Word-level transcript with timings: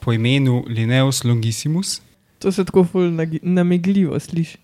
po 0.00 0.12
imenu 0.12 0.64
Linnaeus 0.68 1.24
Longissimus. 1.24 2.00
To 2.38 2.52
se 2.52 2.64
tako 2.64 2.84
ful 2.84 3.12
namegljivo 3.42 4.20
sliši. 4.20 4.58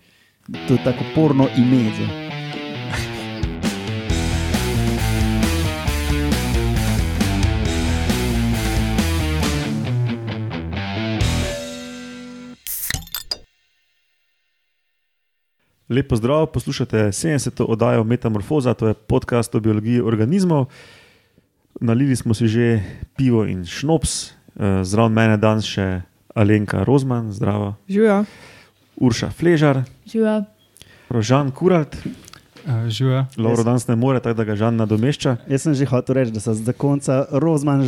To 0.67 0.73
je 0.73 0.83
tako 0.83 1.03
porno 1.15 1.47
ime. 1.57 1.91
Lepo 15.89 16.15
zdrav, 16.15 16.45
poslušate 16.45 16.97
70. 16.97 17.63
oddajo 17.63 18.03
Metamorfoza, 18.03 18.73
to 18.73 18.87
je 18.87 18.93
podcast 18.93 19.55
o 19.55 19.59
biologiji 19.59 20.01
organizmov. 20.01 20.65
Nalili 21.81 22.15
smo 22.15 22.33
si 22.33 22.47
že 22.47 22.83
pivo 23.15 23.45
in 23.45 23.65
šnops, 23.65 24.33
zraven 24.83 25.13
mene 25.13 25.37
danes 25.37 25.65
še 25.65 26.01
Alenka 26.33 26.83
Rozman, 26.83 27.31
zdravo, 27.31 27.75
Živijo. 27.87 28.25
Urša 28.97 29.29
Fležar, 29.29 29.83
Živa. 30.05 30.43
Žan 31.11 31.51
Kuralt, 31.51 31.95
Uh, 32.65 32.89
Živa. 32.89 33.29
Lauro 33.37 33.63
danes 33.63 33.87
ne 33.87 33.95
more, 33.95 34.19
tako 34.19 34.33
da 34.35 34.43
ga 34.43 34.55
Žan 34.57 34.75
nadomešča. 34.75 35.37
Jaz 35.47 35.61
sem 35.61 35.71
že 35.73 35.85
hotel 35.85 36.15
reči, 36.17 36.33
da 36.33 36.39
so 36.39 36.51
za 36.51 36.73
konca 36.73 37.23
Rozman. 37.31 37.79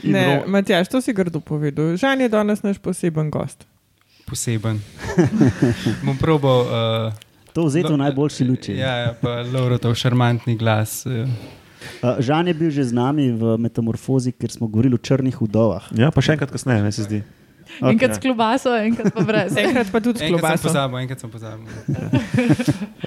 In 0.00 0.12
Ne, 0.12 0.22
Ro- 0.38 0.48
Matjaš, 0.48 0.88
to 0.88 0.96
si 0.98 1.12
grdo 1.12 1.40
povedal. 1.40 1.92
Žan 1.92 2.20
je 2.20 2.28
danes 2.28 2.62
naš 2.62 2.78
poseben 2.78 3.28
gost. 3.28 3.68
Poseben. 4.24 4.80
Bom 6.06 6.16
probal. 6.16 6.60
Uh, 6.60 7.12
To 7.52 7.66
vzeti 7.66 7.90
v 7.90 7.98
najboljši 7.98 8.42
luči. 8.46 8.72
Ja, 8.72 8.96
ja, 8.96 9.10
pa 9.12 9.42
Laurotov 9.44 9.92
šarmantni 9.92 10.56
glas. 10.56 11.04
Uh, 11.04 11.28
Uh, 12.00 12.20
Žan 12.20 12.48
je 12.48 12.54
bil 12.54 12.70
že 12.70 12.84
z 12.88 12.92
nami 12.96 13.30
v 13.32 13.56
Metamorfozi, 13.60 14.32
ker 14.32 14.52
smo 14.52 14.68
govorili 14.68 14.96
o 14.96 15.00
črnih 15.00 15.36
vdovah. 15.36 15.90
Ja, 15.96 16.12
pa 16.14 16.24
še 16.24 16.36
enkrat 16.36 16.52
kasneje, 16.52 16.84
meni 16.84 16.96
se 16.96 17.06
zdi. 17.08 17.20
Okay. 17.78 17.94
Enkrat 17.94 18.14
s 18.14 18.18
klobaso, 18.18 18.74
enkrat 18.74 19.14
pa 19.14 19.22
brez. 19.22 19.54
Enkrat 19.62 19.88
pa 19.94 20.00
tudi 20.02 20.18
s 20.18 20.26
klobaso. 20.26 20.66
pozabil, 20.68 20.96
enkrat 21.06 21.18
sem 21.22 21.30
pozabil. 21.30 21.66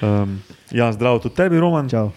Um, 0.04 0.42
ja, 0.74 0.90
zdravo 0.92 1.22
tudi 1.22 1.38
tebi, 1.38 1.56
Roman. 1.56 1.88
Čau. 1.88 2.10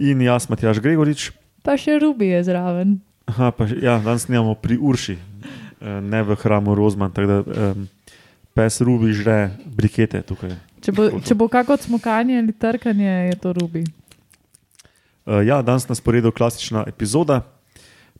In 0.00 0.18
jaz, 0.24 0.48
Matjaš 0.50 0.80
Gregorič. 0.82 1.28
Pa 1.62 1.76
še 1.78 1.98
Rubi 2.00 2.32
je 2.32 2.40
zraven. 2.48 2.96
Aha, 3.28 3.52
pa, 3.54 3.68
ja, 3.68 3.98
danes 4.02 4.24
snimamo 4.24 4.56
pri 4.58 4.80
Urši, 4.80 5.14
eh, 5.14 6.00
ne 6.02 6.22
v 6.24 6.34
hramu 6.40 6.74
Rozman. 6.74 7.12
Da 7.12 7.44
um, 7.44 7.84
pes 8.56 8.80
Rubi 8.80 9.12
žre 9.14 9.52
brikete 9.68 10.24
tukaj. 10.24 10.56
Če 10.82 10.94
bo, 10.96 11.10
če 11.20 11.36
bo 11.38 11.46
kako 11.52 11.76
smokanje 11.76 12.40
ali 12.40 12.56
trkanje, 12.56 13.12
je 13.28 13.36
to 13.38 13.52
Rubi. 13.52 13.84
Uh, 15.28 15.44
ja, 15.44 15.60
danes 15.62 15.84
nas 15.88 16.00
poredo 16.00 16.30
klasična 16.32 16.86
epizoda 16.88 17.42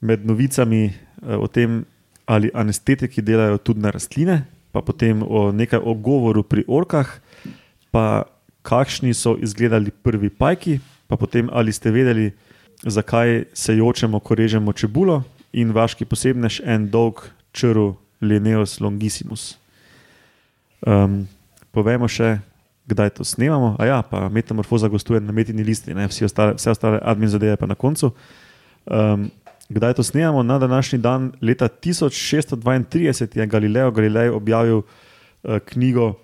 med 0.01 0.27
novicami 0.27 0.93
uh, 0.93 1.39
o 1.41 1.47
tem, 1.49 1.85
ali 2.27 2.51
anestetiki 2.55 3.23
delajo 3.25 3.57
tudi 3.59 3.81
na 3.81 3.91
rastline, 3.91 4.43
pa 4.73 4.83
potem 4.85 5.23
o 5.25 5.49
nekaj 5.53 5.81
o 5.81 5.95
govoru 5.95 6.43
pri 6.45 6.67
orkah, 6.69 7.09
pa 7.91 8.29
kakšni 8.63 9.15
so 9.17 9.39
izgledali 9.41 9.91
prvi 9.91 10.29
pajki, 10.29 10.81
pa 11.09 11.17
potem 11.17 11.49
ali 11.53 11.73
ste 11.73 11.91
vedeli, 11.91 12.33
zakaj 12.85 13.45
se 13.57 13.77
jočemo, 13.77 14.21
ko 14.21 14.35
režemo 14.35 14.73
čebulo 14.73 15.23
in 15.53 15.73
vaški 15.73 16.05
posebnež 16.05 16.61
en 16.61 16.91
dolg 16.93 17.25
črl 17.57 17.95
Linnaeus 18.21 18.81
longissimus. 18.85 19.57
Um, 20.85 21.25
povemo 21.73 22.05
še, 22.05 22.37
kdaj 22.89 23.11
to 23.11 23.25
snemamo. 23.25 23.77
A 23.79 23.87
ja, 23.87 24.03
pa 24.03 24.29
metamorfoza 24.29 24.89
gostuje 24.89 25.21
na 25.21 25.33
metini 25.33 25.65
listi, 25.65 25.95
ne? 25.95 26.09
Vsi 26.09 26.25
ostale, 26.25 26.55
vse 26.57 26.71
ostale 26.71 27.01
admin 27.03 27.29
zadeve 27.29 27.57
pa 27.57 27.67
na 27.67 27.75
koncu. 27.75 28.11
Um, 28.87 29.29
kdaj 29.69 29.95
to 29.95 30.03
snemamo? 30.03 30.43
Na 30.43 30.59
današnji 30.59 30.99
dan, 30.99 31.33
leta 31.41 31.69
1632, 31.69 33.39
je 33.39 33.47
Galileo 33.47 33.91
Galilei 33.91 34.29
objavil 34.29 34.77
uh, 34.79 35.59
knjigo 35.65 36.15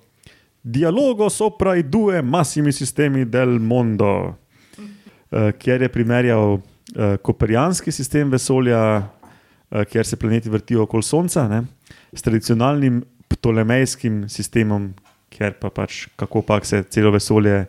Dialogo 0.65 1.31
sopra 1.31 1.77
i 1.77 1.83
due 1.83 2.23
massimi 2.23 2.73
sistemi 2.73 3.25
del 3.25 3.59
mondo, 3.61 4.35
uh, 5.31 5.51
kjer 5.59 5.83
je 5.83 5.89
primerjal 5.89 6.55
uh, 6.55 6.61
koperijanski 7.23 7.93
sistem 7.93 8.31
vesolja, 8.33 8.81
uh, 8.99 9.83
kjer 9.85 10.07
se 10.07 10.17
planeti 10.17 10.49
vrtijo 10.49 10.83
okoli 10.83 11.03
Sonca, 11.03 11.49
ne? 11.49 11.63
s 12.13 12.23
tradicionalnim 12.23 13.03
ptolemejskim 13.29 14.25
sistemom, 14.29 14.95
ker 15.35 15.57
pa 15.61 15.71
pač 15.75 16.07
kako 16.17 16.43
pač 16.47 16.71
se 16.71 16.83
celo 16.95 17.11
vesolje, 17.15 17.65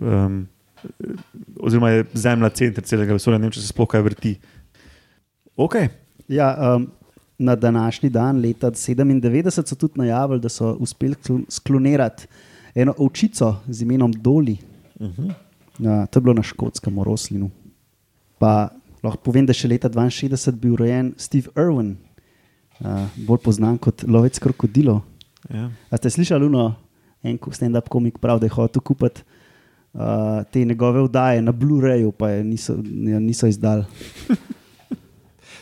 um, 0.00 0.42
oziroma 1.58 1.90
je 1.90 2.04
Zemlja 2.14 2.50
center 2.54 2.84
celega 2.84 3.16
vesolja, 3.16 3.38
ne 3.38 3.48
vem, 3.48 3.54
če 3.56 3.64
se 3.64 3.72
sploh 3.72 3.88
kaj 3.88 4.04
vrti. 4.06 4.36
Ok, 5.58 5.74
Ja, 6.28 6.74
um, 6.76 6.90
na 7.38 7.56
današnji 7.56 8.10
dan, 8.10 8.40
leta 8.40 8.70
97, 8.70 9.66
so 9.66 9.74
tudi 9.74 9.98
najavili, 9.98 10.40
da 10.40 10.48
so 10.48 10.72
uspeli 10.72 11.14
skl- 11.14 11.44
sklonirati 11.48 12.26
eno 12.74 12.94
ovčico 12.98 13.56
z 13.68 13.82
imenom 13.82 14.12
Doli. 14.12 14.56
uh 15.00 15.06
-huh. 15.08 15.32
Ja, 15.78 16.06
to 16.06 16.18
je 16.18 16.22
bilo 16.22 16.34
na 16.34 16.42
škotskem, 16.42 17.02
Roslinu. 17.02 17.50
Pa 18.38 18.68
lahko 19.02 19.22
povem, 19.22 19.46
da 19.46 19.50
je 19.50 19.54
še 19.54 19.68
leta 19.68 19.88
62 19.88 20.50
bil 20.52 20.76
rojen 20.76 21.14
Steve 21.16 21.48
Irwin, 21.56 21.96
uh, 22.80 22.86
bolj 23.16 23.52
znan 23.52 23.78
kot 23.78 24.02
lovec 24.02 24.38
krokodilov. 24.38 25.00
ja. 25.50 25.70
A 25.90 25.96
ste 25.96 26.10
slišali, 26.10 26.46
uno, 26.46 26.74
en 27.22 27.38
stand-up 27.52 27.88
komik 27.88 28.18
pravi, 28.18 28.40
da 28.40 28.46
je 28.46 28.50
hotel 28.54 28.82
kupiti 28.82 29.22
uh, 29.92 30.00
te 30.52 30.64
njegove 30.64 31.02
vdaje 31.02 31.42
na 31.42 31.52
Blu-rayu, 31.52 32.12
pa 32.12 32.30
je 32.30 32.44
niso, 32.44 32.76
jo 32.84 33.20
niso 33.20 33.46
izdali. 33.46 33.84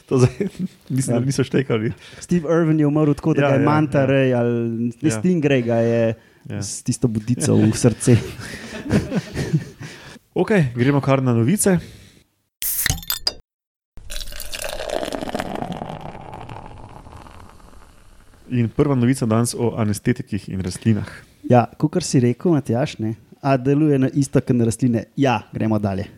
To 0.06 0.19
zdaj 0.19 0.49
mislim, 0.89 1.16
Ja. 1.16 1.21
da 1.21 1.27
niso 1.27 1.45
štekali. 1.45 1.93
Steve 2.21 2.49
Irwin 2.49 2.78
je 2.78 2.87
umrl 2.87 3.12
tako, 3.12 3.34
da 3.34 3.43
Ja, 3.43 3.49
je 3.49 3.62
ja, 3.62 3.65
Manta 3.65 4.00
ja. 4.00 4.06
Rej 4.06 4.34
ali 4.34 4.71
ne 4.71 4.93
Ja. 5.03 5.11
Stingray 5.11 5.62
ga 5.65 5.75
je 5.75 6.15
ja. 6.50 6.62
s 6.62 6.83
tisto 6.83 7.09
budico 7.09 7.56
v 7.56 7.72
srce. 7.75 8.16
Ok, 10.34 10.50
gremo 10.75 11.00
kar 11.00 11.22
na 11.22 11.33
novice. 11.34 11.78
In 18.49 18.69
prva 18.69 18.95
novica 18.95 19.27
danes 19.27 19.55
o 19.55 19.72
anestetikih 19.77 20.49
in 20.49 20.61
rastlinah. 20.62 21.09
Ja, 21.51 21.67
kot 21.79 22.03
si 22.03 22.21
rekel, 22.21 22.53
Matjaš, 22.53 22.99
ne? 22.99 23.15
A 23.43 23.57
deluje 23.57 23.99
na 23.99 24.09
isto, 24.15 24.41
kot 24.41 24.57
na 24.57 24.65
rastline. 24.67 25.05
Ja, 25.17 25.41
gremo 25.53 25.79
dalje. 25.79 26.09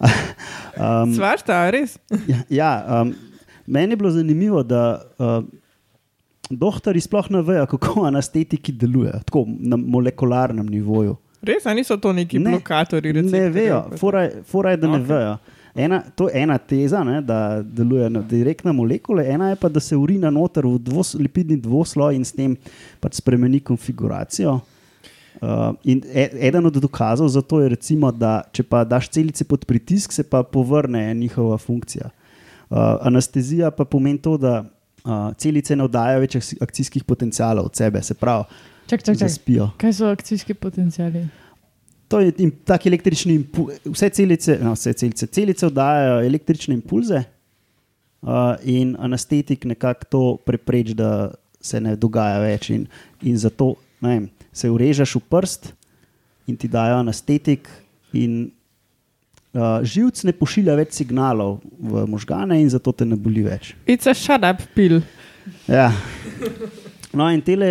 um, 0.00 1.14
Svašta, 1.14 1.60
a 1.66 1.70
res? 1.70 1.98
ja, 2.28 2.38
ja, 2.48 2.70
um, 3.02 3.14
meni 3.66 3.92
je 3.92 3.96
bilo 3.96 4.10
zanimivo, 4.10 4.62
da 4.62 5.02
uh, 5.18 5.44
doktori 6.50 7.00
sploh 7.00 7.30
ne 7.30 7.42
vejo, 7.42 7.66
kako 7.66 8.06
anestetiki 8.08 8.72
delujejo, 8.72 9.20
tako 9.26 9.44
na 9.46 9.76
molekularnem 9.76 10.66
nivoju. 10.66 11.16
Res, 11.42 11.66
a 11.66 11.74
niso 11.74 11.96
to 11.96 12.12
neki 12.12 12.38
Ne, 12.38 12.50
blokatori? 12.50 13.12
Ne 13.12 13.22
receptorjev, 13.22 13.54
vejo, 13.54 13.98
fora 14.00 14.22
je, 14.26 14.42
fora 14.48 14.70
je 14.74 14.76
da 14.82 14.88
ne 14.88 14.98
Ok. 15.00 15.06
vejo. 15.08 15.36
Ena, 15.74 16.02
to 16.16 16.28
je 16.28 16.42
ena 16.42 16.58
teza, 16.58 17.04
ne, 17.04 17.20
da 17.22 17.62
deluje 17.62 18.10
na 18.10 18.20
direktne 18.26 18.72
molekule, 18.72 19.24
ena 19.30 19.52
je 19.52 19.56
pa, 19.56 19.68
da 19.68 19.80
se 19.80 19.96
urina 19.96 20.30
noter 20.30 20.66
v 20.66 20.78
dvos, 20.82 21.14
lipidni 21.14 21.56
dvosloj 21.62 22.16
in 22.16 22.24
s 22.24 22.34
tem 22.34 22.56
pač 23.00 23.20
spremeni 23.20 23.60
konfiguracijo. 23.60 24.58
Uh, 25.40 25.70
in 25.84 26.02
e, 26.12 26.26
eden 26.48 26.66
od 26.66 26.74
dokazov 26.82 27.28
za 27.28 27.40
to 27.42 27.60
je, 27.62 27.68
recimo, 27.68 28.10
da 28.12 28.42
če 28.52 28.64
pa 28.66 28.82
daš 28.84 29.08
celice 29.14 29.46
pod 29.48 29.62
pritisk, 29.64 30.12
se 30.12 30.24
pa 30.26 30.42
povrne 30.42 31.14
njihova 31.14 31.58
funkcija. 31.58 32.10
Uh, 32.70 32.76
anestezija 33.06 33.70
pa 33.70 33.84
pomeni 33.84 34.18
to, 34.18 34.34
da 34.36 34.64
uh, 34.64 35.30
celice 35.38 35.76
ne 35.76 35.86
oddajajo 35.86 36.20
več 36.26 36.36
akci- 36.36 36.58
akcijskih 36.60 37.04
potencialov 37.04 37.70
od 37.70 37.78
sebe, 37.78 38.02
se 38.02 38.14
pravi, 38.14 38.44
Čak, 38.90 39.04
čak, 39.06 39.14
čak. 39.14 39.28
zaspijo. 39.28 39.70
Kaj 39.78 39.92
so 39.92 40.10
akcijski 40.10 40.54
potencijali? 40.54 41.28
To 42.10 42.18
je 42.20 42.32
im, 42.42 42.50
tak 42.66 42.86
električni 42.90 43.36
impuls. 43.38 43.78
Vse 43.86 44.08
celice, 44.10 44.56
no, 44.62 44.74
vse 44.74 44.92
celice, 44.98 45.28
celice 45.30 45.68
oddajajo 45.68 46.24
električne 46.26 46.74
impulze 46.74 47.22
uh, 47.22 48.56
in 48.66 48.96
anestetik 48.98 49.64
nekako 49.64 50.08
to 50.10 50.22
prepreči, 50.46 50.96
da 50.98 51.30
se 51.60 51.80
ne 51.80 51.94
dogaja 51.96 52.40
več. 52.42 52.72
In, 52.74 52.88
in 53.22 53.36
zato 53.38 53.76
vem, 54.02 54.26
se 54.52 54.70
urežeš 54.70 55.14
v 55.20 55.22
prst 55.30 55.70
in 56.50 56.58
ti 56.58 56.68
dajo 56.68 56.98
anestetik. 56.98 57.70
In, 58.18 58.50
uh, 59.54 59.78
živc 59.86 60.24
ne 60.26 60.34
pošilja 60.34 60.74
več 60.80 60.98
signalov 60.98 61.60
v 61.78 62.08
možgane 62.10 62.58
in 62.58 62.72
zato 62.74 62.90
te 62.90 63.06
ne 63.06 63.14
boli 63.14 63.46
več. 63.46 63.76
It's 63.86 64.10
a 64.10 64.16
shut 64.18 64.42
up 64.42 64.66
pil. 64.74 64.98
Ja. 65.70 65.92
No, 67.14 67.30
in 67.30 67.40
tele, 67.42 67.70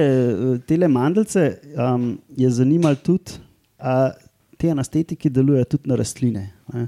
tele 0.68 0.88
mandelce 0.92 1.60
um, 1.76 2.14
je 2.40 2.50
zanimalo 2.52 2.96
tudi, 3.04 3.36
da 3.80 4.12
te 4.60 4.72
anestetiki 4.74 5.32
delujejo 5.32 5.66
tudi 5.76 5.90
na 5.90 5.98
rastline. 6.00 6.50
ne. 6.74 6.88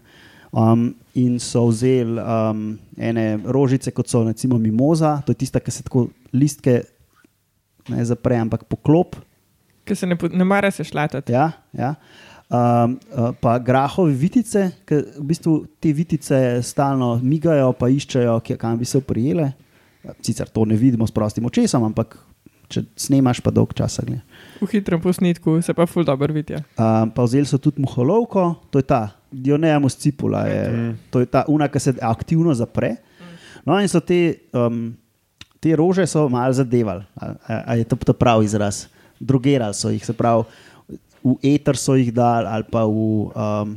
Um, 0.51 0.89
in 1.15 1.37
so 1.39 1.63
vzeli 1.69 2.19
um, 2.19 2.65
ene 2.99 3.39
rožice, 3.47 3.93
kot 3.95 4.09
so 4.11 4.25
recimo 4.27 4.57
mimoza, 4.59 5.21
to 5.25 5.31
je 5.31 5.45
tista, 5.45 5.61
ki 5.63 5.71
se 5.71 5.85
tako 5.87 6.09
listke 6.35 6.81
ne 7.87 8.03
zapre, 8.05 8.35
ampak 8.35 8.65
poklop. 8.67 9.15
Ker 9.87 9.95
se 9.97 10.09
ne, 10.09 10.17
ne 10.35 10.43
mara 10.45 10.71
se 10.71 10.83
šlatati. 10.83 11.31
Ja, 11.31 11.51
ja. 11.71 11.93
Um, 12.51 12.97
uh, 13.15 13.31
pa 13.39 13.55
grahove 13.63 14.11
vitice, 14.11 14.65
ki 14.83 14.99
v 15.21 15.25
bistvu 15.31 15.55
te 15.79 15.93
vitice 15.95 16.59
stalno 16.67 17.13
migajo, 17.23 17.71
pa 17.79 17.87
iščejo, 17.87 18.35
kje- 18.43 18.59
kam 18.59 18.75
bi 18.77 18.85
se 18.85 18.99
oprijele. 18.99 19.53
Sicer 20.19 20.49
to 20.51 20.65
ne 20.67 20.75
vidimo 20.75 21.07
s 21.07 21.15
prostim 21.15 21.47
očesom, 21.47 21.87
ampak 21.87 22.17
če 22.67 22.83
snemaš, 22.99 23.39
pa 23.39 23.55
dolg 23.55 23.71
časa 23.77 24.03
gledaš. 24.03 24.27
V 24.61 24.67
hitrem 24.71 25.01
posnetku 25.01 25.57
se 25.61 25.73
pa 25.73 25.85
ful 25.89 26.03
dobro 26.05 26.33
vidi. 26.33 26.53
Um, 26.77 27.09
pa 27.09 27.23
vzeli 27.25 27.45
so 27.49 27.57
tudi 27.57 27.81
muholovko, 27.81 28.55
to 28.69 28.79
je 28.79 28.83
ta 28.85 29.09
Dionea 29.31 29.79
muscipula, 29.79 30.45
je, 30.45 30.61
Mm. 30.69 30.97
to 31.09 31.19
je 31.19 31.25
ta 31.25 31.45
una, 31.47 31.67
ki 31.67 31.79
se 31.79 31.93
aktivno 32.01 32.53
zapre. 32.53 32.95
No, 33.65 33.79
in 33.79 33.87
so 33.87 33.99
te, 33.99 34.35
um, 34.53 34.93
te 35.59 35.75
rože 35.75 36.05
so 36.07 36.27
malo 36.29 36.53
zadevali, 36.53 37.03
a, 37.15 37.25
a, 37.47 37.63
a 37.65 37.75
je 37.75 37.83
to, 37.85 37.95
to 37.95 38.13
prav 38.13 38.43
izraz. 38.43 38.87
Drogerali 39.19 39.73
so 39.73 39.89
jih, 39.89 40.05
se 40.05 40.13
pravi, 40.13 40.43
v 41.23 41.35
eter 41.45 41.77
so 41.77 41.95
jih 41.95 42.11
dali 42.13 42.47
ali 42.49 42.65
pa 42.69 42.83
v 42.85 42.91
um, 42.91 43.75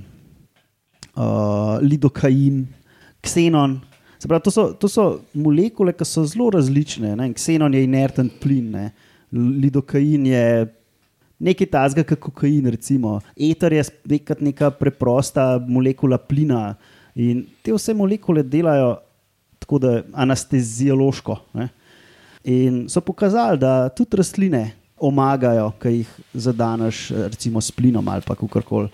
uh, 1.16 1.78
lidokain, 1.80 2.66
ksenon. 3.22 3.80
Se 4.18 4.28
pravi, 4.28 4.42
to, 4.42 4.50
so, 4.50 4.72
to 4.72 4.88
so 4.88 5.20
molekule, 5.34 5.92
ki 5.92 6.04
so 6.04 6.24
zelo 6.24 6.50
različne. 6.50 7.14
Ne? 7.16 7.32
Ksenon 7.36 7.74
je 7.74 7.84
inerten 7.84 8.30
plin, 8.40 8.70
ne? 8.72 8.90
Lidokain 9.34 10.26
je 10.26 10.44
nekaj 11.44 11.70
tazga, 11.70 12.04
kot 12.06 12.20
kokain. 12.28 12.66
Recimo. 12.70 13.18
Eter 13.36 13.76
je 13.78 13.84
spet 13.90 14.40
neka 14.40 14.70
preprosta 14.78 15.58
molekula 15.68 16.18
plina. 16.18 16.74
In 17.14 17.44
te 17.62 17.74
vse 17.74 17.94
molekule 17.94 18.42
delajo 18.42 18.96
tako, 19.62 19.78
da 19.78 19.98
anesteziološko. 20.12 21.38
Ne? 21.58 21.68
In 22.44 22.84
so 22.92 23.00
pokazali, 23.00 23.58
da 23.58 23.88
tudi 23.88 24.20
rastline 24.20 24.66
omagajo, 25.00 25.70
ki 25.80 25.92
jih 25.98 26.10
zadaneš, 26.46 27.08
recimo 27.32 27.60
s 27.60 27.72
plinom 27.72 28.08
ali 28.08 28.24
pa 28.26 28.36
kakorkoli. 28.36 28.90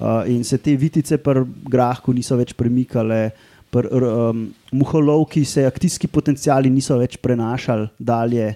Uh, 0.00 0.24
in 0.32 0.44
se 0.44 0.56
te 0.58 0.72
vitice 0.76 1.18
pri 1.20 1.42
grahku 1.68 2.12
niso 2.16 2.36
več 2.38 2.54
premikale, 2.56 3.30
pri 3.70 3.88
um, 3.92 4.46
muholovki 4.72 5.44
se 5.44 5.66
akcijski 5.68 6.08
potencijali 6.08 6.70
niso 6.72 6.96
več 6.98 7.18
prenašali 7.20 7.88
dalje. 7.98 8.54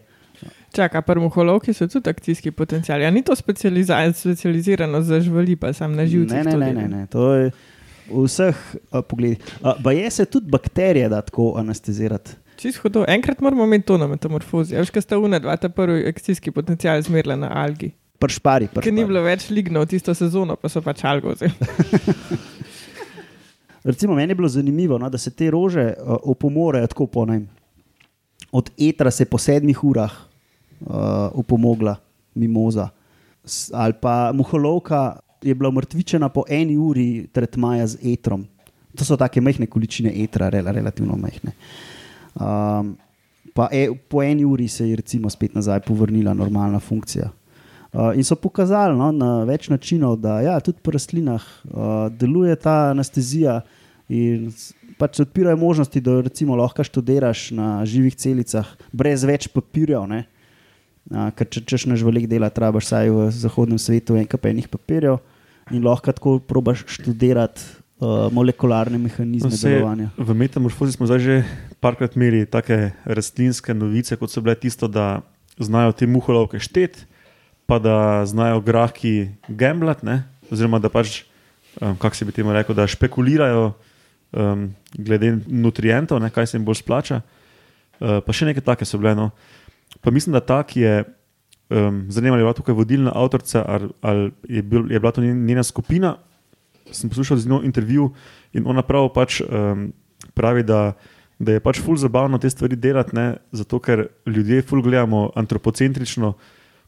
Čaka, 0.74 1.02
pri 1.06 1.20
muholovki 1.20 1.72
so 1.72 1.86
tudi 1.86 2.10
akcijski 2.10 2.50
potencijali. 2.50 3.06
A 3.06 3.10
ni 3.10 3.22
to 3.22 3.36
specializirano 3.36 5.02
za 5.02 5.20
živali, 5.20 5.56
pa 5.56 5.72
sam 5.72 5.94
na 5.94 6.06
živce? 6.06 6.34
Ne, 6.34 6.44
ne, 6.44 6.56
ne, 6.56 6.72
ne, 6.72 6.88
ne. 6.88 7.06
To 7.06 7.32
je 7.34 7.50
v 8.10 8.24
vseh 8.26 8.56
uh, 8.90 9.00
pogledih. 9.06 9.38
Uh, 9.62 9.78
Baje 9.82 10.10
se 10.10 10.24
tudi 10.24 10.50
bakterije 10.50 11.08
da 11.08 11.22
tako 11.22 11.54
anestezirati. 11.56 12.30
Čist 12.56 12.78
hudo. 12.82 13.04
Enkrat 13.08 13.40
moramo 13.40 13.64
imeti 13.64 13.86
to 13.86 13.98
na 13.98 14.06
metamorfozi. 14.06 14.76
Veš, 14.76 14.90
kaj 14.90 15.02
sta 15.02 15.18
una, 15.18 15.38
dva, 15.38 15.56
ta 15.56 15.68
prvi 15.68 16.08
akcijski 16.08 16.50
potencijal 16.50 17.02
zmerla 17.02 17.36
na 17.36 17.50
algi. 17.54 17.92
Pršpari, 18.18 18.66
Ker 18.66 18.92
ni 18.92 19.02
pršpari. 19.02 19.06
bilo 19.06 19.22
več 19.22 19.48
lignov 19.50 19.86
tisto 19.90 20.14
sezono, 20.14 20.56
pa 20.56 20.68
so 20.68 20.82
pač 20.82 21.02
algo 21.04 21.34
vzeli. 21.34 21.54
Recimo, 23.90 24.14
meni 24.14 24.30
je 24.32 24.34
bilo 24.34 24.48
zanimivo, 24.48 24.98
no, 24.98 25.10
da 25.10 25.18
se 25.18 25.30
te 25.30 25.50
rože 25.50 25.92
uh, 25.98 26.16
opomorejo 26.22 26.86
tako 26.86 27.06
po 27.06 27.26
naj. 27.26 27.42
Od 28.52 28.70
etra 28.78 29.10
se 29.10 29.22
je 29.22 29.28
po 29.28 29.38
sedmih 29.38 29.84
urah 29.84 30.14
uh, 30.80 31.30
opomogla 31.34 31.96
mimoza. 32.34 32.88
S, 33.44 33.70
ali 33.74 33.94
pa 34.00 34.32
muholovka 34.34 35.18
je 35.42 35.54
bila 35.54 35.70
mrtvičena 35.70 36.28
po 36.28 36.44
eni 36.48 36.76
uri 36.76 37.26
tretmaja 37.32 37.86
z 37.86 38.12
etrom. 38.12 38.46
To 38.96 39.04
so 39.04 39.16
take 39.16 39.40
majhne 39.40 39.66
količine 39.66 40.12
etra, 40.24 40.48
rel, 40.48 40.66
relativno 40.72 41.16
majhne. 41.16 41.52
Um, 42.34 42.94
pa 43.54 43.68
e, 43.72 43.88
po 44.08 44.22
eni 44.22 44.44
uri 44.44 44.68
se 44.68 44.88
je 44.88 44.96
recimo 44.96 45.30
spet 45.30 45.54
nazaj 45.54 45.80
povrnila 45.80 46.34
normalna 46.34 46.80
funkcija. 46.80 47.30
Uh, 47.92 48.10
in 48.16 48.24
so 48.24 48.34
pokazali 48.34 48.96
no, 48.98 49.12
na 49.12 49.44
več 49.46 49.68
načinov, 49.70 50.16
da 50.18 50.40
ja, 50.42 50.56
tudi 50.60 50.80
pri 50.82 50.96
rastlinah 50.96 51.42
uh, 51.42 51.90
deluje 52.10 52.56
ta 52.58 52.90
anestezija 52.90 53.60
in 54.08 54.48
pač 54.98 55.20
odpirajo 55.22 55.56
možnosti, 55.56 56.00
da 56.00 56.20
recimo 56.20 56.56
lahko 56.58 56.84
študiraš 56.84 57.50
na 57.54 57.68
živih 57.86 58.16
celicah, 58.18 58.66
brez 58.92 59.22
več 59.24 59.46
papirjev. 59.52 60.08
ne. 60.10 60.24
Uh, 61.04 61.28
ker 61.36 61.44
če 61.52 61.60
češ 61.68 61.82
na 61.90 61.98
živalih 62.00 62.24
dela, 62.24 62.48
trebaš 62.48 62.86
vsaj 62.88 63.10
v 63.12 63.28
zahodnem 63.28 63.76
svetu 63.76 64.16
en 64.16 64.24
kapenih 64.24 64.64
papirjev 64.72 65.18
in 65.68 65.84
lahko 65.84 66.12
tako 66.16 66.38
probaš 66.40 66.80
študirati 66.88 67.60
uh, 68.00 68.32
molekularne 68.32 68.96
mehanizme 68.96 69.52
No, 69.52 69.56
delovanja. 69.60 70.08
v 70.16 70.30
metamorfozi 70.32 70.96
smo 70.96 71.04
zdaj 71.04 71.20
že 71.20 71.36
parkrat 71.84 72.16
imeli 72.16 72.46
take 72.48 72.96
rastlinske 73.04 73.76
novice, 73.76 74.16
kot 74.16 74.32
so 74.32 74.40
bile 74.40 74.56
tisto, 74.56 74.88
da 74.88 75.20
znajo 75.60 75.92
te 75.92 76.08
muholovke 76.08 76.56
šteti, 76.56 77.04
pa 77.68 77.76
da 77.78 78.24
znajo 78.24 78.64
grahki 78.64 79.28
gamblat, 79.48 80.00
ne? 80.02 80.24
oziroma 80.48 80.80
da 80.80 80.88
pač, 80.88 81.24
um, 81.84 81.96
kako 82.00 82.16
se 82.16 82.24
bi 82.24 82.32
temu 82.32 82.52
rekel, 82.56 82.72
da 82.72 82.88
špekulirajo 82.88 83.72
um, 84.32 84.72
glede 84.96 85.36
nutrientov, 85.46 86.16
ne? 86.20 86.32
kaj 86.32 86.46
se 86.48 86.56
jim 86.56 86.64
bolj 86.64 86.80
splača. 86.80 87.20
Uh, 88.00 88.24
pa 88.24 88.32
še 88.32 88.48
neke 88.48 88.64
take 88.64 88.84
so 88.84 88.96
bile. 88.96 89.12
No? 89.14 89.30
Pa 90.00 90.10
mislim, 90.10 90.32
da 90.32 90.40
ta, 90.40 90.62
ki 90.62 90.80
je 90.80 91.04
um, 91.70 92.04
zanimala, 92.08 92.40
je 92.40 92.44
bila 92.44 92.52
tukaj 92.52 92.74
vodilna 92.74 93.12
avtorica 93.14 93.64
ali, 93.68 93.88
ali 94.00 94.32
je, 94.48 94.62
bil, 94.62 94.92
je 94.92 95.00
bila 95.00 95.12
to 95.12 95.20
njen- 95.20 95.44
njena 95.46 95.62
skupina. 95.62 96.16
Sem 96.92 97.10
poslušal 97.10 97.36
z 97.36 97.48
njo 97.48 97.62
intervju 97.64 98.10
in 98.52 98.66
ona 98.66 98.82
prav 98.82 99.08
pač, 99.14 99.40
um, 99.40 99.92
pravi, 100.34 100.62
da, 100.62 100.92
da 101.38 101.52
je 101.52 101.60
pač 101.60 101.80
ful 101.80 101.96
zabavno 101.96 102.38
te 102.38 102.50
stvari 102.50 102.76
delati, 102.76 103.16
ne? 103.16 103.36
zato 103.52 103.78
ker 103.78 104.06
ljudje 104.26 104.62
ful 104.62 104.82
gledamo 104.82 105.30
antropocentrično, 105.34 106.34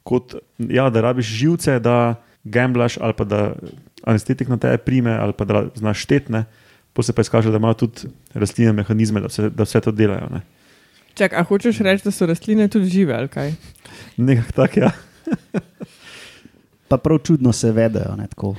kot 0.03 0.35
ja, 0.59 0.91
da 0.91 1.01
rabiš 1.01 1.27
živce, 1.27 1.81
da 1.81 2.15
gamblaš 2.45 2.99
ali 3.01 3.13
pa 3.13 3.25
da 3.25 3.55
anestetik 4.05 4.49
na 4.49 4.57
tebe 4.57 4.79
prime 4.79 5.11
ali 5.11 5.33
pa 5.33 5.45
da 5.45 5.67
znaš 5.75 6.03
štetne. 6.03 6.45
Pa 6.93 7.03
se 7.03 7.13
pa 7.13 7.21
izkaže, 7.21 7.51
da 7.51 7.57
imajo 7.57 7.75
tudi 7.75 8.09
rastline 8.35 8.73
mehanizme, 8.73 9.21
da 9.21 9.29
vse, 9.29 9.51
da 9.51 9.67
vse 9.67 9.81
to 9.81 9.93
delajo. 9.93 10.29
Ne? 10.33 10.41
Čak, 11.17 11.33
a 11.33 11.43
hočeš 11.49 11.81
reči, 11.81 12.05
da 12.05 12.13
so 12.13 12.27
rastline 12.29 12.69
tudi 12.69 12.91
žive 12.93 13.15
ali 13.17 13.29
kaj? 13.33 13.55
Nekako 14.21 14.53
tako, 14.53 14.81
ja. 14.81 14.91
pa 16.89 16.99
prav 17.01 17.19
čudno 17.25 17.53
se 17.57 17.73
vedajo, 17.73 18.17
ne, 18.17 18.27
tako. 18.29 18.55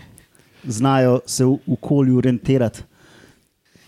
znajo 0.63 1.19
se 1.25 1.45
v 1.45 1.57
okolju 1.67 2.17
orientirati. 2.17 2.81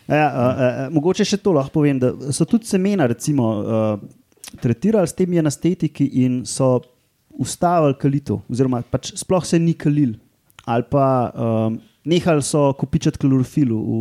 Ja, 0.08 0.28
uh, 0.30 0.62
uh, 0.62 0.94
mogoče 0.94 1.26
še 1.26 1.38
to 1.42 1.54
lahko 1.54 1.80
povem, 1.80 2.00
da 2.00 2.14
so 2.34 2.46
tudi 2.46 2.70
semena 2.70 3.06
recimo, 3.10 3.50
uh, 3.58 4.56
tretirali 4.62 5.08
s 5.10 5.18
temi 5.18 5.42
anestetiki 5.42 6.06
in 6.24 6.42
so 6.46 6.80
ustavili 7.30 7.98
kalitev, 7.98 8.42
oziroma 8.50 8.82
pač 8.86 9.14
sploh 9.18 9.46
se 9.46 9.60
ni 9.60 9.74
kalil. 9.74 10.14
Ali 10.70 10.86
pa 10.90 11.06
um, 11.34 11.78
nehali 12.06 12.46
so 12.46 12.70
kopičati 12.78 13.22
klorofilu 13.22 13.78
v, 13.78 14.00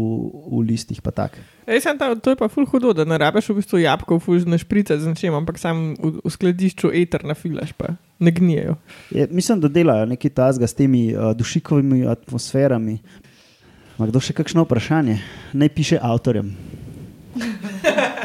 v 0.52 0.64
listih. 0.68 1.00
pa 1.00 1.10
tako. 1.10 1.40
Ej, 1.68 1.82
sem 1.84 1.98
ta, 2.00 2.14
to 2.16 2.32
je 2.32 2.38
pa 2.40 2.48
ful 2.48 2.64
hudo, 2.64 2.94
da 2.96 3.04
ne 3.04 3.18
rabiš 3.20 3.50
v 3.52 3.58
bistvu 3.60 3.82
jabolko, 3.82 4.16
ful 4.24 4.40
ne 4.48 4.56
šprica 4.56 4.96
z 4.96 5.10
nečem, 5.12 5.34
ampak 5.36 5.60
sam 5.60 5.92
v, 6.00 6.14
v 6.24 6.32
skladišču 6.32 6.88
eter 6.96 7.26
nafilaš, 7.28 7.75
pa 7.76 7.92
ne 8.25 8.32
gnijejo. 8.32 8.78
Je, 9.12 9.28
mislim, 9.28 9.60
da 9.60 9.68
delajo 9.68 10.06
nekaj 10.08 10.32
tazga 10.32 10.66
s 10.66 10.78
temi 10.78 11.10
uh, 11.12 11.34
dušikovimi 11.37 12.06
atmosferami. 12.08 12.96
Ma 13.98 14.08
kdo 14.08 14.22
še 14.22 14.32
kakšno 14.32 14.64
vprašanje? 14.64 15.18
Naj 15.52 15.75
piše 15.76 16.00
avtorjem. 16.00 16.54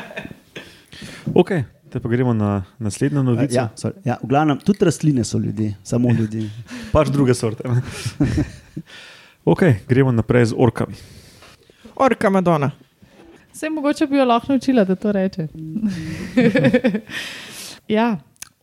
Ok, 1.33 1.49
te 1.89 1.99
pa 1.99 2.09
gremo 2.09 2.33
na 2.33 2.63
naslednjo 2.77 3.23
novico. 3.23 3.55
Ja, 3.55 3.69
sorry, 3.79 3.97
ja, 4.05 4.19
v 4.21 4.27
glavnem, 4.29 4.59
tudi 4.61 4.85
rastline 4.85 5.23
so 5.25 5.39
ljudje, 5.41 5.71
samo 5.83 6.11
ljudje. 6.13 6.45
Pač 6.93 7.09
druge 7.09 7.33
sorte. 7.33 7.65
ok, 9.53 9.63
gremo 9.89 10.11
naprej 10.13 10.51
z 10.51 10.57
orkami. 10.57 10.93
Orka 11.95 12.29
Madonna. 12.29 12.69
Vse 13.53 13.69
mogoče 13.69 14.07
bi 14.07 14.17
jo 14.17 14.25
lahko 14.25 14.53
naučila, 14.53 14.83
da 14.83 14.95
to 14.95 15.11
reče. 15.11 15.47
ja, 17.97 18.17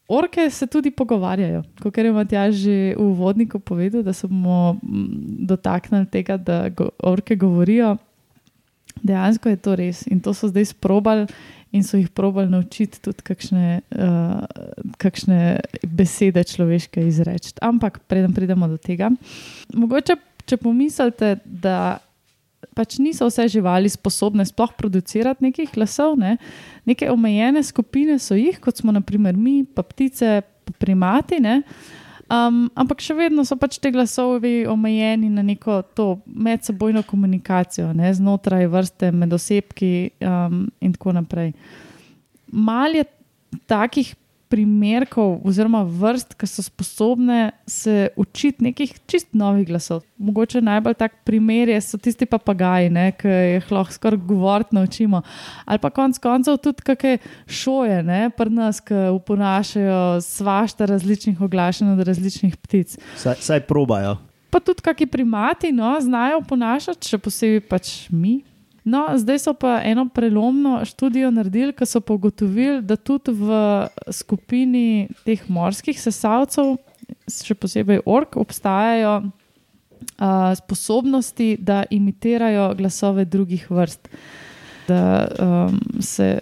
orke 0.09 0.51
se 0.51 0.67
tudi 0.67 0.91
pogovarjajo. 0.91 1.63
Kot 1.83 1.99
je 1.99 2.13
Matjaž 2.13 2.55
že 2.55 2.95
v 2.99 3.03
uvodniku 3.03 3.59
povedal, 3.59 4.03
da 4.03 4.13
se 4.13 4.27
bomo 4.27 4.73
mm, 4.83 5.47
dotaknili 5.47 6.07
tega, 6.07 6.37
da 6.37 6.69
go, 6.69 6.91
orke 6.99 7.37
govorijo. 7.37 7.97
Dejansko 9.03 9.49
je 9.49 9.57
to 9.57 9.77
res 9.77 10.07
in 10.07 10.21
to 10.21 10.35
so 10.35 10.49
zdaj 10.49 10.65
sprobali. 10.65 11.27
In 11.73 11.85
so 11.87 11.97
jih 11.97 12.09
probali 12.11 12.51
naučiti 12.51 12.99
tudi 12.99 13.23
kakšne, 13.23 13.81
uh, 13.95 14.43
kakšne 14.99 15.61
besede 15.87 16.43
človeške 16.45 17.07
izreči. 17.07 17.53
Ampak, 17.63 18.01
preden 18.11 18.35
pridemo 18.35 18.67
do 18.69 18.75
tega, 18.75 19.13
mogoče, 19.71 20.17
če 20.51 20.59
pomislite, 20.59 21.37
da 21.45 22.01
pač 22.75 22.99
niso 23.03 23.27
vse 23.29 23.49
živali 23.51 23.91
sposobne 23.91 24.45
sploh 24.47 24.73
producirati 24.79 25.45
nekih 25.45 25.71
glasov, 25.75 26.17
ne? 26.19 26.37
neke 26.87 27.11
omejene 27.11 27.63
skupine 27.67 28.19
so 28.19 28.39
jih, 28.39 28.61
kot 28.63 28.81
smo 28.81 28.95
naprimer 28.95 29.37
mi, 29.37 29.63
pa 29.65 29.83
ptice, 29.87 30.41
pa 30.65 30.77
primati. 30.79 31.41
Ne? 31.43 31.61
Um, 32.31 32.69
ampak 32.79 33.03
še 33.03 33.17
vedno 33.19 33.43
so 33.43 33.57
pač 33.59 33.81
te 33.83 33.91
glasovi 33.91 34.63
omejeni 34.71 35.33
na 35.35 35.43
neko 35.43 35.81
to 35.99 36.21
medsebojno 36.27 37.03
komunikacijo, 37.03 37.89
ne, 37.97 38.13
znotraj 38.15 38.69
vrste, 38.71 39.11
med 39.11 39.35
osebki 39.35 40.13
um, 40.23 40.69
in 40.79 40.95
tako 40.95 41.17
naprej. 41.19 41.51
Mal 42.55 42.95
je 42.95 43.09
takih 43.67 44.15
primerkov 44.51 45.39
oziroma 45.47 45.85
vrst, 45.87 46.35
ki 46.35 46.47
so 46.51 46.65
sposobne 46.67 47.53
se 47.71 48.09
učiti 48.19 48.65
nekih 48.67 48.97
čist 49.07 49.31
novih 49.39 49.69
glasov. 49.69 50.03
Mogoče 50.19 50.61
najbolj 50.61 50.97
tak 50.99 51.15
primer 51.25 51.71
je, 51.71 51.79
so 51.85 51.99
tisti 52.03 52.27
papagaji, 52.27 52.91
ne, 52.91 53.07
ki 53.17 53.31
jih 53.31 53.71
lahko 53.73 53.95
skoraj 53.95 54.21
govoriti 54.27 54.75
naučimo. 54.77 55.23
Ali 55.65 55.79
pa 55.79 55.93
konec 55.95 56.19
koncev 56.19 56.59
tudi 56.63 56.83
kakšne 56.87 57.19
šoje, 57.47 58.03
ne, 58.07 58.25
pri 58.35 58.51
nas, 58.59 58.83
ki 58.83 59.07
uponašajo 59.15 60.21
svašta 60.27 60.91
različnih 60.91 61.41
oglašenj 61.41 61.95
od 61.95 62.05
različnih 62.11 62.59
ptic. 62.59 62.99
Saj, 63.17 63.39
saj 63.41 63.65
probajo. 63.71 64.19
Pa 64.51 64.59
tudi 64.59 64.83
kakšni 64.83 65.07
primati 65.07 65.71
no, 65.73 65.95
znajo 66.03 66.43
ponašati, 66.43 67.07
še 67.07 67.23
posebej 67.23 67.69
pač 67.71 68.11
mi. 68.11 68.41
No, 68.85 69.07
zdaj 69.17 69.39
so 69.39 69.55
pa 69.55 69.81
eno 69.85 70.09
prelomno 70.09 70.85
študijo 70.85 71.31
naredili, 71.31 71.73
ki 71.77 71.87
so 71.87 72.01
pa 72.01 72.15
ugotovili, 72.15 72.81
da 72.83 72.97
tudi 72.97 73.35
v 73.37 73.51
skupini 74.13 75.09
teh 75.25 75.43
morskih 75.49 76.01
sesalcev, 76.01 76.79
še 77.29 77.55
posebej 77.59 78.01
ork, 78.09 78.39
obstajajo 78.41 79.15
uh, 79.21 80.53
sposobnosti, 80.57 81.57
da 81.61 81.85
imitirajo 81.91 82.75
glasove 82.79 83.25
drugih 83.25 83.69
vrst. 83.71 84.09
Da 84.89 85.29
um, 85.39 85.77
se, 86.03 86.39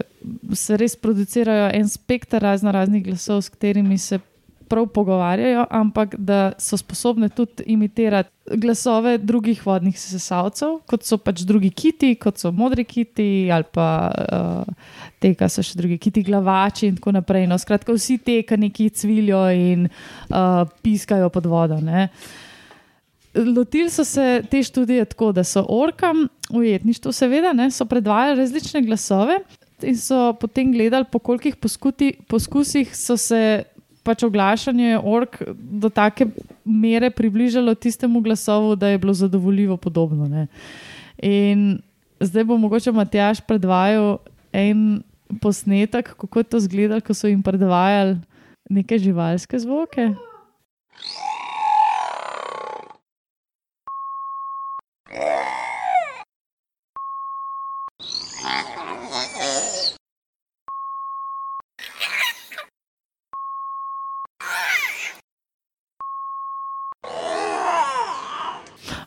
se 0.54 0.76
res 0.76 0.94
producirajo 0.96 1.70
en 1.74 1.88
spekter 1.88 2.42
razno 2.42 2.72
raznih 2.72 3.04
glasov, 3.04 3.42
s 3.42 3.52
katerimi 3.52 3.98
se 3.98 4.20
prav 4.68 4.86
pogovarjajo, 4.94 5.66
ampak 5.70 6.14
da 6.18 6.52
so 6.58 6.76
sposobne 6.76 7.28
tudi 7.28 7.64
imitirati 7.66 8.30
glasove 8.56 9.18
drugih 9.18 9.66
vodnih 9.66 9.98
sesalcev, 10.00 10.78
kot 10.88 11.04
so 11.04 11.18
pač 11.20 11.42
drugi 11.48 11.70
kiti, 11.70 12.14
kot 12.20 12.40
so 12.40 12.52
modri 12.54 12.84
kiti 12.88 13.48
ali 13.52 13.66
pa 13.72 13.88
uh, 14.08 14.90
te, 15.20 15.34
ki 15.36 15.48
so 15.52 15.64
še 15.64 15.78
drugi 15.78 15.98
kiti, 16.00 16.24
glavači 16.26 16.88
in 16.88 16.98
tako 16.98 17.16
naprej. 17.18 17.48
No, 17.50 17.58
skratka, 17.60 17.94
vsi 17.96 18.18
te, 18.24 18.40
ki 18.46 18.60
neki 18.64 18.90
cvilijo 18.96 19.44
in 19.52 19.88
uh, 19.88 20.64
piskajo 20.84 21.30
pod 21.34 21.48
vodo. 21.50 21.80
Ne. 21.84 22.08
Lotili 23.38 23.90
so 23.92 24.04
se 24.08 24.42
te 24.50 24.62
študije 24.64 25.04
tako, 25.12 25.32
da 25.36 25.44
so 25.44 25.64
orkam, 25.68 26.26
ujetništvo, 26.50 27.12
seveda, 27.12 27.52
ne, 27.52 27.70
so 27.70 27.86
predvajali 27.86 28.38
različne 28.40 28.82
glasove. 28.86 29.42
In 29.86 29.94
so 29.94 30.32
potem 30.40 30.72
gledali, 30.74 31.06
po 31.06 31.20
kolikih 31.22 31.56
poskuti, 31.56 32.16
poskusih 32.28 32.96
so 32.96 33.16
se 33.16 33.62
pač 34.08 34.24
oglašanje 34.24 34.96
ork 35.04 35.42
do 35.52 35.90
take 35.92 36.26
mere 36.64 37.10
približalo 37.12 37.74
tistemu 37.76 38.22
glasovu, 38.24 38.76
da 38.76 38.88
je 38.88 38.98
bilo 38.98 39.12
zadovoljivo 39.14 39.76
podobno. 39.76 40.28
Ne. 40.28 40.46
In 41.22 41.82
zdaj 42.20 42.48
bo 42.48 42.56
mogoče 42.56 42.92
Matjaš 42.92 43.44
predvajal 43.44 44.16
en 44.52 45.02
posnetek, 45.42 46.14
kako 46.16 46.40
je 46.40 46.48
to 46.48 46.56
izgledalo, 46.56 47.04
ko 47.04 47.14
so 47.14 47.28
jim 47.28 47.42
predvajali 47.44 48.16
neke 48.70 48.98
živalske 48.98 49.58
zvoke. 49.58 50.14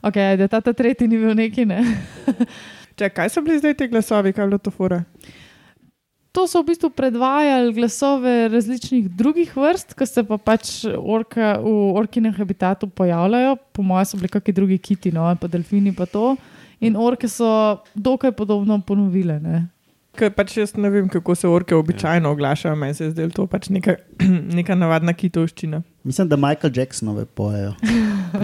Ok, 0.01 0.17
da 0.38 0.48
ta, 0.48 0.62
ta 0.62 0.74
tretji 0.74 1.08
ni 1.08 1.20
bil 1.22 1.36
neki. 1.38 1.65
Ne? 1.70 1.81
Če, 2.98 3.10
kaj 3.13 3.29
so 3.34 3.43
bili 3.46 3.60
zdaj 3.62 3.77
ti 3.77 3.88
glasovi, 3.91 4.34
kaj 4.34 4.46
je 4.46 4.50
bilo 4.50 4.60
to 4.62 4.74
fora? 4.74 5.03
To 6.31 6.46
so 6.48 6.62
v 6.62 6.72
bistvu 6.72 6.89
predvajali 6.96 7.74
glasove 7.75 8.34
različnih 8.53 9.10
drugih 9.20 9.51
vrst, 9.51 9.93
ki 10.00 10.08
se 10.08 10.24
pa 10.24 10.38
pač 10.39 10.72
orka, 10.96 11.58
v 11.60 11.91
orkinem 12.00 12.31
habitatu 12.38 12.88
pojavljajo. 12.88 13.58
Po 13.75 13.84
mojem, 13.84 14.08
so 14.08 14.20
bili 14.20 14.31
kakšni 14.31 14.55
drugi 14.55 14.77
kiti, 14.79 15.12
no, 15.12 15.27
pa 15.36 15.50
delfini, 15.51 15.91
pa 15.93 16.08
to. 16.08 16.38
In 16.81 16.96
orke 16.98 17.27
so 17.29 17.51
dokaj 17.93 18.31
podobno 18.38 18.79
ponovile. 18.88 19.38
Ne? 19.43 19.65
Ker 20.12 20.32
pač 20.36 20.58
jaz 20.58 20.74
ne 20.75 20.89
vem, 20.91 21.08
kako 21.10 21.36
se 21.39 21.48
orke 21.48 21.75
običajno 21.75 22.32
oglašajo, 22.36 22.75
meni 22.75 22.94
se 22.94 23.06
je 23.06 23.12
zdelo 23.13 23.32
to 23.36 23.46
pač 23.48 23.70
neka, 23.72 23.96
neka 24.60 24.75
navadna 24.75 25.13
kitovščina. 25.15 25.82
Mislim, 26.03 26.27
da 26.27 26.36
Michael 26.36 26.74
Jacksonove 26.75 27.25
pojejo. 27.25 27.75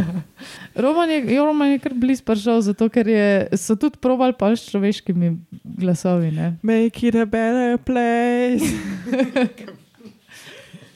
Roman 0.85 1.11
je, 1.11 1.23
jo, 1.35 1.45
Roman 1.45 1.73
je 1.73 1.81
kar 1.83 1.95
blizu 1.97 2.23
prišel, 2.23 2.61
zato 2.69 2.87
ker 2.93 3.09
je, 3.11 3.27
so 3.59 3.75
tudi 3.75 3.99
probali 3.99 4.37
pa 4.37 4.53
s 4.55 4.69
človeškimi 4.71 5.33
glasovi. 5.81 6.31
Ne? 6.31 6.53
Make 6.63 7.09
it 7.09 7.19
a 7.19 7.25
better 7.25 7.77
place. 7.83 8.71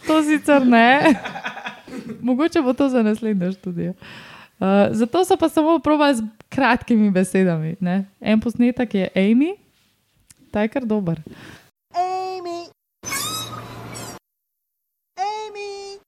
To 0.08 0.24
sicer 0.24 0.66
ne. 0.66 1.16
Mogoče 2.28 2.62
bo 2.62 2.74
to 2.74 2.90
za 2.90 3.04
naslednjo 3.04 3.52
študijo. 3.52 3.94
Uh, 4.60 4.68
zato 4.92 5.26
so 5.26 5.38
pa 5.38 5.50
samo 5.50 5.80
probali 5.80 6.16
z 6.16 6.24
kratkimi 6.50 7.12
besedami. 7.12 7.76
Ne? 7.80 8.06
En 8.22 8.40
posnetek 8.40 8.94
je 8.94 9.10
Amy, 9.16 9.54
ta 10.52 10.62
je 10.62 10.68
kar 10.68 10.86
dober. 10.86 11.22
Amy. 11.94 12.68
Amy. 15.18 16.00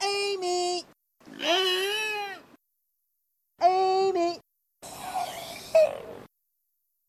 Amy. 0.00 0.82
Amy. 3.60 4.38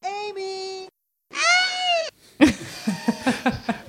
Amy. 0.01 0.87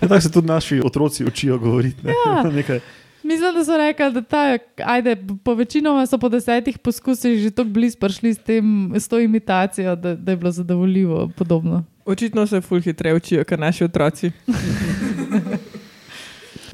Ja, 0.03 0.09
tako 0.09 0.21
se 0.21 0.33
tudi 0.33 0.47
naši 0.47 0.81
otroci 0.85 1.25
učijo 1.25 1.59
govoriti. 1.59 2.07
Ne? 2.07 2.13
Ja. 2.27 2.81
Mislim, 3.27 3.55
da 3.55 3.65
so 3.65 3.77
rekli, 3.77 4.13
da 4.13 4.23
ta, 4.23 4.59
ajde, 4.85 5.17
po 5.45 5.55
večinoma 5.55 6.07
so 6.07 6.19
po 6.19 6.29
desetih 6.29 6.79
poskusih 6.79 7.41
že 7.43 7.51
tako 7.51 7.69
blizu 7.75 7.99
prišli 7.99 8.35
s, 8.35 8.39
tem, 8.39 8.93
s 8.95 9.09
to 9.09 9.19
imitacijo, 9.21 9.97
da, 9.97 10.15
da 10.15 10.33
je 10.33 10.37
bilo 10.37 10.51
zadovoljivo 10.51 11.31
podobno. 11.37 11.85
Očitno 12.05 12.47
se 12.47 12.61
ful 12.61 12.81
hitreje 12.81 13.15
učijo, 13.15 13.45
kot 13.45 13.59
naši 13.59 13.85
otroci. 13.85 14.31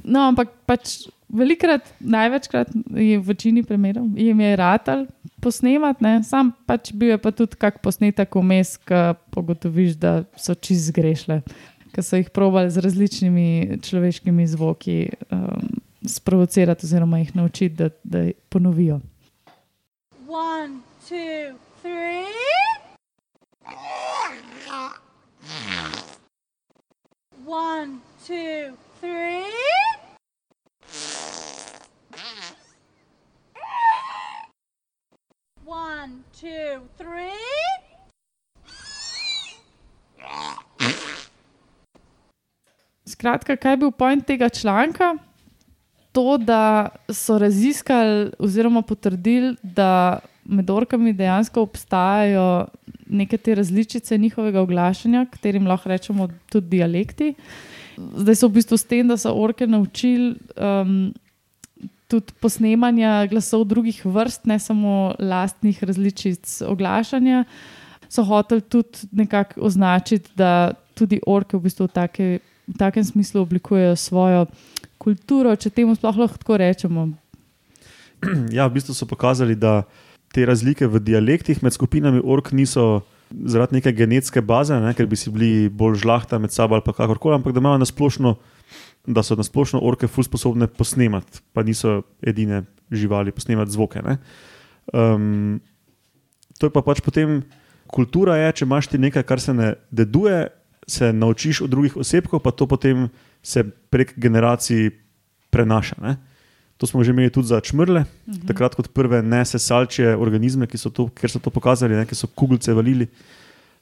No, 0.04 0.26
ampak 0.26 0.49
pač 0.66 1.06
velikrat, 1.30 1.87
največkrat 2.00 2.73
je 2.90 3.18
v 3.18 3.23
večini 3.23 3.62
primerov 3.62 4.09
jim 4.18 4.40
je 4.40 4.56
ratal 4.56 5.04
posnemati, 5.40 6.04
ne? 6.04 6.14
sam 6.26 6.50
pač 6.66 6.90
bil 6.92 7.14
je 7.14 7.18
pa 7.23 7.30
tudi 7.30 7.56
kak 7.59 7.78
posnetek 7.82 8.35
vmes, 8.35 8.76
ki 8.82 9.14
pogotoviš, 9.35 9.94
da 10.02 10.12
so 10.37 10.54
čist 10.59 10.90
zgrešile, 10.90 11.40
ker 11.94 12.04
so 12.04 12.18
jih 12.18 12.28
probali 12.35 12.71
z 12.71 12.82
različnimi 12.82 13.78
človeškimi 13.87 14.47
zvoki 14.50 14.99
um, 15.30 15.71
sprovocirati 16.06 16.87
oziroma 16.87 17.18
jih 17.18 17.37
naučiti, 17.37 17.75
da, 17.75 17.88
da 18.04 18.30
ponovijo. 18.49 19.00
One, 20.28 20.80
two, 21.09 21.59
three. 21.82 22.25
One, 27.47 27.99
two, 28.26 28.76
three. 29.00 29.42
One, 35.66 36.23
two, 36.40 36.80
three. 36.97 37.32
Skratka, 43.04 43.56
kaj 43.56 43.73
je 43.73 43.76
bil 43.76 43.90
point 43.90 44.26
tega 44.26 44.49
članka? 44.49 45.14
To, 46.12 46.37
da 46.37 46.88
so 47.09 47.38
raziskali 47.40 48.31
oziroma 48.38 48.83
potrdili, 48.83 49.54
da 49.62 50.21
med 50.45 50.71
orkami 50.71 51.12
dejansko 51.16 51.62
obstajajo 51.62 52.66
neke 53.07 53.37
te 53.37 53.54
različice 53.54 54.19
njihovega 54.19 54.61
oglašanja, 54.61 55.26
katerim 55.31 55.66
lahko 55.66 55.88
rečemo 55.88 56.28
tudi 56.50 56.76
dialekti. 56.76 57.35
Zdaj 57.97 58.37
so 58.40 58.49
v 58.49 58.59
bistvu 58.59 58.76
s 58.76 58.88
tem, 58.88 59.09
da 59.09 59.16
so 59.21 59.33
orke 59.37 59.66
naučili 59.66 60.35
um, 60.57 61.12
tudi 62.09 62.35
posnemanja 62.40 63.26
glasov 63.31 63.64
drugih 63.69 64.02
vrst, 64.04 64.47
ne 64.49 64.59
samo 64.59 65.14
lastnih 65.19 65.85
različic 65.85 66.61
oglašanja, 66.69 67.45
so 68.09 68.25
hoteli 68.25 68.61
tudi 68.61 69.09
nekako 69.12 69.61
označiti, 69.69 70.31
da 70.37 70.73
tudi 70.95 71.21
orke 71.26 71.57
v 71.57 71.69
bistvu 71.69 71.88
v, 71.88 71.92
take, 71.92 72.26
v 72.69 72.78
takem 72.78 73.04
smislu 73.04 73.42
oblikujejo 73.42 73.97
svojo 73.97 74.47
kulturo, 75.02 75.54
če 75.59 75.73
temu 75.75 75.97
sploh 75.99 76.23
lahko 76.25 76.38
tako 76.38 76.59
rečemo. 76.62 77.09
ja, 78.56 78.68
v 78.68 78.78
bistvu 78.78 78.94
so 78.94 79.09
pokazali, 79.11 79.59
da 79.59 79.82
te 80.32 80.47
razlike 80.49 80.88
v 80.88 81.02
dialektih 81.02 81.61
med 81.64 81.75
skupinami 81.75 82.23
ork 82.23 82.52
niso 82.56 83.02
zaradi 83.32 83.78
neke 83.78 83.92
genetske 83.97 84.42
baze, 84.44 84.76
ne, 84.80 84.92
ker 84.97 85.09
bi 85.09 85.16
si 85.18 85.32
bili 85.32 85.68
bolj 85.68 86.02
žlahta 86.04 86.38
med 86.40 86.52
sabo 86.52 86.76
ali 86.76 86.85
kakorkoli, 86.85 87.37
ampak 87.38 87.56
da 87.56 87.62
imajo 87.62 87.80
nasplošno, 87.82 88.37
da 89.09 89.25
so 89.25 89.37
nasplošno 89.37 89.80
orke 89.82 90.09
ful 90.09 90.25
sposobne 90.25 90.68
posnemati, 90.68 91.42
pa 91.52 91.64
niso 91.66 92.02
edine 92.23 92.62
živali 92.92 93.32
posnemati 93.32 93.73
zvoke. 93.73 94.02
ne. 94.04 94.18
Um, 94.92 95.61
to 96.59 96.68
je 96.68 96.75
pa 96.75 96.82
pač 96.82 97.00
potem 97.00 97.42
kultura, 97.90 98.37
je, 98.38 98.52
če 98.61 98.66
imaš 98.68 98.88
ti 98.92 98.99
nekaj, 99.00 99.25
kar 99.26 99.40
se 99.40 99.54
ne 99.54 99.75
deduje, 99.90 100.47
se 100.87 101.12
naučiš 101.12 101.62
od 101.66 101.71
drugih 101.71 101.97
osebkov, 101.97 102.42
pa 102.42 102.50
to 102.50 102.66
potem 102.66 103.09
se 103.43 103.65
prek 103.91 104.15
generacij 104.17 104.91
prenaša. 105.51 105.97
Ne? 106.03 106.17
To 106.81 106.87
smo 106.87 107.05
že 107.05 107.13
imeli 107.15 107.31
tudi 107.31 107.47
za 107.47 107.61
čmrle, 107.61 108.05
mhm. 108.27 108.47
takrat 108.49 108.75
kot 108.75 108.91
prve 108.95 109.23
nesesalče 109.23 110.17
organizme, 110.17 110.67
ki 110.67 110.79
so 110.79 110.91
to, 110.91 111.07
ker 111.15 111.31
so 111.31 111.39
to 111.39 111.51
pokazali, 111.51 111.95
ne, 111.95 112.07
ki 112.07 112.19
so 112.19 112.27
kuglice 112.27 112.75
valili. 112.75 113.07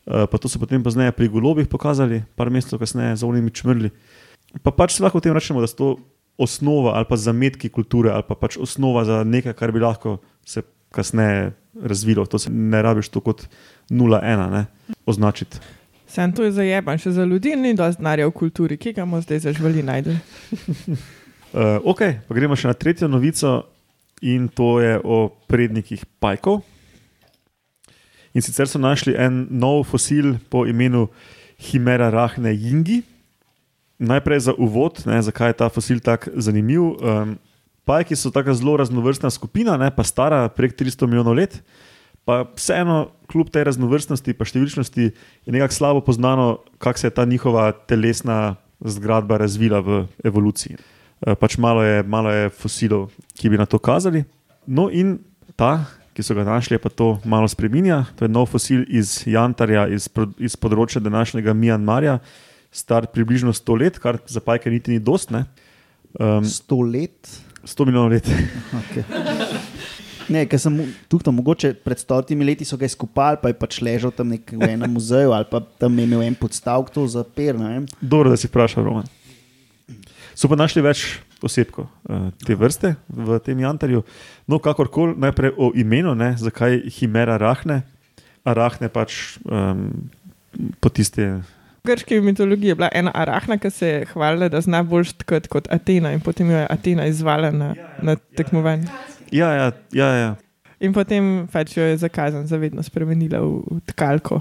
Uh, 0.04 0.24
pa 0.26 0.40
to 0.40 0.48
so 0.48 0.58
potem 0.58 0.82
pozneje 0.82 1.12
pri 1.12 1.28
golobih 1.28 1.68
pokazali, 1.68 2.24
par 2.36 2.50
mesecev 2.50 2.80
kasneje 2.80 3.20
za 3.20 3.28
unimi 3.28 3.52
čmrli. 3.52 3.92
Pa 4.64 4.72
pač 4.72 4.96
lahko 4.98 5.20
o 5.20 5.24
tem 5.24 5.36
rečemo, 5.36 5.60
da 5.60 5.68
so 5.68 5.76
to 5.76 5.88
osnova 6.40 6.96
ali 6.96 7.04
pa 7.04 7.20
zametki 7.20 7.68
kulture, 7.68 8.10
ali 8.10 8.24
pa 8.24 8.34
pač 8.34 8.56
osnova 8.56 9.04
za 9.04 9.20
nekaj, 9.24 9.52
kar 9.52 9.72
bi 9.72 9.80
lahko 9.80 10.18
se 10.44 10.64
kasneje 10.90 11.52
razvilo. 11.76 12.24
To 12.26 12.40
se 12.40 12.50
ne 12.50 12.80
rabiš 12.82 13.12
to 13.12 13.20
kot 13.20 13.44
0-1 13.92 14.64
označiti. 15.06 15.60
Sem 16.10 16.32
to 16.34 16.42
je 16.42 16.50
zajeban, 16.50 16.98
še 16.98 17.12
za 17.14 17.22
ljudi 17.22 17.54
ni 17.54 17.70
dosti 17.78 18.02
denarja 18.02 18.26
v 18.26 18.34
kulturi, 18.34 18.74
ki 18.74 18.96
ga 18.96 19.04
bomo 19.06 19.20
zdaj 19.22 19.44
zažvali 19.44 19.84
najti. 19.86 20.16
uh, 21.54 21.78
ok, 21.92 22.00
pa 22.26 22.34
gremo 22.34 22.58
še 22.58 22.72
na 22.72 22.74
tretjo 22.74 23.06
novico 23.06 23.60
in 24.26 24.48
to 24.50 24.80
je 24.82 24.98
o 25.06 25.30
prednikih 25.46 26.02
pajkov. 26.18 26.64
In 28.34 28.42
sicer 28.42 28.66
so 28.66 28.82
našli 28.82 29.14
en 29.14 29.46
nov 29.50 29.86
fosil 29.90 30.34
po 30.50 30.64
imenu 30.66 31.06
Himera 31.62 32.10
Rahne 32.10 32.56
Jingi. 32.58 33.02
Najprej 34.02 34.50
za 34.50 34.54
uvod, 34.58 35.02
ne, 35.06 35.20
zakaj 35.22 35.54
je 35.54 35.58
ta 35.62 35.70
fosil 35.70 36.02
tako 36.02 36.34
zanimiv. 36.42 36.98
Um, 36.98 37.36
pajki 37.86 38.18
so 38.18 38.34
tako 38.34 38.54
zelo 38.58 38.74
raznovrstna 38.82 39.30
skupina, 39.30 39.78
ne, 39.78 39.90
pa 39.94 40.02
stara 40.02 40.48
prek 40.50 40.74
300 40.74 41.06
milijonov 41.06 41.38
let. 41.38 41.60
Pa 42.28 42.44
vseeno, 42.56 43.10
kljub 43.30 43.50
tej 43.50 43.64
raznovrstnosti 43.70 44.34
in 44.34 44.46
številčnosti, 44.46 45.04
je 45.46 45.54
nekako 45.54 45.74
slabo 45.74 46.00
poznano, 46.04 46.60
kako 46.78 46.98
se 46.98 47.06
je 47.08 47.14
ta 47.16 47.24
njihova 47.24 47.70
telesna 47.72 48.56
zgradba 48.80 49.38
razvila 49.40 49.80
v 49.80 50.04
evoluciji. 50.24 50.76
Uh, 51.20 51.34
pač 51.34 51.58
malo 51.58 51.84
je, 51.84 52.02
malo 52.02 52.32
je 52.32 52.50
fosilov, 52.50 53.10
ki 53.36 53.52
bi 53.52 53.60
na 53.60 53.66
to 53.66 53.78
kazali. 53.78 54.24
No, 54.66 54.88
in 54.92 55.18
ta 55.56 55.84
ki 56.20 56.26
so 56.26 56.36
ga 56.36 56.44
našli, 56.44 56.76
pa 56.76 56.90
to 56.92 57.16
malo 57.24 57.48
spremenja. 57.48 58.04
To 58.18 58.26
je 58.26 58.32
nov 58.32 58.50
fosil 58.50 58.84
iz 58.92 59.22
Jantarja, 59.24 59.86
iz, 59.88 60.10
iz 60.36 60.56
področja 60.58 61.00
današnjega 61.00 61.54
Mjanmarja, 61.56 62.18
star 62.68 63.08
približno 63.10 63.54
100 63.56 63.78
let, 63.80 64.00
kar 64.02 64.20
za 64.28 64.42
pajke 64.44 64.70
niti 64.70 64.92
ni 64.92 65.00
dost. 65.00 65.32
Ne? 65.32 65.46
Um, 66.18 66.44
100 66.44 66.80
let? 66.92 67.32
100 67.64 67.88
milijonov 67.88 68.12
let. 68.12 68.28
okay. 68.82 69.04
Ne, 70.30 70.44
ker 70.46 70.60
sem 70.62 70.76
tukaj, 71.10 71.32
mogoče 71.34 71.72
pred 71.84 71.98
stotimi 71.98 72.46
leti 72.46 72.66
so 72.66 72.78
ga 72.78 72.86
izkopali, 72.86 73.40
pa 73.42 73.50
je 73.50 73.56
pač 73.58 73.80
ležal 73.82 74.12
tam 74.14 74.30
nek, 74.30 74.52
v 74.54 74.68
enem 74.68 74.92
muzeju 74.94 75.34
ali 75.34 75.48
pa 75.50 75.58
tam 75.82 75.98
je 75.98 76.06
imel 76.06 76.22
en 76.22 76.36
podstavek 76.38 76.92
to 76.94 77.06
za 77.10 77.24
per. 77.24 77.58
Dobro, 78.00 78.30
da 78.30 78.38
si 78.38 78.46
vprašal, 78.46 78.86
Roman. 78.86 79.08
So 80.38 80.48
pa 80.48 80.56
našli 80.56 80.80
več 80.84 81.18
osebkov 81.44 81.84
uh, 81.84 82.30
te 82.46 82.54
vrste 82.56 82.94
v 83.08 83.38
tem 83.44 83.58
jantarju. 83.60 84.04
No, 84.48 84.60
kakorkoli, 84.62 85.16
najprej 85.20 85.56
o 85.58 85.72
imenu, 85.76 86.14
ne, 86.14 86.32
zakaj 86.38 86.78
Himera 86.96 87.36
rahne, 87.40 87.82
a 88.44 88.54
rahne 88.56 88.88
pač 88.92 89.36
um, 89.44 89.88
po 90.80 90.92
tiste. 90.92 91.40
V 91.80 91.88
grški 91.88 92.20
mitologiji 92.24 92.72
je 92.72 92.76
bila 92.76 92.90
ena 92.92 93.12
arahna, 93.16 93.56
ki 93.60 93.70
se 93.72 93.88
je 93.88 94.08
hvalila, 94.12 94.50
da 94.52 94.60
zna 94.60 94.82
bolj 94.84 95.10
štkati 95.14 95.48
kot 95.48 95.68
Atena, 95.72 96.12
in 96.12 96.20
potem 96.24 96.50
jo 96.52 96.60
je 96.60 96.66
Atena 96.68 97.08
izvala 97.08 97.52
na, 97.52 97.72
na 98.04 98.16
tekmovanje. 98.36 98.88
Ja, 98.88 99.00
ja, 99.00 99.19
ja, 99.32 100.08
ja. 100.16 100.30
In 100.80 100.94
potem 100.96 101.44
pač 101.52 101.76
jo 101.76 101.84
je 101.84 101.98
zakazan, 102.00 102.46
zavedno 102.48 102.82
spremenila 102.82 103.42
v, 103.44 103.60
v 103.68 103.80
tkalko, 103.92 104.40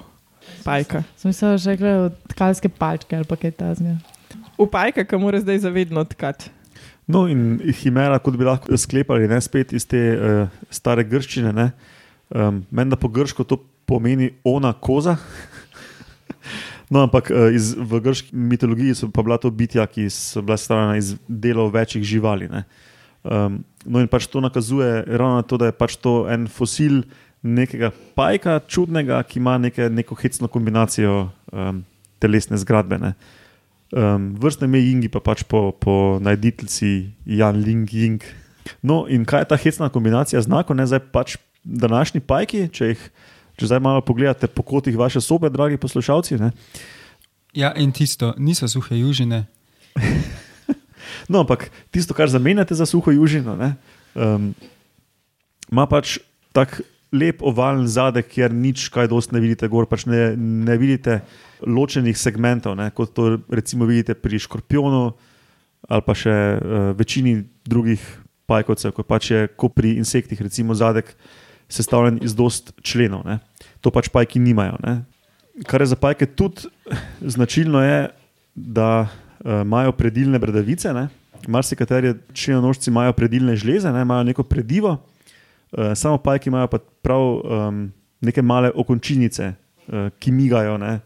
pajka. 0.64 1.04
Sem 1.20 1.34
mislila, 1.34 1.60
že 1.60 1.76
gre 1.76 1.92
v 2.08 2.32
tkalske 2.32 2.72
palčke 2.72 3.18
ali 3.18 3.28
pa 3.28 3.36
kaj 3.36 3.54
tasnega. 3.60 4.00
V 4.56 4.68
pajka, 4.72 5.04
ki 5.04 5.20
mora 5.20 5.42
zdaj 5.44 5.66
zavedno 5.68 6.04
tkati. 6.08 6.52
No, 7.10 7.26
in 7.26 7.58
Himera, 7.82 8.20
kot 8.22 8.38
bi 8.38 8.46
lahko 8.46 8.78
sklepali, 8.78 9.28
ne 9.28 9.40
spet 9.42 9.74
iz 9.74 9.88
te 9.90 10.00
uh, 10.14 10.44
stare 10.70 11.04
grščine. 11.04 11.52
Um, 12.30 12.62
Meni 12.70 12.94
da 12.94 13.00
po 13.00 13.10
grško 13.10 13.44
to 13.50 13.58
pomeni 13.90 14.30
ona 14.46 14.76
koza. 14.78 15.16
no, 16.94 17.02
ampak 17.02 17.32
uh, 17.34 17.50
iz, 17.56 17.74
v 17.74 18.00
grški 18.06 18.38
mitologiji 18.38 18.96
so 18.96 19.10
pa 19.10 19.26
bila 19.26 19.40
to 19.42 19.50
bitja, 19.50 19.88
ki 19.90 20.06
so 20.14 20.46
bila 20.46 20.60
stvarjena 20.62 21.00
iz 21.02 21.16
delov 21.26 21.74
večjih 21.74 22.06
živali. 22.06 22.52
Um, 23.26 23.64
no, 23.86 24.02
in 24.02 24.08
pač 24.12 24.28
to 24.28 24.42
nakazuje 24.44 25.04
ravno 25.08 25.40
na 25.40 25.46
to, 25.48 25.58
da 25.58 25.70
je 25.70 25.78
pač 25.78 25.96
to 26.02 26.24
en 26.32 26.48
fosil 26.52 27.04
nekega 27.42 27.92
pajka, 28.16 28.60
čudnega, 28.68 29.22
ki 29.24 29.40
ima 29.40 29.58
neke, 29.58 29.88
neko 29.90 30.16
hecno 30.20 30.50
kombinacijo 30.52 31.30
um, 31.52 31.84
telesne 32.20 32.60
zgradbe. 32.60 33.00
Ne. 33.00 33.14
Um, 33.96 34.34
vrstne 34.40 34.68
ime 34.68 34.82
Jingi 34.84 35.10
pa 35.10 35.22
pač 35.24 35.46
po, 35.48 35.72
po 35.72 36.20
najditeljici 36.22 37.12
Jan 37.26 37.64
Ling 37.64 37.88
Jing. 37.94 38.24
No, 38.84 39.06
in 39.08 39.24
kaj 39.26 39.46
je 39.46 39.50
ta 39.54 39.58
hecna 39.58 39.90
kombinacija 39.90 40.42
znakov, 40.44 40.78
ne 40.78 40.86
zdaj 40.86 41.08
pač 41.14 41.38
današnji 41.64 42.22
pajki, 42.22 42.68
če 42.76 42.92
jih 42.94 43.10
če 43.60 43.68
zdaj 43.68 43.82
malo 43.84 44.04
pogledate 44.06 44.48
po 44.48 44.64
kotih 44.64 44.96
vaše 44.98 45.22
sobe, 45.22 45.52
dragi 45.52 45.78
poslušalci. 45.78 46.40
Ne? 46.40 46.52
Ja, 47.54 47.74
in 47.76 47.92
tisto, 47.92 48.34
niso 48.38 48.68
suhe 48.72 49.00
južine. 49.00 49.46
no, 51.30 51.44
ampak 51.44 51.70
tisto, 51.92 52.14
kar 52.14 52.30
zamenjate 52.30 52.76
za 52.76 52.86
suho 52.86 53.12
južino, 53.12 53.56
um, 54.16 54.54
ima 55.72 55.86
pač 55.90 56.18
tak 56.54 56.82
lep 57.12 57.42
ovalen 57.42 57.88
zadek, 57.90 58.30
kjer 58.30 58.54
nič 58.54 58.90
kaj 58.94 59.10
dosti 59.10 59.36
ne 59.36 59.42
vidite, 59.42 59.70
gor 59.70 59.90
pač 59.90 60.06
ne, 60.06 60.36
ne 60.38 60.78
vidite 60.78 61.22
ločenih 61.66 62.18
segmentov, 62.18 62.78
ne, 62.78 62.90
kot 62.94 63.14
to 63.18 63.40
recimo 63.50 63.90
vidite 63.90 64.14
pri 64.14 64.40
škorpionu 64.40 65.10
ali 65.90 66.04
pa 66.06 66.14
še 66.14 66.34
uh, 66.36 66.92
večini 66.94 67.40
drugih 67.66 68.04
pajkovcev, 68.50 68.94
kot 68.98 69.08
pač 69.08 69.32
je 69.32 69.46
ko 69.58 69.70
pri 69.72 69.96
insektih, 70.02 70.42
recimo 70.42 70.76
zadek 70.76 71.14
sestavljen 71.70 72.20
iz 72.26 72.34
dost 72.36 72.74
členov. 72.82 73.24
Ne. 73.26 73.40
To 73.86 73.94
pač 73.94 74.10
pajki 74.12 74.42
nimajo. 74.42 74.80
Ne. 74.84 75.06
Kar 75.70 75.86
je 75.86 75.92
za 75.94 75.98
pajke 76.00 76.28
tudi 76.34 76.68
značilno, 77.36 77.82
je, 77.86 78.00
da 78.56 79.08
imajo 79.46 79.92
predilne 79.92 80.40
bradavice. 80.40 80.94
Marsikateri 81.48 82.14
členonožci 82.34 82.90
imajo 82.90 83.14
predilne 83.14 83.56
žleze, 83.56 83.92
ne, 83.92 84.02
imajo 84.02 84.24
neko 84.24 84.44
predivo, 84.44 84.98
uh, 85.72 85.94
samo 85.96 86.18
pajki 86.18 86.50
imajo 86.50 86.68
pa 86.68 86.80
prav 86.80 87.22
um, 87.22 87.92
neke 88.22 88.42
male 88.42 88.72
okončinice, 88.76 89.54
uh, 89.88 90.10
ki 90.20 90.32
migajo. 90.32 90.78
Ne, 90.78 91.00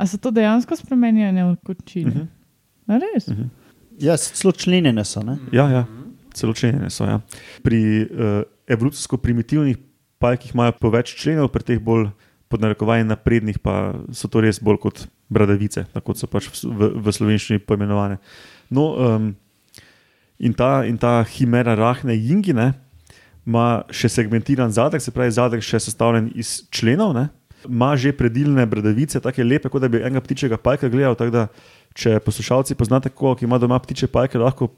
A 0.00 0.06
se 0.06 0.18
to 0.18 0.30
dejansko 0.30 0.76
spremenja 0.76 1.28
v 1.28 1.56
kočine? 1.64 2.10
Uh 2.10 2.16
-huh. 2.88 3.00
Res? 3.14 3.28
Uh 3.28 3.34
-huh. 3.34 3.48
Ja, 3.98 4.16
celo 4.16 4.52
členjene 4.52 5.04
so. 5.04 5.22
Ne? 5.22 5.36
Ja, 5.52 5.68
ja, 5.68 5.84
celo 6.34 6.54
členjene 6.54 6.90
so. 6.90 7.04
Ja. 7.04 7.20
Pri 7.62 8.02
uh, 8.02 8.42
evolucijsko 8.66 9.16
primitivnih 9.16 9.76
pajkih 10.18 10.54
imajo 10.54 10.72
po 10.80 10.90
več 10.90 11.14
členov, 11.14 11.48
pri 11.48 11.62
teh 11.62 11.78
bolj 11.80 12.08
podnarekovanje 12.48 13.04
naprednih 13.04 13.58
pa 13.58 13.94
so 14.12 14.28
to 14.28 14.40
res 14.40 14.60
bolj 14.62 14.76
kot 14.76 15.06
bradavice, 15.30 15.86
tako 15.94 16.16
so 16.18 16.28
pač 16.30 16.50
v, 16.62 16.92
v, 16.98 17.14
slovenščini 17.14 17.62
poimenovane. 17.62 18.18
No, 18.74 18.90
um, 18.98 19.32
in, 20.38 20.54
ta, 20.56 20.82
in 20.86 20.98
ta 20.98 21.20
himera 21.36 21.76
rahne 21.78 22.16
jingine 22.18 22.72
ima 23.46 23.82
še 23.94 24.10
segmentiran 24.12 24.72
zadek, 24.74 25.02
se 25.02 25.14
pravi 25.14 25.32
zadek 25.34 25.64
še 25.64 25.80
sestavljen 25.86 26.32
iz 26.38 26.60
členov. 26.74 27.14
Ne? 27.16 27.28
ima 27.68 27.96
že 27.96 28.12
predilne 28.12 28.66
bradavice, 28.66 29.20
tako 29.20 29.42
lepe, 29.42 29.68
kot 29.68 29.82
da 29.82 29.88
bi 29.88 30.00
enega 30.00 30.20
ptičjega 30.20 30.56
pajka 30.56 30.88
gledal. 30.88 31.16
Da, 31.30 31.48
če 31.94 32.20
poslušalci 32.24 32.76
poznate 32.78 33.10
koga, 33.10 33.40
ki 33.40 33.44
ima 33.44 33.58
doma 33.58 33.78
ptiče 33.82 34.08
pajke, 34.08 34.38
lahko 34.38 34.70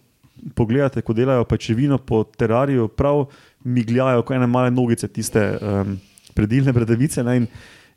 pogledate, 0.57 1.03
ko 1.03 1.15
delajo 1.15 1.45
pečevino 1.47 1.99
po 1.99 2.25
terariju, 2.25 2.89
prav 2.89 3.27
migljajo, 3.65 4.25
kot 4.27 4.37
ene 4.37 4.49
male 4.51 4.73
nogice, 4.75 5.09
tiste 5.09 5.43
um, 5.61 5.95
predilne 6.35 6.73
bradavice. 6.75 7.23
Ne, 7.23 7.37
in, 7.43 7.47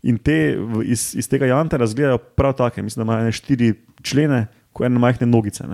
in 0.06 0.20
te 0.22 0.38
iz, 0.86 1.10
iz 1.18 1.28
tega 1.30 1.50
janta 1.50 1.80
razgledajo 1.82 2.22
prav 2.38 2.54
take, 2.60 2.84
mislim, 2.86 3.02
da 3.02 3.13
imajo 3.13 3.34
štiri 3.34 3.74
člene, 4.06 4.46
kot 4.74 4.86
ene 4.86 5.02
majhne 5.02 5.28
nogice. 5.28 5.65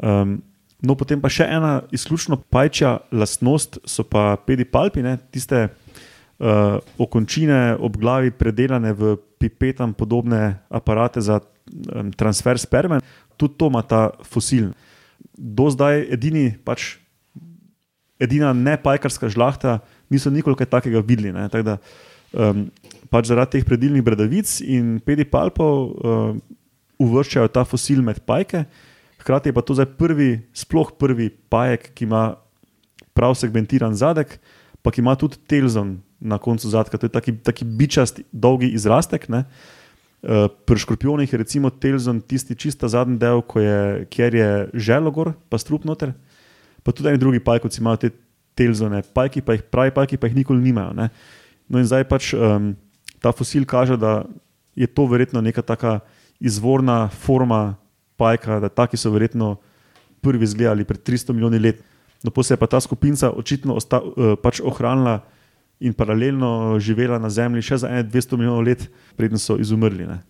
Um, 0.00 0.38
no, 0.80 0.96
potem 0.96 1.20
pa 1.20 1.30
še 1.32 1.46
ena 1.50 1.82
izključno 1.92 2.40
pajčja 2.52 2.96
lastnost 3.12 3.78
so 3.84 4.06
pa 4.08 4.36
pedipalpi, 4.46 5.04
ne, 5.04 5.18
tiste 5.34 5.66
uh, 5.68 6.78
okončine 7.02 7.76
ob 7.76 7.98
glavi 8.00 8.32
predelane 8.34 8.94
v 8.96 9.16
pipetam 9.42 9.92
podobne 9.94 10.62
aparate 10.70 11.20
za 11.20 11.40
um, 11.42 12.12
transfer 12.16 12.58
sperme, 12.58 13.02
tudi 13.36 13.58
to 13.58 13.68
ima 13.68 13.82
ta 13.82 14.08
fosil. 14.24 14.72
Do 15.36 15.68
zdaj 15.70 16.06
edini, 16.14 16.50
pač, 16.64 16.96
edina 18.22 18.52
nepajkarska 18.56 19.28
žlahta, 19.32 19.80
niso 20.12 20.30
nikoli 20.30 20.58
kaj 20.58 20.70
takega 20.72 21.02
videli. 21.04 21.34
Tak 21.50 21.66
da, 21.66 21.78
um, 22.32 22.68
pač 23.12 23.28
zaradi 23.28 23.58
teh 23.58 23.68
predilnih 23.68 24.04
bradavic 24.04 24.48
in 24.64 24.96
pedipalpov 25.04 25.76
um, 25.92 26.40
uvrščajo 27.02 27.50
ta 27.52 27.66
fosil 27.68 28.00
med 28.04 28.22
pajke. 28.24 28.64
Hkrati 29.20 29.50
je 29.50 29.56
pa 29.56 29.62
to 29.62 29.76
zdaj 29.76 29.92
prvi, 29.98 30.30
sploh 30.56 30.94
prvi 30.98 31.28
pajek, 31.52 31.92
ki 31.94 32.08
ima 32.08 32.22
prav 33.12 33.36
segmentiran 33.38 33.94
zadek, 33.94 34.38
pa 34.82 34.90
ki 34.90 35.02
ima 35.04 35.14
tudi 35.18 35.38
telzon 35.46 36.00
na 36.18 36.40
koncu 36.42 36.70
zadka. 36.72 36.98
To 36.98 37.06
je 37.06 37.12
taki, 37.12 37.36
taki 37.44 37.68
bičast, 37.68 38.22
dolgi 38.32 38.72
izrastek. 38.72 39.28
Ne? 39.30 39.44
Uh, 40.22 40.48
pri 40.66 40.80
škorpionih 40.82 41.30
je 41.30 41.38
recimo 41.38 41.70
telzon 41.70 42.22
tisti 42.22 42.56
čista 42.56 42.88
zadnji 42.88 43.18
del, 43.20 43.42
je, 43.58 44.06
kjer 44.10 44.34
je 44.38 44.50
želogor, 44.74 45.34
pa 45.50 45.58
strup 45.58 45.84
noter. 45.84 46.14
Pa 46.82 46.94
tudi 46.94 47.12
eni 47.12 47.20
drugi 47.20 47.42
pajkovci 47.42 47.82
imajo 47.82 48.06
te 48.06 48.10
telzone, 48.58 49.02
pajki 49.14 49.42
pa 49.42 49.56
jih, 49.56 49.66
pravi 49.70 49.94
pajki 49.94 50.18
pa 50.18 50.30
jih 50.30 50.40
nikoli 50.42 50.62
nimajo. 50.62 50.94
Ne? 50.98 51.10
No 51.68 51.80
in 51.82 51.86
zdaj 51.88 52.06
pač 52.10 52.32
um, 52.34 52.72
ta 53.22 53.32
fosil 53.32 53.64
kaže, 53.64 53.96
da 53.96 54.24
je 54.74 54.86
to 54.86 55.06
verjetno 55.06 55.40
neka 55.40 55.62
taka 55.62 56.00
izvorna 56.40 57.08
forma 57.08 57.74
pajka, 58.16 58.60
da 58.60 58.68
taki 58.68 58.96
so 58.96 59.10
verjetno 59.10 59.56
prvi 60.20 60.44
izgledali 60.44 60.84
pred 60.84 61.02
300 61.02 61.32
milijoni 61.32 61.58
let. 61.58 61.82
No, 62.22 62.30
pa 62.30 62.42
se 62.42 62.54
je 62.54 62.58
pa 62.58 62.66
ta 62.66 62.80
skupina 62.80 63.30
očitno 63.30 63.74
osta, 63.74 64.00
uh, 64.02 64.34
pač 64.42 64.60
ohranila 64.60 65.20
in 65.82 65.92
paralelno 65.92 66.78
živela 66.78 67.18
na 67.18 67.30
Zemlji 67.30 67.62
še 67.62 67.80
za 67.82 67.88
200 67.90 68.38
milijonov 68.38 68.62
let, 68.62 68.86
preden 69.18 69.38
so 69.38 69.58
izumrli. 69.58 70.06
Ne. 70.06 70.20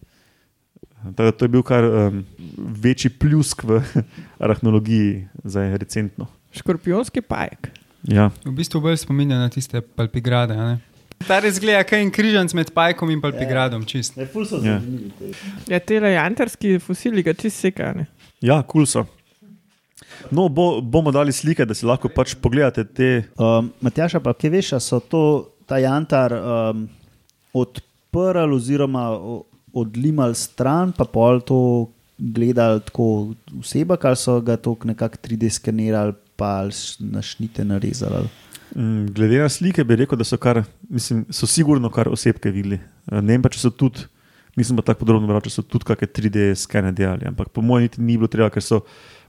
Tako 1.02 1.26
da 1.28 1.32
to 1.32 1.44
je 1.44 1.52
bil 1.52 1.62
kar 1.66 1.84
um, 1.84 2.22
večji 2.56 3.10
pljusk 3.10 3.64
v 3.68 3.82
arahnologiji, 4.44 5.26
zdaj 5.44 5.76
recentno. 5.76 6.28
Škorpionski 6.56 7.20
pajek. 7.20 7.68
Ja. 8.08 8.30
V 8.44 8.54
bistvu 8.56 8.80
bolj 8.80 9.02
spominja 9.02 9.38
na 9.38 9.50
tiste 9.52 9.80
palpigrade. 9.80 10.56
a 10.56 10.72
ne? 10.72 10.91
Ta 11.26 11.38
res 11.40 11.58
gleda, 11.60 11.82
kaj 11.84 12.02
je 12.04 12.10
križanc 12.10 12.54
med 12.54 12.70
pajkom 12.74 13.10
in 13.10 13.20
palpigradom. 13.20 13.84
Čist. 13.86 14.16
Ne, 14.16 14.26
ful 14.26 14.46
so 14.46 14.56
Ja. 14.56 14.78
zanimivi. 14.80 15.32
Ja, 15.68 15.78
te 15.78 15.94
jantarski 15.94 16.78
fosili 16.78 17.22
ga 17.22 17.34
čist 17.34 17.60
sekajo. 17.60 17.94
ne. 17.94 18.06
Ja, 18.40 18.62
kul 18.62 18.82
cool 18.82 18.86
so. 18.86 19.06
No, 20.30 20.48
bo, 20.48 20.80
bomo 20.80 21.10
dali 21.12 21.32
slike, 21.32 21.64
da 21.64 21.74
si 21.74 21.86
lahko 21.86 22.08
pač 22.08 22.34
pogledate 22.34 22.84
te. 22.84 23.24
Um, 23.38 23.72
Matjaša, 23.80 24.20
pa 24.20 24.32
kaj 24.34 24.50
veš, 24.50 24.72
a 24.72 24.80
so 24.80 25.00
to, 25.00 25.22
ta 25.66 25.78
jantar 25.78 26.32
um, 26.32 26.88
odprli 27.54 28.54
oziroma 28.54 29.08
odlimali 29.72 30.34
stran, 30.34 30.92
pa 30.92 31.04
pol 31.04 31.40
to 31.40 31.88
gledali 32.18 32.80
tako 32.86 33.34
oseba, 33.58 33.96
ali 34.02 34.16
so 34.16 34.40
ga 34.40 34.56
to 34.56 34.76
nekako 34.84 35.16
3D 35.16 35.48
skenirali, 35.50 36.12
pa 36.36 36.68
našnite 37.00 37.64
narezali. 37.64 38.28
Mm, 38.76 39.06
Glede 39.12 39.38
na 39.38 39.48
slike, 39.48 39.84
bi 39.84 39.96
rekel, 39.96 40.18
da 40.18 40.24
so, 40.24 40.36
kar, 40.40 40.62
mislim, 40.88 41.24
so 41.30 41.46
sigurno 41.46 41.90
kar 41.90 42.08
osebke 42.08 42.50
videli. 42.50 42.80
Eh, 43.12 43.20
Ne 43.20 43.36
vem 43.36 43.42
pa, 43.42 43.50
če 43.52 43.60
so 43.60 43.70
tudi, 43.70 44.06
nisem 44.56 44.76
pa 44.76 44.84
tako 44.86 45.04
podrobno 45.04 45.28
bral, 45.28 45.42
če 45.44 45.52
so 45.58 45.64
tudi 45.64 45.88
kakšne 45.88 46.08
3D 46.08 46.46
skene 46.56 46.92
delali, 46.96 47.26
ampak 47.28 47.52
po 47.52 47.64
mojem 47.64 47.88
niti 47.88 48.02
ni 48.02 48.16
bilo 48.16 48.30
treba, 48.32 48.50
ker 48.52 48.64
so, 48.64 48.82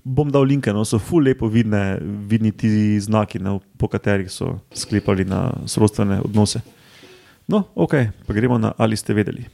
bom 0.03 0.32
dal 0.32 0.47
linke, 0.47 0.71
no, 0.75 0.84
so 0.88 0.99
ful 0.99 1.23
lepo 1.23 1.47
vidne, 1.51 1.97
vidni 2.29 2.51
ti 2.51 2.99
znaki, 2.99 3.39
no, 3.43 3.60
po 3.79 3.88
katerih 3.91 4.32
so 4.32 4.58
sklepali 4.75 5.25
na 5.27 5.45
sorodstvene 5.67 6.21
odnose. 6.23 6.63
No, 7.47 7.65
ok, 7.75 7.95
pa 8.27 8.36
gremo 8.36 8.58
na 8.60 8.71
ali 8.77 8.95
ste 8.99 9.15
vedeli. 9.15 9.47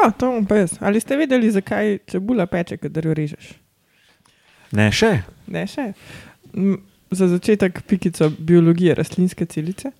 O, 0.00 0.10
to 0.16 0.30
bom 0.32 0.46
pa 0.46 0.62
jaz. 0.62 0.78
Ali 0.80 1.00
ste 1.00 1.16
vedeli, 1.16 1.50
zakaj 1.52 1.98
čebula 2.08 2.46
peče, 2.46 2.78
kadar 2.80 3.06
jo 3.06 3.14
režeš? 3.16 3.52
Ne, 4.72 4.88
še. 4.94 5.18
Ne 5.50 5.66
še. 5.68 5.92
M, 6.54 6.78
Za 7.10 7.26
začetek 7.26 7.80
pikico 7.90 8.28
biologije 8.38 8.94
rastlinske 8.94 9.42
celice, 9.50 9.90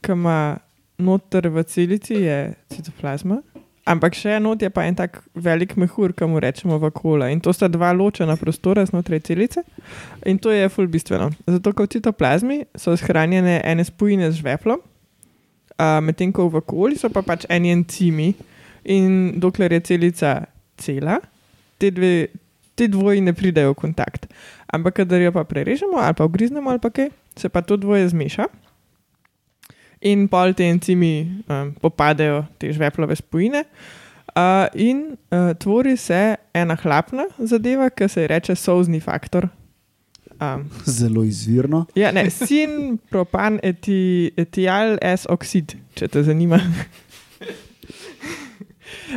ki 0.00 0.14
ima 0.16 0.56
noter 0.96 1.50
v 1.52 1.60
celici 1.68 2.14
je 2.22 2.54
citoplazma, 2.72 3.42
ampak 3.84 4.16
še 4.16 4.38
not 4.40 4.62
je 4.64 4.70
pa 4.72 4.86
en 4.88 4.96
tak 4.96 5.18
velik 5.36 5.74
mehur, 5.76 6.14
ki 6.16 6.24
mu 6.24 6.40
rečemo 6.40 6.78
vakola. 6.80 7.28
In 7.28 7.42
to 7.44 7.52
sta 7.52 7.68
dva 7.68 7.92
ločena 7.92 8.38
prostora 8.40 8.86
znotraj 8.88 9.20
celice 9.28 9.60
in 10.24 10.40
to 10.40 10.54
je 10.56 10.64
ful 10.72 10.88
bistveno. 10.88 11.28
Zato, 11.44 11.74
ker 11.76 11.84
v 11.84 11.98
citoplazmi 11.98 12.58
so 12.80 12.96
shranjene 12.96 13.60
ene 13.60 13.84
spojine 13.84 14.32
z 14.32 14.40
žveplom, 14.40 14.80
a, 15.76 16.00
medtem 16.00 16.32
ko 16.32 16.48
v 16.48 16.62
vakoli 16.62 16.96
so 16.96 17.12
pa 17.12 17.20
pač 17.20 17.44
eni 17.52 17.74
encimi 17.76 18.32
in 18.84 19.40
dokler 19.40 19.72
je 19.72 19.80
celica 19.80 20.44
cela, 20.76 21.20
te 21.78 21.90
dve. 21.90 22.26
Ti 22.74 22.88
dvoji 22.90 23.20
ne 23.22 23.30
pridejo 23.30 23.70
v 23.70 23.76
kontakt. 23.78 24.24
Ampak, 24.66 24.96
kadar 24.98 25.22
jo 25.22 25.30
pa 25.30 25.44
prerežemo 25.46 26.00
ali 26.02 26.14
pa 26.18 26.24
ugriznemo 26.26 26.70
ali 26.70 26.82
pa 26.82 26.90
kaj, 26.90 27.12
se 27.38 27.46
pa 27.48 27.62
to 27.62 27.76
dvoje 27.78 28.08
zmeša 28.10 28.48
in 30.04 30.28
pol 30.28 30.52
te 30.54 30.68
encimi 30.68 31.24
um, 31.48 31.72
popadejo 31.80 32.44
te 32.58 32.72
žveplove 32.72 33.16
spojine. 33.16 33.64
Uh, 34.34 34.66
in 34.74 35.14
uh, 35.30 35.52
tvori 35.58 35.96
se 35.96 36.36
ena 36.54 36.76
hlapna 36.82 37.28
zadeva, 37.38 37.88
ki 37.90 38.08
se 38.08 38.24
ji 38.24 38.30
reče 38.32 38.56
sozni 38.58 39.00
faktor. 39.00 39.48
Um, 40.42 40.66
Zelo 40.84 41.22
izvirno. 41.24 41.84
ja, 41.94 42.10
ne, 42.12 42.26
sin 42.30 42.98
propan 43.10 43.60
eti, 43.62 44.32
etial 44.36 44.98
S 44.98 45.28
oksid, 45.30 45.76
če 45.94 46.08
te 46.10 46.24
zanima. 46.26 46.58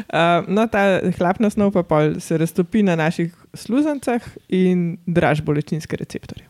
Uh, 0.07 0.47
no, 0.47 0.67
ta 0.71 0.99
hlapna 1.17 1.49
snov 1.53 1.73
pa 1.75 1.83
pol 1.87 2.19
se 2.23 2.37
raztopi 2.37 2.83
na 2.83 2.95
naših 2.95 3.33
sluzancah 3.53 4.23
in 4.49 4.97
draž 5.05 5.41
bolečinske 5.41 5.97
receptorje. 5.99 6.47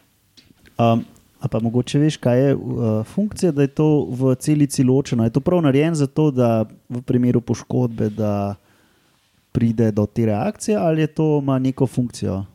Um, 0.77 1.05
a 1.39 1.47
pa 1.47 1.59
mogoče 1.61 1.99
veš, 2.01 2.17
kaj 2.21 2.41
je 2.41 2.55
uh, 2.55 3.05
funkcija, 3.05 3.51
da 3.51 3.65
je 3.65 3.73
to 3.77 4.07
v 4.09 4.35
celici 4.41 4.83
ločeno. 4.83 5.23
Je 5.23 5.33
to 5.33 5.41
prav 5.41 5.61
narejen 5.61 5.95
zato, 5.95 6.31
da 6.31 6.65
v 6.89 7.01
primeru 7.01 7.41
poškodbe 7.41 8.09
pride 9.57 9.91
do 9.91 10.05
te 10.05 10.25
reakcije, 10.25 10.77
ali 10.77 11.01
je 11.01 11.07
to 11.07 11.39
ima 11.41 11.59
neko 11.59 11.87
funkcijo? 11.87 12.45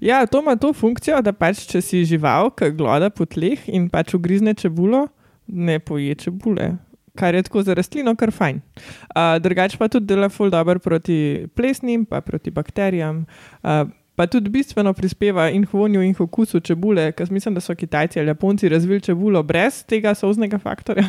Ja, 0.00 0.26
to 0.26 0.40
ima 0.40 0.56
to 0.56 0.72
funkcijo, 0.72 1.20
da 1.22 1.32
pač, 1.32 1.62
če 1.70 1.82
si 1.82 2.04
žival, 2.04 2.50
ki 2.50 2.72
gloda 2.74 3.10
po 3.14 3.26
tleh 3.26 3.68
in 3.70 3.86
pač 3.90 4.16
ugrizne 4.18 4.54
čebulo, 4.58 5.06
ne 5.46 5.78
poje 5.78 6.14
čebule. 6.14 6.72
Kar 7.18 7.34
je 7.34 7.42
tako 7.42 7.62
za 7.62 7.74
rastlino, 7.74 8.14
kar 8.16 8.30
fajn. 8.30 8.60
Uh, 9.14 9.38
drugač 9.42 9.76
pa 9.76 9.88
tudi 9.88 10.06
dela 10.06 10.28
ful 10.28 10.50
dobro 10.50 10.78
proti 10.78 11.46
plesnim, 11.54 12.04
pa 12.06 12.20
proti 12.20 12.50
bakterijam. 12.50 13.24
Uh, 13.62 13.88
pa 14.20 14.26
tudi 14.26 14.50
bistveno 14.50 14.92
prispeva 14.92 15.48
in 15.50 15.64
k 15.64 15.72
vonju 15.72 16.02
in 16.02 16.14
k 16.14 16.20
okusu 16.20 16.60
čebule, 16.60 17.12
ker 17.16 17.30
mislim, 17.32 17.54
da 17.54 17.60
so 17.60 17.74
Kitajci 17.74 18.20
ali 18.20 18.28
Japonci 18.28 18.68
razvili 18.68 19.00
čebulo 19.00 19.42
brez 19.42 19.82
tega 19.84 20.14
soznega 20.14 20.58
faktorja. 20.58 21.04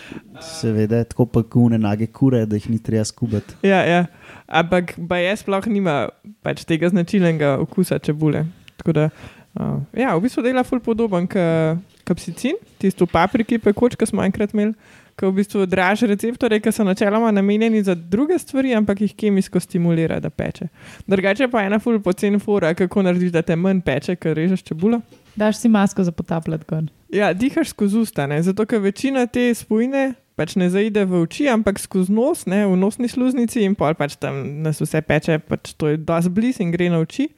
Seveda, 0.58 1.04
tako 1.04 1.26
pa 1.26 1.42
kune 1.42 1.78
nage 1.78 2.06
kure, 2.06 2.46
da 2.46 2.56
jih 2.56 2.70
ni 2.70 2.78
treba 2.82 3.04
skubati. 3.04 3.54
Ja, 3.62 3.84
ja. 3.86 4.06
Ampak 4.46 4.98
baje 4.98 5.36
sploh 5.36 5.66
nima 5.66 6.08
pač 6.42 6.64
tega 6.64 6.88
značilnega 6.88 7.58
okusa 7.62 7.98
čebule. 7.98 8.44
Tako 8.76 8.92
da, 8.92 9.10
uh, 9.54 9.78
ja, 9.94 10.16
v 10.16 10.26
bistvu 10.26 10.42
dela 10.42 10.64
ful 10.66 10.80
podoben 10.80 11.30
kot 11.30 11.86
kapsicin, 12.08 12.56
tisto 12.80 13.06
papriki, 13.06 13.58
pekoč, 13.62 13.94
ki 13.94 14.08
smo 14.08 14.24
enkrat 14.24 14.54
imeli, 14.56 14.74
ki 15.18 15.26
v 15.26 15.34
bistvu 15.40 15.66
draži 15.66 16.06
receptorje, 16.06 16.60
ki 16.62 16.72
so 16.72 16.84
načeloma 16.86 17.30
namenjeni 17.34 17.82
za 17.82 17.94
druge 17.94 18.38
stvari, 18.38 18.74
ampak 18.74 19.00
jih 19.00 19.14
kemijsko 19.18 19.60
stimulira, 19.60 20.20
da 20.20 20.30
peče. 20.30 20.68
Drugače 21.06 21.48
pa 21.50 21.60
je 21.60 21.72
ena 21.72 21.78
ful 21.82 21.98
pocen 22.02 22.38
fora, 22.40 22.74
kako 22.74 23.02
narediš, 23.02 23.32
da 23.34 23.42
te 23.42 23.56
manj 23.56 23.82
peče, 23.86 24.16
ker 24.16 24.36
režeš 24.38 24.62
čebulo. 24.70 25.00
Daš 25.36 25.58
si 25.58 25.68
masko 25.68 26.04
za 26.04 26.12
potapljati 26.12 26.64
gor. 26.68 26.86
Ja, 27.14 27.32
dihaš 27.34 27.68
skozi 27.74 27.98
usta, 27.98 28.26
ne? 28.26 28.42
zato 28.42 28.66
ker 28.66 28.80
večina 28.84 29.26
te 29.26 29.50
spojine 29.54 30.12
pač 30.38 30.54
ne 30.54 30.68
zaide 30.70 31.02
v 31.08 31.24
oči, 31.24 31.48
ampak 31.50 31.80
skozi 31.82 32.12
nos, 32.14 32.44
ne? 32.46 32.62
v 32.66 32.76
nosni 32.78 33.10
sluznici 33.10 33.64
in 33.66 33.74
pol 33.74 33.96
pač 33.98 34.14
tam 34.22 34.62
nas 34.62 34.78
vse 34.82 35.02
peče, 35.02 35.40
pač 35.42 35.74
to 35.74 35.90
je 35.90 35.98
dosti 35.98 36.30
blizu 36.30 36.62
in 36.62 36.70
gre 36.74 36.90
na 36.92 37.02
oči. 37.02 37.30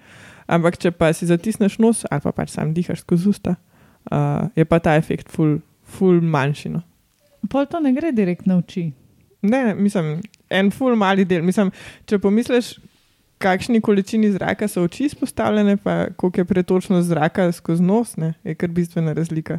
Ampak 0.50 0.76
če 0.82 0.90
pa 0.92 1.12
si 1.14 1.30
zatisneš 1.30 1.78
nos 1.78 2.04
ali 2.10 2.20
pa 2.20 2.34
pač 2.34 2.52
sam 2.52 2.74
dihaš 2.74 3.04
skozi 3.06 3.30
usta, 3.30 3.56
uh, 4.10 4.50
je 4.58 4.66
pa 4.66 4.80
ta 4.82 4.98
efekt 4.98 5.30
ful, 5.30 5.60
ful 5.86 6.20
manjši. 6.20 6.74
Pol 7.48 7.66
to 7.66 7.80
ne 7.80 7.92
gre 7.96 8.12
direkt 8.12 8.46
na 8.46 8.58
oči. 8.60 8.90
Ne, 9.42 9.74
mislim, 9.74 10.18
en 10.50 10.70
ful 10.70 10.96
mali 11.00 11.24
del. 11.24 11.42
Mislim, 11.46 11.70
če 12.06 12.18
pomisliš, 12.20 12.74
kakšni 13.40 13.80
količini 13.80 14.32
zraka 14.34 14.68
so 14.68 14.82
oči 14.84 15.06
izpostavljene, 15.08 15.76
pa 15.76 16.10
koliko 16.16 16.40
je 16.40 16.44
pretočnost 16.44 17.08
zraka 17.08 17.52
skozi 17.52 17.82
nos, 17.82 18.16
ne? 18.16 18.34
je 18.44 18.54
kar 18.54 18.68
bistvena 18.68 19.12
razlika. 19.16 19.58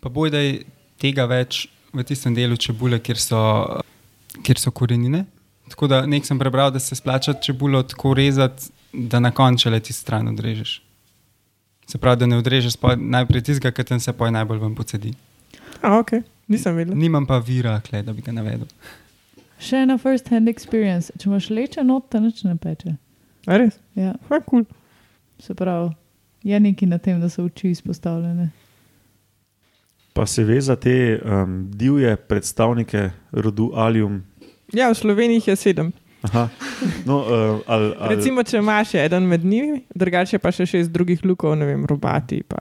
Pa 0.00 0.08
boj, 0.08 0.30
da 0.30 0.38
je 0.38 0.60
tega 1.02 1.26
več 1.26 1.66
v 1.92 2.04
tistem 2.06 2.36
delu 2.36 2.56
čebule, 2.56 3.00
kjer 3.02 3.18
so, 3.18 3.40
kjer 4.46 4.62
so 4.62 4.70
korenine. 4.70 5.24
Tako 5.68 5.90
da 5.90 6.04
nek 6.06 6.26
sem 6.26 6.38
prebral, 6.38 6.70
da 6.70 6.78
se 6.80 6.96
splača 6.96 7.34
čebulo 7.42 7.82
tako 7.82 8.14
rezati, 8.14 8.70
da 8.92 9.20
na 9.20 9.34
koncu 9.34 9.70
le 9.70 9.80
ti 9.80 9.92
stran 9.92 10.28
odrežeš. 10.30 10.78
Se 11.88 11.98
pravi, 11.98 12.20
da 12.22 12.26
ne 12.30 12.38
odrežeš 12.38 12.78
najprej 12.96 13.42
tistega, 13.42 13.74
ki 13.74 13.84
tam 13.84 14.00
se 14.00 14.12
poj 14.12 14.30
najbolj 14.30 14.62
vam 14.62 14.74
pocedi. 14.76 15.12
A, 15.82 15.98
ok, 15.98 16.20
nisem 16.48 16.76
vedela. 16.76 16.96
Nimam 16.96 17.26
pa 17.26 17.38
vira, 17.38 17.80
kle, 17.84 18.02
da 18.02 18.12
bi 18.12 18.22
ga 18.24 18.32
navedel. 18.32 18.66
Še 19.58 19.82
ena 19.84 19.98
first 19.98 20.28
hand 20.30 20.48
experience. 20.48 21.12
Če 21.18 21.28
imaš 21.28 21.50
leče 21.50 21.84
not, 21.84 22.08
te 22.12 22.20
nič 22.22 22.44
ne 22.46 22.54
peče. 22.56 22.94
A 23.48 23.58
res? 23.58 23.78
Ja, 23.98 24.14
Ha, 24.28 24.40
cool. 24.48 24.64
se 25.40 25.54
pravi, 25.54 25.90
je 26.42 26.60
nekaj 26.60 26.88
na 26.88 26.98
tem, 26.98 27.20
da 27.20 27.28
so 27.30 27.44
oči 27.46 27.70
izpostavljene. 27.70 28.50
Pa 30.12 30.26
se 30.26 30.44
ve 30.44 30.60
za 30.60 30.76
te 30.76 31.20
um, 31.22 31.70
divje 31.70 32.16
predstavnike 32.16 33.10
rodu 33.32 33.70
Alium. 33.74 34.22
Ja, 34.74 34.90
v 34.90 34.98
Sloveniji 34.98 35.46
je 35.46 35.56
sedem. 35.56 35.92
Aha. 36.26 36.48
No, 37.06 37.18
uh, 37.22 37.60
ali, 37.66 37.92
ali, 38.00 38.16
Recimo, 38.16 38.42
če 38.42 38.58
imaš 38.58 38.94
eden 38.98 39.28
med 39.30 39.44
njimi, 39.46 39.84
drugače 39.94 40.38
pa 40.42 40.50
še 40.52 40.66
šest 40.66 40.90
drugih 40.90 41.22
lukov, 41.24 41.54
ne 41.58 41.66
vem, 41.70 41.86
robati. 41.86 42.42
Pa, 42.42 42.58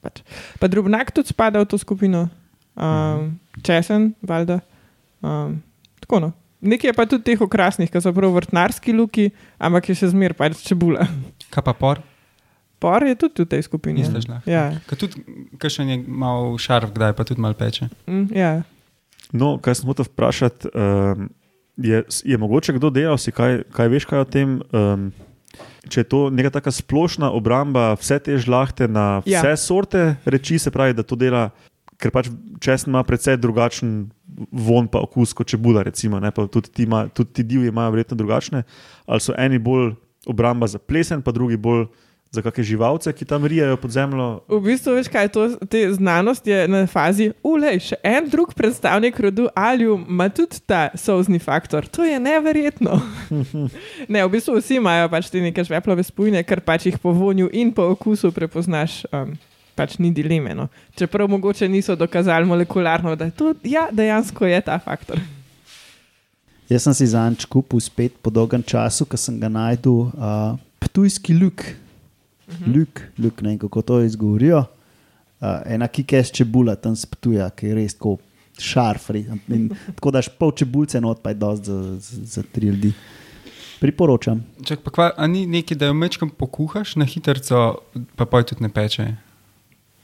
Pač. 0.00 0.22
Pa 0.56 0.70
drobnak 0.70 1.10
tudi 1.12 1.28
spada 1.28 1.60
v 1.60 1.66
to 1.68 1.76
skupino, 1.76 2.28
um, 2.76 3.32
česen, 3.62 4.12
valjda. 4.22 4.60
Um, 5.20 5.62
tako 6.00 6.20
no. 6.20 6.32
Nekaj 6.60 6.90
je 6.90 6.94
pa 6.96 7.06
tudi 7.08 7.24
teh 7.24 7.40
okrasnih, 7.40 7.88
ki 7.88 8.02
so 8.04 8.12
prav 8.12 8.34
vrtnarski 8.36 8.92
luki, 8.92 9.30
ampak 9.56 9.88
je 9.88 9.96
še 10.02 10.10
zmer 10.12 10.34
pač 10.36 10.60
čebula. 10.60 11.06
Kaj 11.48 11.64
pa 11.64 11.72
por? 11.72 12.02
Por 12.80 13.04
je 13.04 13.16
tudi 13.16 13.44
v 13.44 13.48
tej 13.48 13.64
skupini. 13.64 14.04
Ista 14.04 14.20
ja. 14.20 14.24
žlahta. 14.24 14.50
Ja, 14.50 14.64
tudi, 14.92 15.24
kakšen 15.60 15.88
je 15.88 15.96
mal 16.04 16.52
šarf, 16.60 16.92
kdaj 16.92 17.16
pa 17.16 17.24
tudi 17.28 17.40
mal 17.40 17.56
peče. 17.56 17.88
mm, 18.04 18.28
ja. 18.36 18.60
No, 19.32 19.56
kaj 19.62 19.80
sem 19.80 19.88
hotel 19.88 20.08
vprašati, 20.08 20.68
um, 20.74 21.28
je, 21.80 22.04
je 22.04 22.36
mogoče 22.36 22.76
kdo 22.76 22.90
delal, 22.92 23.16
si 23.20 23.32
kaj, 23.32 23.62
kaj 23.72 23.88
veš 23.88 24.08
kaj 24.10 24.24
o 24.24 24.28
tem? 24.28 24.58
Um, 24.74 25.10
če 25.90 26.04
je 26.04 26.08
to 26.12 26.20
neka 26.34 26.52
taka 26.52 26.72
splošna 26.74 27.30
obramba, 27.34 27.94
vse 27.98 28.20
te 28.22 28.36
žlahte 28.38 28.88
na 28.88 29.22
Ja. 29.24 29.40
vse 29.40 29.56
sorte 29.56 30.16
reči, 30.24 30.58
se 30.58 30.70
pravi, 30.70 30.94
da 30.94 31.02
to 31.02 31.16
dela, 31.16 31.50
ker 32.00 32.12
pač 32.14 32.30
česen 32.64 32.94
ima 32.94 33.04
precej 33.06 33.38
drugačen 33.40 34.10
von 34.50 34.88
pa 34.88 35.02
okus 35.04 35.34
kot 35.36 35.50
čebula, 35.52 35.84
recimo, 35.84 36.20
ne, 36.20 36.30
pa 36.32 36.46
tudi 36.48 36.72
ti, 36.72 36.88
ima, 36.88 37.06
tudi 37.08 37.32
ti 37.32 37.42
divji 37.44 37.68
imajo 37.68 37.90
verjetno 37.96 38.16
drugačne, 38.16 38.62
ali 39.06 39.20
so 39.20 39.36
eni 39.36 39.58
bolj 39.58 39.92
obramba 40.26 40.66
za 40.66 40.78
plesen, 40.78 41.22
pa 41.22 41.32
drugi 41.32 41.56
bolj 41.56 41.86
za 42.30 42.42
kakšne 42.42 42.64
živalce, 42.64 43.12
ki 43.12 43.24
tam 43.24 43.44
rijajo 43.44 43.76
pod 43.76 43.90
zemljo. 43.90 44.26
V 44.48 44.60
bistvu, 44.62 44.94
veš 44.94 45.08
kaj, 45.10 45.28
to, 45.34 45.48
te 45.66 45.82
znanost 45.92 46.46
je 46.46 46.68
na 46.70 46.84
fazi, 46.86 47.32
ulej, 47.42 47.80
še 47.90 47.98
en 48.06 48.28
drug 48.30 48.54
predstavnik 48.54 49.18
rodu 49.18 49.48
Alium 49.58 50.04
ima 50.08 50.28
tudi 50.30 50.62
ta 50.62 50.88
sozni 50.94 51.42
faktor. 51.42 51.90
To 51.90 52.06
je 52.06 52.20
neverjetno. 52.22 53.00
ne, 54.12 54.22
v 54.22 54.30
bistvu 54.30 54.60
vsi 54.60 54.78
imajo 54.78 55.10
pač 55.10 55.30
te 55.32 55.42
neke 55.42 55.64
žveplove 55.66 56.06
spojine, 56.06 56.44
ker 56.46 56.62
pač 56.62 56.86
jih 56.86 57.02
po 57.02 57.10
vonju 57.10 57.50
in 57.50 57.74
po 57.74 57.90
okusu 57.90 58.30
prepoznaš. 58.32 59.02
Um, 59.10 59.34
Pač 59.80 59.96
ni 59.96 60.10
dileme. 60.12 60.52
No. 60.52 60.68
Čeprav 60.98 61.28
mogoče 61.32 61.68
niso 61.68 61.96
dokazali 61.96 62.44
molekularno, 62.46 63.14
da 63.16 63.30
je 63.30 63.36
to 63.36 63.54
ja, 63.64 63.86
dejansko 63.92 64.44
je 64.46 64.60
ta 64.66 64.76
faktor. 64.78 65.20
Jaz 66.68 66.84
sem 66.84 66.94
si 66.94 67.06
zanj 67.10 67.46
kupil 67.48 67.80
spet 67.80 68.18
po 68.22 68.30
dolgem 68.30 68.62
času, 68.62 69.06
ko 69.08 69.18
sem 69.18 69.40
ga 69.40 69.48
najdel, 69.50 70.10
uh, 70.12 70.58
ptujski 70.84 71.34
luk. 71.34 71.64
Luk, 72.66 73.00
luk, 73.18 73.40
ne 73.42 73.54
vem 73.54 73.58
kako 73.62 73.82
to 73.82 74.00
izgovorijo. 74.04 74.66
Uh, 75.40 75.62
ena 75.64 75.88
kikes 75.88 76.30
čebula 76.34 76.76
tam 76.76 76.92
sptuja, 76.98 77.48
ki 77.56 77.70
je 77.70 77.78
res 77.78 77.96
tako 77.96 78.18
šarfri. 78.60 79.24
In, 79.48 79.70
tako 79.96 80.12
daš 80.14 80.28
pol 80.36 80.52
čebulce 80.52 81.00
not, 81.00 81.22
pa 81.24 81.32
je 81.32 81.40
dosti 81.40 81.72
za, 81.72 81.80
za, 81.96 82.20
za 82.36 82.44
tri 82.52 82.68
ljudi. 82.68 82.92
Priporočam. 83.80 84.44
Čak, 84.60 84.84
pa 84.84 84.92
kva, 84.92 85.08
a 85.16 85.26
ni 85.26 85.46
nekaj, 85.48 85.78
da 85.80 85.88
jo 85.88 85.96
mečkam 85.96 86.28
pokuhaš 86.28 86.98
na 87.00 87.08
hitrico, 87.08 87.80
pa 88.12 88.28
pa 88.28 88.44
tudi 88.44 88.66
ne 88.66 88.68
peče. 88.68 89.08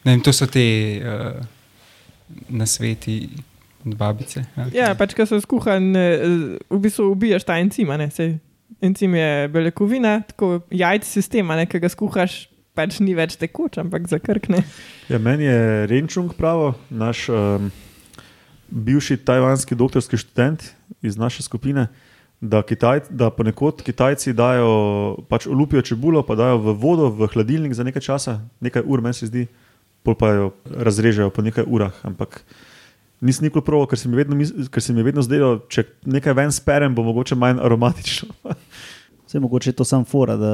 Ne 0.07 0.15
vem, 0.15 0.23
to 0.23 0.33
so 0.33 0.47
te 0.47 0.63
uh, 1.03 1.41
nasveti 2.49 3.27
od 3.85 3.97
babice. 3.99 4.45
Ja, 4.57 4.93
kaj? 4.93 4.99
pač, 4.99 5.15
ko 5.19 5.27
se 5.27 5.41
skuha, 5.43 5.81
ne, 5.83 6.05
v 6.71 6.79
bistvu 6.83 7.11
ubiješ 7.11 7.47
ta 7.47 7.59
encim. 7.59 7.91
a 7.91 7.99
ne, 7.99 8.11
saj 8.15 8.37
Encim 8.81 9.15
je 9.15 9.49
beljakovina, 9.49 10.21
tako 10.29 10.61
jajc 10.71 11.07
sistema, 11.09 11.57
ki 11.65 11.81
ga 11.81 11.89
skuhaš, 11.89 12.35
pač 12.77 12.99
ni 13.01 13.15
več 13.17 13.39
tekoč, 13.41 13.79
ampak 13.81 14.09
zakrkne. 14.11 14.61
Ja, 15.09 15.21
meni 15.23 15.47
je 15.47 15.87
Renčung 15.89 16.35
pravi, 16.37 16.75
naš 16.91 17.29
um, 17.33 17.71
bivši 18.69 19.17
tajvanski 19.25 19.79
doktorski 19.79 20.21
študent 20.21 20.67
iz 21.01 21.17
naše 21.17 21.47
skupine, 21.47 21.87
da, 22.41 22.61
Kitaj, 22.67 23.07
da 23.09 23.31
ponekod 23.33 23.81
Kitajci 23.87 24.35
dajo, 24.37 25.25
pač 25.31 25.47
olupijo 25.49 25.81
čebulo, 25.83 26.21
pa 26.27 26.37
dajo 26.37 26.61
v 26.67 26.77
vodo, 26.77 27.09
v 27.09 27.31
hladilnik 27.33 27.73
za 27.73 27.87
nekaj 27.87 28.05
časa, 28.05 28.41
nekaj 28.61 28.85
ur, 28.85 29.01
meni 29.01 29.17
se 29.17 29.31
zdi, 29.31 29.47
pol 30.07 30.15
pa 30.19 30.31
jo 30.33 30.47
razrežejo 30.71 31.33
po 31.35 31.43
nekaj 31.43 31.67
urah. 31.67 31.95
Ampak 32.07 32.41
nisem 33.21 33.49
nikoli 33.49 33.65
prav, 33.67 33.87
ker 33.91 33.99
se 33.99 34.09
mi 34.09 34.15
je 34.15 34.23
vedno, 34.23 34.39
mis- 34.39 34.55
ker 34.71 34.83
se 34.83 34.95
mi 34.95 35.03
vedno 35.07 35.25
zdelo, 35.27 35.57
če 35.73 35.87
nekaj 36.07 36.37
ven 36.39 36.55
sperem, 36.55 36.95
bo 36.95 37.03
mogoče 37.07 37.39
manj 37.39 37.63
aromatično. 37.65 38.31
Vse 39.27 39.43
mogoče 39.43 39.73
je 39.73 39.79
to 39.81 39.85
sam 39.85 40.05
fora, 40.07 40.37
da, 40.39 40.53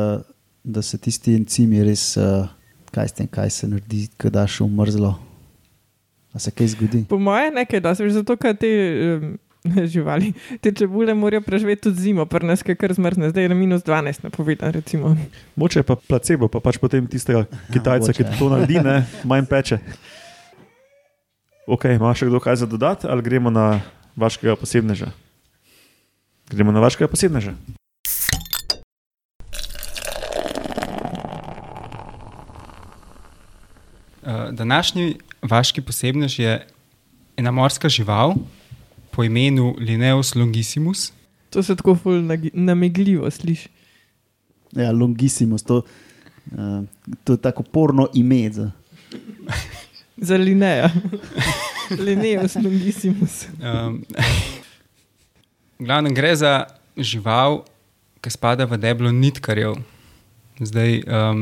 da 0.64 0.82
se 0.82 0.98
tisti 0.98 1.34
encimi 1.36 1.82
res, 1.84 2.14
uh, 2.16 2.48
kaj, 2.94 3.12
tem, 3.18 3.28
kaj 3.28 3.50
se 3.52 3.68
naredi, 3.68 4.06
ko 4.16 4.32
daš 4.32 4.62
v 4.64 4.70
mrzlo. 4.72 5.12
A 6.32 6.40
se 6.40 6.48
kaj 6.50 6.72
zgodi? 6.72 7.02
Po 7.08 7.18
mojem, 7.20 7.52
nekaj 7.60 7.82
dosti, 7.84 8.06
veš, 8.06 8.14
zato 8.22 8.38
ker 8.40 8.56
te 8.56 8.70
um, 9.20 9.34
živali, 9.92 10.32
te 10.60 10.72
čebule 10.72 11.14
morajo 11.14 11.42
preživeti 11.42 11.82
tudi 11.82 12.00
zimo, 12.00 12.26
prnes, 12.26 12.62
ki 12.62 12.74
kar 12.74 12.94
zmrzne, 12.94 13.30
zdaj 13.30 13.46
je 13.46 13.48
na 13.48 13.54
minus 13.54 13.84
12 13.86 14.24
napovedan. 14.24 14.72
Recimo. 14.72 15.16
Moče 15.56 15.78
je 15.78 15.86
pa 15.86 15.96
placebo, 15.96 16.48
pa 16.48 16.60
pač 16.60 16.78
potem 16.82 17.06
tistega 17.06 17.44
Kitajca, 17.72 18.12
ki 18.12 18.22
mogoče. 18.22 18.38
to 18.38 18.48
naredi, 18.50 18.80
ne, 18.82 18.96
manj 19.24 19.46
peče. 19.46 19.78
Ok, 21.66 21.86
ima 21.94 22.10
še 22.14 22.26
kdo 22.26 22.40
kaj 22.42 22.64
za 22.64 22.66
dodati, 22.66 23.06
ali 23.06 23.22
gremo 23.22 23.50
na 23.50 23.80
vašega 24.18 24.56
posebneža? 24.58 25.12
Gremo 26.50 26.74
na 26.74 26.82
vašega 26.82 27.06
posebneža. 27.08 27.54
Uh, 34.22 34.50
današnji 34.54 35.16
vaški 35.42 35.82
posebnež 35.82 36.38
je 36.38 36.66
ena 37.36 37.50
morska 37.50 37.88
žival 37.88 38.34
po 39.12 39.24
imenu 39.24 39.74
Linnaeus 39.78 40.34
longissimus. 40.34 41.12
To 41.50 41.62
se 41.62 41.76
tako 41.76 41.94
ful 41.94 42.24
namegljivo 42.52 43.30
sliši. 43.30 43.68
Ja, 44.72 44.92
longissimus, 44.92 45.62
to, 45.62 45.82
uh, 46.52 46.84
to 47.24 47.32
je 47.32 47.36
tako 47.36 47.62
porno 47.62 48.08
ime. 48.14 48.50
Za. 48.52 48.70
Za 50.16 50.36
lineja. 50.36 50.90
Lineus 51.98 52.54
longissimus. 52.64 53.46
Um, 53.60 54.04
glavnem 55.86 56.14
gre 56.14 56.36
za 56.36 56.64
žival, 56.96 57.64
ki 58.22 58.30
spada 58.30 58.68
v 58.68 58.78
deblo 58.78 59.12
nitkarjev. 59.12 59.80
Zdaj, 60.60 61.02
um, 61.08 61.40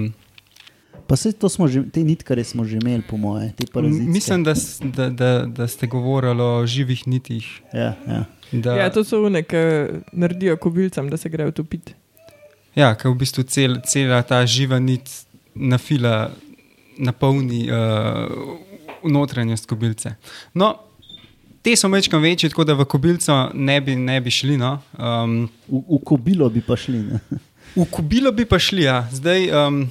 Pa 1.11 1.17
se 1.17 1.33
to 1.33 1.49
smo 1.51 1.67
že, 1.67 1.83
te 1.91 2.05
nitkare 2.07 2.45
smo 2.47 2.63
že 2.63 2.79
imeli, 2.79 3.03
po 3.03 3.17
moje, 3.19 3.51
mislim, 3.91 4.45
da, 4.45 4.55
da, 4.81 5.09
da, 5.11 5.31
da 5.47 5.67
ste 5.67 5.87
govorili 5.91 6.43
o 6.43 6.67
živih 6.67 7.09
nitih. 7.09 7.47
Ja, 7.75 7.95
ja. 8.07 8.25
Da, 8.53 8.77
Ja, 8.77 8.91
to 8.95 9.03
so 9.05 9.19
une, 9.27 9.43
ki 9.43 9.57
naredijo 10.13 10.55
kobilcem, 10.57 11.11
da 11.11 11.17
se 11.17 11.29
grejo 11.29 11.51
topiti. 11.51 11.95
Ja, 12.79 12.95
ker 12.95 13.11
v 13.11 13.19
bistvu 13.25 13.43
cel, 13.43 13.81
cela 13.83 14.23
ta 14.23 14.39
živa 14.47 14.79
nit 14.79 15.11
nafila, 15.55 16.31
napolni 16.99 17.67
uh, 17.67 18.31
notranjost 19.03 19.67
kobilce. 19.67 20.15
No, 20.55 20.77
te 21.63 21.75
so 21.77 21.91
večkrat 21.91 22.23
večje, 22.23 22.55
tako 22.55 22.65
da 22.71 22.79
v 22.79 22.87
kobilco 22.87 23.49
ne 23.55 23.81
bi, 23.81 23.97
ne 23.99 24.21
bi 24.21 24.31
šli. 24.31 24.59
No. 24.63 24.77
Um, 24.95 25.49
V, 25.67 25.83
v 25.91 26.05
kobilo 26.07 26.51
bi 26.51 26.63
pa 26.63 26.79
šli. 26.79 27.03
Ne? 27.03 27.19
v 27.75 27.87
kobilo 27.91 28.31
bi 28.33 28.47
pa 28.47 28.59
šli, 28.59 28.87
ja. 28.87 29.09
zdaj 29.11 29.51
um, 29.51 29.89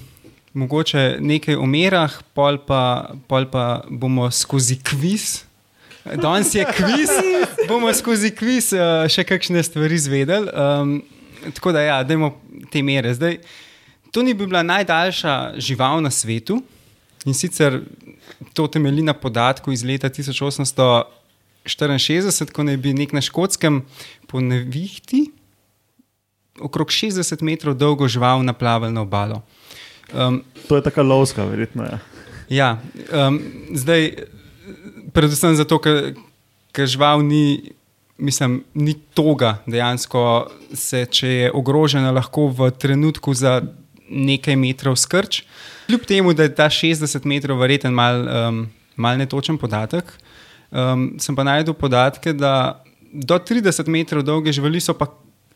mogoče 0.53 1.17
nekaj 1.21 1.55
o 1.55 1.65
merah, 1.69 2.13
pol 2.33 2.57
pa, 2.65 3.13
pol 3.27 3.45
pa 3.51 3.83
bomo 3.89 4.31
skozi 4.31 4.79
kviz. 4.83 5.43
Danes 6.05 6.55
je 6.55 6.65
kviz, 6.65 7.09
bomo 7.67 7.93
skozi 7.93 8.35
kviz 8.35 8.73
uh, 8.73 9.07
še 9.11 9.23
kakšne 9.27 9.63
stvari 9.63 9.95
izvedeli. 9.95 10.49
Um, 10.49 11.03
tako 11.55 11.71
da, 11.75 11.81
ja, 11.85 12.03
dajmo 12.03 12.41
te 12.71 12.81
mere. 12.83 13.13
Zdaj, 13.13 13.37
to 14.11 14.21
ni 14.25 14.33
bi 14.33 14.47
bila 14.47 14.63
najdaljša 14.65 15.53
žival 15.61 16.01
na 16.01 16.11
svetu 16.11 16.63
in 17.27 17.33
sicer 17.35 17.81
to 18.53 18.67
temelji 18.67 19.01
na 19.03 19.13
podatku 19.13 19.71
iz 19.71 19.83
leta 19.83 20.09
1864, 20.09 22.51
ko 22.55 22.63
naj 22.63 22.77
bi 22.77 22.93
nek 22.95 23.13
na 23.13 23.21
škotskem 23.21 23.81
po 24.27 24.39
nevihti 24.41 25.31
okrog 26.59 26.91
60 26.91 27.43
metrov 27.43 27.75
dolgo 27.75 28.07
žival 28.07 28.43
naplaval 28.43 28.93
na 28.93 29.01
obalo. 29.01 29.41
Um, 30.13 30.43
To 30.67 30.75
je 30.75 30.85
tako 30.85 31.03
lovska, 31.03 31.45
verjetno. 31.45 31.83
Ja. 31.83 31.99
Ja, 32.49 32.69
um, 33.13 33.37
zdaj, 33.77 34.09
predvsem 35.13 35.53
zato, 35.55 35.77
ker, 35.81 36.15
ker 36.73 36.89
žival 36.89 37.21
ni, 37.21 37.73
mislim, 38.17 38.63
ni 38.73 38.95
toga 39.13 39.59
dejansko, 39.69 40.49
se, 40.73 41.05
če 41.05 41.29
je 41.29 41.51
ogrožena, 41.53 42.11
lahko 42.13 42.47
v 42.49 42.71
trenutku 42.73 43.33
za 43.37 43.59
nekaj 44.09 44.57
metrov 44.57 44.97
skrč. 44.97 45.43
Kljub 45.85 46.05
temu, 46.09 46.33
da 46.33 46.47
je 46.47 46.55
ta 46.57 46.69
60 46.73 47.25
metrov 47.29 47.61
verjeten 47.61 47.93
mal, 47.93 48.25
um, 48.25 48.63
mal 48.97 49.17
netočen 49.21 49.57
podatek, 49.61 50.09
um, 50.73 51.11
sem 51.21 51.37
pa 51.37 51.45
najdel 51.45 51.77
podatke, 51.77 52.33
da 52.33 52.81
do 53.13 53.37
30 53.37 53.89
metrov 53.89 54.25
dolge 54.25 54.53
živali 54.53 54.81
so 54.81 54.93
pa 54.97 55.09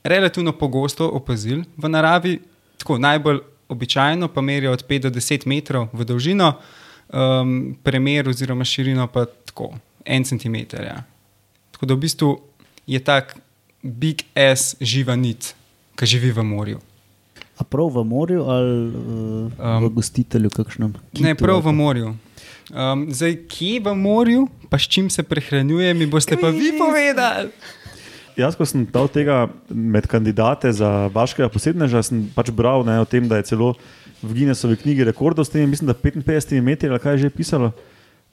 relativno 0.04 0.54
pogosto 0.58 1.10
opazili 1.10 1.66
v 1.78 1.90
naravi, 1.90 2.38
tako 2.78 2.98
najbolj 3.02 3.42
običajno 3.70 4.28
pa 4.28 4.42
merijo 4.42 4.72
od 4.72 4.86
5 4.88 5.00
do 5.00 5.10
10 5.10 5.48
metrov 5.48 5.88
v 5.94 6.06
dolžino, 6.06 6.54
um, 7.10 7.76
premer 7.84 8.30
oziroma 8.30 8.66
širino 8.66 9.08
pa 9.08 9.26
tako 9.26 9.74
en 10.06 10.24
centimeter. 10.24 10.84
Ja. 10.84 11.04
Tako 11.72 11.86
da 11.86 11.94
v 11.94 12.04
bistvu 12.06 12.34
je 12.88 13.00
tak 13.00 13.38
big 13.82 14.24
S 14.36 14.76
živa 14.82 15.16
nit, 15.16 15.54
ki 15.96 16.06
živi 16.06 16.32
v 16.32 16.44
morju. 16.44 16.80
A 17.58 17.64
prav 17.64 17.92
v 17.94 18.04
morju 18.04 18.44
ali 18.50 18.76
uh, 18.90 19.60
um, 19.60 19.84
v 19.86 19.90
gostitelju, 19.94 20.50
kakšnem? 20.50 20.94
Ne, 21.20 21.34
kitu 21.36 21.44
prav 21.44 21.62
ali 21.62 21.68
v 21.68 21.74
morju. 21.78 22.16
Um, 22.74 23.06
zdaj, 23.12 23.36
kje 23.52 23.80
v 23.84 23.94
morju, 23.96 24.48
pa 24.70 24.80
s 24.80 24.88
čim 24.90 25.10
se 25.10 25.24
prehranjuje, 25.24 25.94
mi 25.94 26.08
boste 26.08 26.40
pa 26.40 26.50
vi 26.50 26.74
povedali. 26.80 27.52
Jaz, 28.38 28.56
ko 28.58 28.66
sem 28.66 28.86
dal 28.90 29.08
tega 29.08 29.48
med 29.70 30.08
kandidate 30.10 30.72
za 30.74 31.08
vaškega 31.14 31.50
posebneža, 31.54 32.02
sem 32.04 32.24
pač 32.34 32.50
bral 32.50 32.82
ne, 32.88 32.98
o 33.00 33.06
tem, 33.06 33.28
da 33.30 33.38
je 33.38 33.54
celo 33.54 33.74
v 34.24 34.34
Guinnessovi 34.34 34.78
knjigi 34.80 35.06
rekordov 35.06 35.46
s 35.46 35.52
tem, 35.54 35.70
mislim, 35.70 35.92
da 35.92 35.94
55 35.94 36.62
metri, 36.64 36.90
ali 36.90 37.00
kaj 37.00 37.14
je 37.14 37.24
že 37.28 37.30
pisalo. 37.30 37.74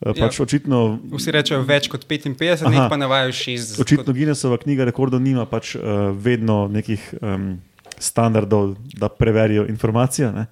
Eh, 0.00 0.14
Pač 0.16 0.38
Ja. 0.38 0.44
očitno, 0.46 0.96
Vsi 1.12 1.30
rečejo 1.30 1.60
več 1.68 1.90
kot 1.92 2.06
55, 2.08 2.64
Aha. 2.64 2.88
pa 2.88 2.96
navajajo 2.96 3.32
60. 3.36 3.80
očitno 3.84 4.14
Guinnessova 4.16 4.56
knjiga 4.56 4.86
rekordov 4.88 5.20
nima 5.20 5.44
pač 5.44 5.74
uh, 5.76 5.82
vedno 6.16 6.68
nekih 6.72 7.02
um, 7.20 7.60
standardov, 8.00 8.76
da 8.96 9.08
preverijo 9.12 9.66
informacije. 9.68 10.32
Ne. 10.32 10.46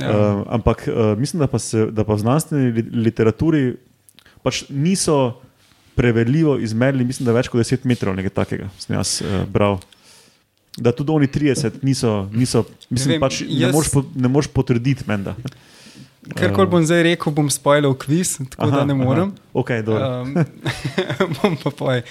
Ja. 0.00 0.08
Uh, 0.08 0.46
ampak 0.48 0.88
uh, 0.88 1.12
mislim, 1.18 1.44
da 1.44 1.46
pa, 1.46 1.58
se, 1.60 1.86
da 1.92 2.04
pa 2.04 2.16
v 2.16 2.24
znanstveni 2.24 2.72
li- 2.72 2.88
literaturi 3.04 3.76
pač 4.42 4.64
niso 4.72 5.36
preverljivo 5.96 6.58
izmerili, 6.58 7.04
mislim, 7.04 7.26
da 7.26 7.32
več 7.36 7.48
kot 7.48 7.60
10 7.62 7.84
metrov, 7.88 8.16
nekaj 8.18 8.34
takega. 8.34 8.70
Sem 8.78 8.96
jaz 8.96 9.20
uh, 9.22 9.42
bral. 9.50 9.78
Da 10.76 10.90
tudi 10.92 11.14
oni 11.14 11.28
30 11.30 11.82
niso, 11.86 12.28
niso 12.32 12.64
mislim, 12.90 13.14
vem, 13.14 13.20
pač 13.22 13.40
ne, 13.44 13.60
jaz- 13.62 13.76
moreš, 13.76 13.92
po, 13.94 14.02
ne 14.14 14.30
potrditi, 14.54 15.06
menda. 15.06 15.36
Kar 16.32 16.54
koli 16.56 16.70
bom 16.72 16.84
zdaj 16.86 17.02
rekel, 17.04 17.32
bom 17.36 17.50
spoilal 17.52 17.92
kviz, 18.00 18.38
tako 18.54 18.70
Aha, 18.70 18.78
da 18.80 18.84
ne 18.88 18.94
morem. 18.96 19.32
Aha. 19.36 19.60
Okay. 19.60 19.84
Um. 19.84 20.32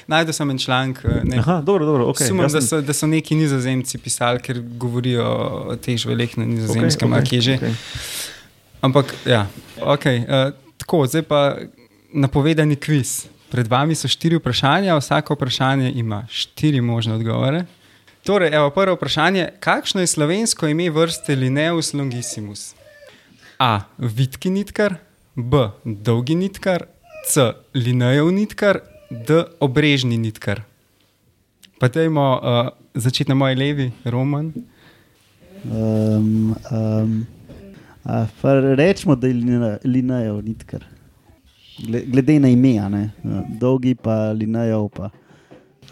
Najdel 0.07 0.33
sem 0.33 0.49
en 0.53 0.59
članek. 0.61 1.01
eh, 1.05 1.21
Ne, 1.23 1.39
Aha, 1.41 1.61
dobro, 1.65 1.85
dobro. 1.85 2.05
Okay. 2.13 2.27
Sumim, 2.29 2.45
jaz 2.45 2.53
da, 2.53 2.61
so, 2.61 2.81
da 2.81 2.93
so 2.93 3.09
neki 3.09 3.35
nizozemci 3.35 3.97
pisali, 3.97 4.39
ker 4.39 4.61
govorijo 4.61 5.25
o 5.73 5.75
teh 5.75 5.97
žveleh 5.97 6.37
na 6.37 6.45
nizozemskem, 6.45 7.09
okay, 7.09 7.25
okay, 7.25 7.41
že. 7.41 7.55
okej. 7.57 7.73
Ampak, 8.81 9.15
ja, 9.25 9.47
okay, 9.81 10.21
uh, 10.27 10.53
tako, 10.77 11.07
zdaj 11.09 11.25
pa 11.25 11.41
napovedani 12.13 12.75
kviz. 12.75 13.32
Pred 13.53 13.67
vami 13.69 13.93
so 13.93 14.09
štiri 14.09 14.39
vprašanja, 14.39 14.95
vsako 14.97 15.35
vprašanje 15.37 15.91
ima 15.95 16.23
štiri 16.25 16.81
možne 16.81 17.13
odgovore. 17.13 17.65
Torej, 18.25 18.49
evo, 18.49 18.69
prvo 18.73 18.95
vprašanje: 18.95 19.49
kakšno 19.59 20.01
je 20.01 20.07
slovensko 20.07 20.67
ime 20.67 20.89
vrste 20.89 21.35
Lineus 21.35 21.93
longissimus? 21.93 22.73
A. 23.59 23.85
Vitki 23.97 24.49
nitkar, 24.49 24.95
B. 25.35 25.67
Dolgi 25.85 26.35
nitkar, 26.35 26.87
C. 27.29 27.51
Linejev 27.77 28.31
nitkar, 28.33 28.79
D. 29.11 29.43
Obrežni 29.59 30.17
nitkar. 30.17 30.63
Pa 31.77 31.91
dajmo 31.93 32.25
uh, 32.33 32.71
začeti 32.95 33.29
na 33.29 33.35
moji 33.35 33.55
levi, 33.55 33.91
Roman. 34.05 34.49
Um, 35.69 36.55
um, 36.71 37.25
rečemo, 38.81 39.15
da 39.15 39.27
je 39.27 39.77
linajev 39.85 40.41
nitkar. 40.41 40.92
Gle- 41.79 42.05
Glede 42.05 42.39
na 42.39 42.51
ime, 42.53 42.77
a 42.79 42.89
ne? 42.89 43.09
Dolgi 43.59 43.95
pa 43.95 44.31
linajev 44.31 44.89
pa. 44.93 45.09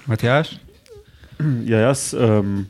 Matjaš? 0.05 0.53
Ja, 1.65 1.79
jaz 1.87 2.11
um, 2.13 2.65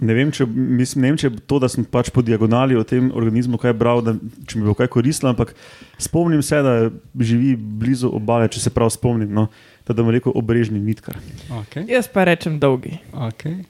ne 0.00 0.14
vem, 0.14 0.30
če, 0.34 0.46
mislim, 0.50 1.02
ne 1.02 1.10
vem, 1.12 1.18
če 1.18 1.30
to, 1.46 1.60
da 1.62 1.68
sem 1.70 1.84
pač 1.86 2.10
po 2.10 2.22
diagonali 2.26 2.74
o 2.78 2.82
tem 2.86 3.10
organizmu 3.14 3.58
kaj 3.58 3.74
bral, 3.78 4.02
da, 4.02 4.16
če 4.50 4.58
mi 4.58 4.66
bo 4.66 4.74
kaj 4.78 4.90
koristilo, 4.90 5.30
ampak 5.30 5.54
spomnim 5.98 6.42
se, 6.42 6.58
da 6.62 6.74
živi 7.18 7.54
blizu 7.56 8.10
obale, 8.18 8.48
če 8.50 8.62
se 8.66 8.72
prav 8.74 8.90
spomnim. 8.94 9.30
No, 9.34 9.46
da 9.86 9.94
da 9.94 10.02
mu 10.06 10.10
rekel 10.14 10.34
obrežni 10.34 10.82
nitkar. 10.82 11.18
Okay. 11.62 11.86
Jaz 11.90 12.10
pa 12.10 12.26
rečem 12.26 12.58
dolgi. 12.62 12.98
Okay. 13.30 13.62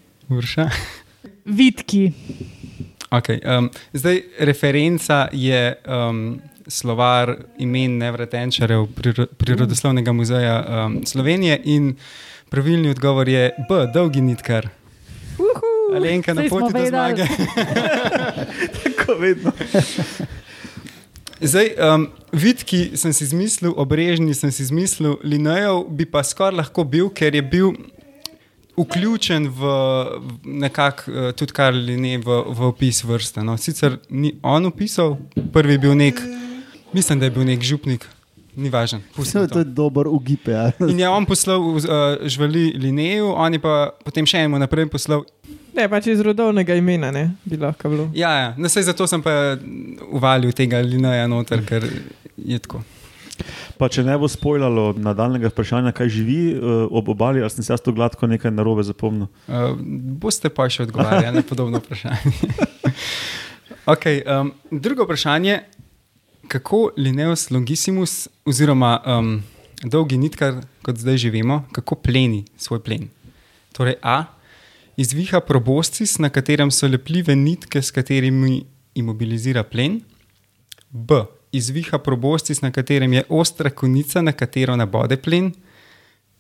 Vitki. 1.45 2.13
Okay, 3.11 3.41
um, 3.43 3.67
zdaj, 3.93 4.21
referenca 4.47 5.25
je 5.33 5.75
um, 5.89 6.39
slovar 6.71 7.35
imen 7.59 7.99
nevretenčarjev 7.99 8.87
priro, 8.97 9.27
Prirodoslovnega 9.27 10.13
muzeja 10.13 10.57
um, 10.87 11.01
Slovenije 11.07 11.61
in 11.65 11.95
pravilni 12.51 12.91
odgovor 12.91 13.29
je 13.29 13.51
B, 13.69 13.87
dolgi 13.95 14.21
nitkar. 14.21 14.69
Alenka 15.97 16.35
na 16.35 16.43
Saj 16.43 16.49
smo 16.49 16.61
poti 16.61 16.73
do 16.73 16.87
zmage. 16.87 17.27
Tako 18.85 19.15
vedno. 19.19 19.53
Zdaj, 21.41 21.71
um, 21.95 22.09
vidki 22.33 22.91
sem 22.95 23.13
si 23.13 23.25
izmislil, 23.25 23.73
obrežni 23.77 24.35
sem 24.35 24.53
si 24.53 24.63
izmislil, 24.63 25.17
linejev 25.25 25.87
bi 25.89 26.05
pa 26.05 26.23
skoraj 26.25 26.59
lahko 26.59 26.85
bil, 26.85 27.09
ker 27.09 27.35
je 27.35 27.43
bil 27.43 27.73
vključen 28.77 29.49
v 29.49 29.71
nekako 30.45 31.11
uh, 31.11 31.31
tudi 31.33 31.57
kar 31.57 31.75
linije 31.75 32.21
v, 32.25 32.43
v 32.47 32.69
opis 32.69 33.03
vrste. 33.05 33.45
No. 33.45 33.57
Sicer 33.57 33.99
ni 34.11 34.35
on 34.43 34.69
opisal, 34.69 35.17
prvi 35.53 35.79
je 35.79 35.83
bil 35.87 35.97
nek, 35.97 36.21
mislim, 36.93 37.21
da 37.21 37.27
je 37.27 37.31
bil 37.35 37.47
nek 37.47 37.63
župnik, 37.63 38.07
ni 38.57 38.71
važen. 38.71 39.01
To, 39.01 39.17
pustimo 39.17 39.47
to 39.47 39.59
je 39.59 39.65
dober 39.65 40.09
ugipe. 40.09 40.51
Ja. 40.51 40.71
In 40.89 41.01
je 41.01 41.09
on 41.09 41.27
poslal 41.27 41.61
uh, 41.61 41.83
živali 42.23 42.73
lineju, 42.77 43.33
on 43.37 43.53
je 43.53 43.63
pa 43.63 43.91
potem 44.05 44.27
še 44.27 44.45
enemu 44.45 44.61
naprej 44.63 44.91
poslal. 44.91 45.25
Ne, 45.77 45.87
pač 45.89 46.11
iz 46.11 46.21
rodovnega 46.27 46.75
imena 46.75 47.13
ne, 47.15 47.29
bi 47.47 47.59
lahko 47.61 47.91
bilo. 47.93 48.09
Ja, 48.15 48.31
ja. 48.39 48.49
No, 48.59 48.69
saj 48.69 48.89
zato 48.91 49.07
sem 49.07 49.23
pa 49.23 49.57
uvalil 50.11 50.51
tega 50.57 50.83
lineja 50.83 51.29
noter, 51.31 51.63
ker 51.67 51.87
je 52.37 52.59
tako. 52.59 52.83
Pa 53.81 53.89
če 53.89 54.03
ne 54.05 54.17
bo 54.21 54.29
spojljalo 54.29 54.91
nadaljnega 55.01 55.49
vprašanja, 55.49 55.95
kaj 55.97 56.11
živi 56.13 56.41
uh, 56.53 56.83
ob 56.91 57.09
obali, 57.15 57.41
ali 57.41 57.53
sem 57.55 57.65
se 57.65 57.73
jaz 57.73 57.81
to 57.81 57.95
gladko 57.97 58.29
nekaj 58.29 58.53
narobe 58.53 58.85
zapomnil. 58.85 59.31
Uh, 59.47 59.73
boste 60.21 60.51
pa 60.53 60.69
še 60.69 60.85
odgovarjali 60.89 61.39
na 61.39 61.47
podobno 61.47 61.81
vprašanje. 61.81 62.35
okay, 63.95 64.21
um, 64.27 64.53
drugo 64.71 65.07
vprašanje, 65.07 65.61
kako 66.51 66.91
Lineus 66.97 67.51
longissimus, 67.51 68.29
oziroma 68.45 68.99
um, 69.07 69.43
dolgi 69.85 70.19
nitkar, 70.19 70.59
kot 70.83 70.99
zdaj 70.99 71.17
živimo, 71.17 71.63
kako 71.73 71.95
pleni 71.95 72.45
svoj 72.59 72.83
plen? 72.83 73.07
Torej, 73.73 73.95
A. 74.03 74.25
Izviha 74.99 75.41
proboscis, 75.41 76.19
na 76.19 76.29
katerem 76.29 76.73
so 76.75 76.89
lepljive 76.91 77.37
nitke, 77.37 77.83
s 77.83 77.95
katerimi 77.95 78.65
imobilizira 78.99 79.63
plen. 79.63 80.01
B. 80.91 81.23
Izviha 81.53 81.99
proboscis, 82.03 82.63
na 82.63 82.73
katerem 82.75 83.13
je 83.13 83.25
ostra 83.29 83.71
konica, 83.71 84.23
na 84.23 84.33
katero 84.33 84.77
nabode 84.77 85.17
plen. 85.23 85.53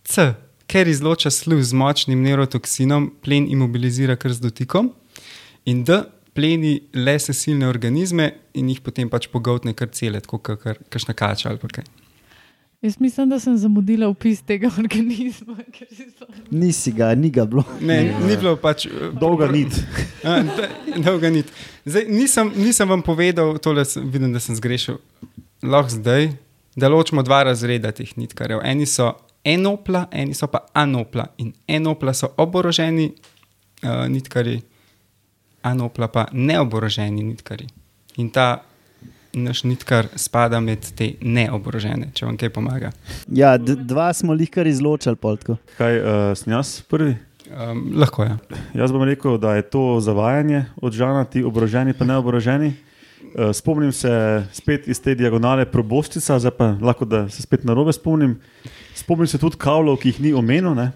C. 0.04 0.32
Ker 0.66 0.90
izloča 0.90 1.30
sluh 1.30 1.62
z 1.62 1.72
močnim 1.72 2.22
neurotoksinom, 2.22 3.12
plen 3.22 3.46
imobilizira 3.50 4.18
kar 4.18 4.34
z 4.34 4.42
dotikom. 4.42 4.90
In 5.70 5.84
D. 5.86 6.02
Pleni 6.34 6.76
le 6.94 7.16
sesilne 7.18 7.66
organizme 7.66 8.28
in 8.54 8.68
jih 8.70 8.80
potem 8.80 9.08
pač 9.10 9.26
pogotne 9.28 9.74
kar 9.74 9.88
cele, 9.90 10.20
tako 10.20 10.38
kot 10.38 10.62
kakšna 10.88 11.14
kača 11.14 11.48
ali 11.50 11.58
pa 11.58 11.68
kaj. 11.68 11.84
Jaz 12.80 12.94
mislim, 12.96 13.28
da 13.28 13.36
sem 13.38 13.56
zamudila 13.60 14.06
opis 14.08 14.38
tega 14.40 14.70
organizma. 14.82 15.56
ker 15.68 15.88
si 15.90 16.06
spomnim. 16.08 16.44
Nisi 16.50 16.92
ga, 16.92 17.10
ni 17.14 17.28
ga 17.30 17.44
bilo. 17.44 17.64
Ne, 17.80 17.98
ni 18.24 18.36
bilo 18.36 18.54
pač. 18.56 18.86
eh, 18.86 19.10
Dolga 19.12 19.50
nit. 19.52 19.74
Dolga 21.06 21.30
nit. 21.30 21.50
Zdaj, 21.84 22.06
nisem, 22.08 22.52
nisem 22.56 22.88
vam 22.88 23.02
povedal, 23.02 23.58
tole 23.58 23.84
sem- 23.84 24.06
vidim, 24.08 24.32
da 24.32 24.40
sem 24.40 24.56
zgrešil. 24.56 24.96
Lahko 25.62 25.92
zdaj, 25.92 26.30
da 26.76 26.88
ločimo 26.88 27.22
dva 27.22 27.42
razreda 27.42 27.92
teh 27.92 28.16
nitkarjev. 28.16 28.62
Eni 28.64 28.86
so 28.86 29.10
enopla, 29.44 30.06
eni 30.12 30.32
so 30.34 30.46
pa 30.46 30.64
anopla. 30.72 31.26
In 31.38 31.52
enopla 31.68 32.14
so 32.14 32.32
oboroženi 32.36 33.10
uh, 33.82 34.06
nitkarji, 34.08 34.62
anopla 35.62 36.08
pa 36.08 36.26
neoboroženi 36.32 37.22
nitkarji. 37.22 37.68
In 38.16 38.30
ta 38.30 38.62
naš 39.32 39.62
nitkar 39.64 40.08
spada 40.18 40.60
med 40.60 40.84
te 40.96 41.12
neoborožene, 41.22 42.10
če 42.14 42.26
vam 42.26 42.36
kaj 42.40 42.50
pomaga. 42.54 42.90
Ja, 43.30 43.54
dva 43.58 44.10
smo 44.16 44.34
jih 44.34 44.50
kar 44.50 44.66
izločili, 44.66 45.16
poltko. 45.16 45.56
Kaj 45.78 46.00
uh, 46.00 46.20
sem 46.38 46.54
jaz 46.54 46.80
prvi? 46.90 47.14
Um, 47.50 47.88
lahko 47.98 48.26
je. 48.26 48.36
Jaz 48.78 48.92
bom 48.94 49.02
rekel, 49.06 49.38
da 49.42 49.56
je 49.58 49.66
to 49.66 49.98
zavajanje 50.02 50.64
od 50.82 50.94
žana, 50.94 51.24
ti 51.26 51.42
oboroženi 51.46 51.94
pa 51.98 52.06
neoboroženi. 52.06 52.72
Uh, 53.30 53.50
spomnim 53.54 53.92
se 53.94 54.10
spet 54.52 54.88
iz 54.88 55.00
te 55.02 55.14
diagonale 55.14 55.66
probostica, 55.70 56.38
zdaj 56.38 56.56
pa 56.58 56.72
lahko 56.82 57.06
da 57.06 57.28
se 57.28 57.42
spet 57.42 57.64
na 57.64 57.74
robe 57.74 57.92
spomnim. 57.94 58.38
Spomnim 58.98 59.30
se 59.30 59.38
tudi 59.38 59.58
kavlov, 59.58 60.00
ki 60.02 60.14
jih 60.14 60.20
ni 60.26 60.34
omenil, 60.34 60.74
ne? 60.74 60.90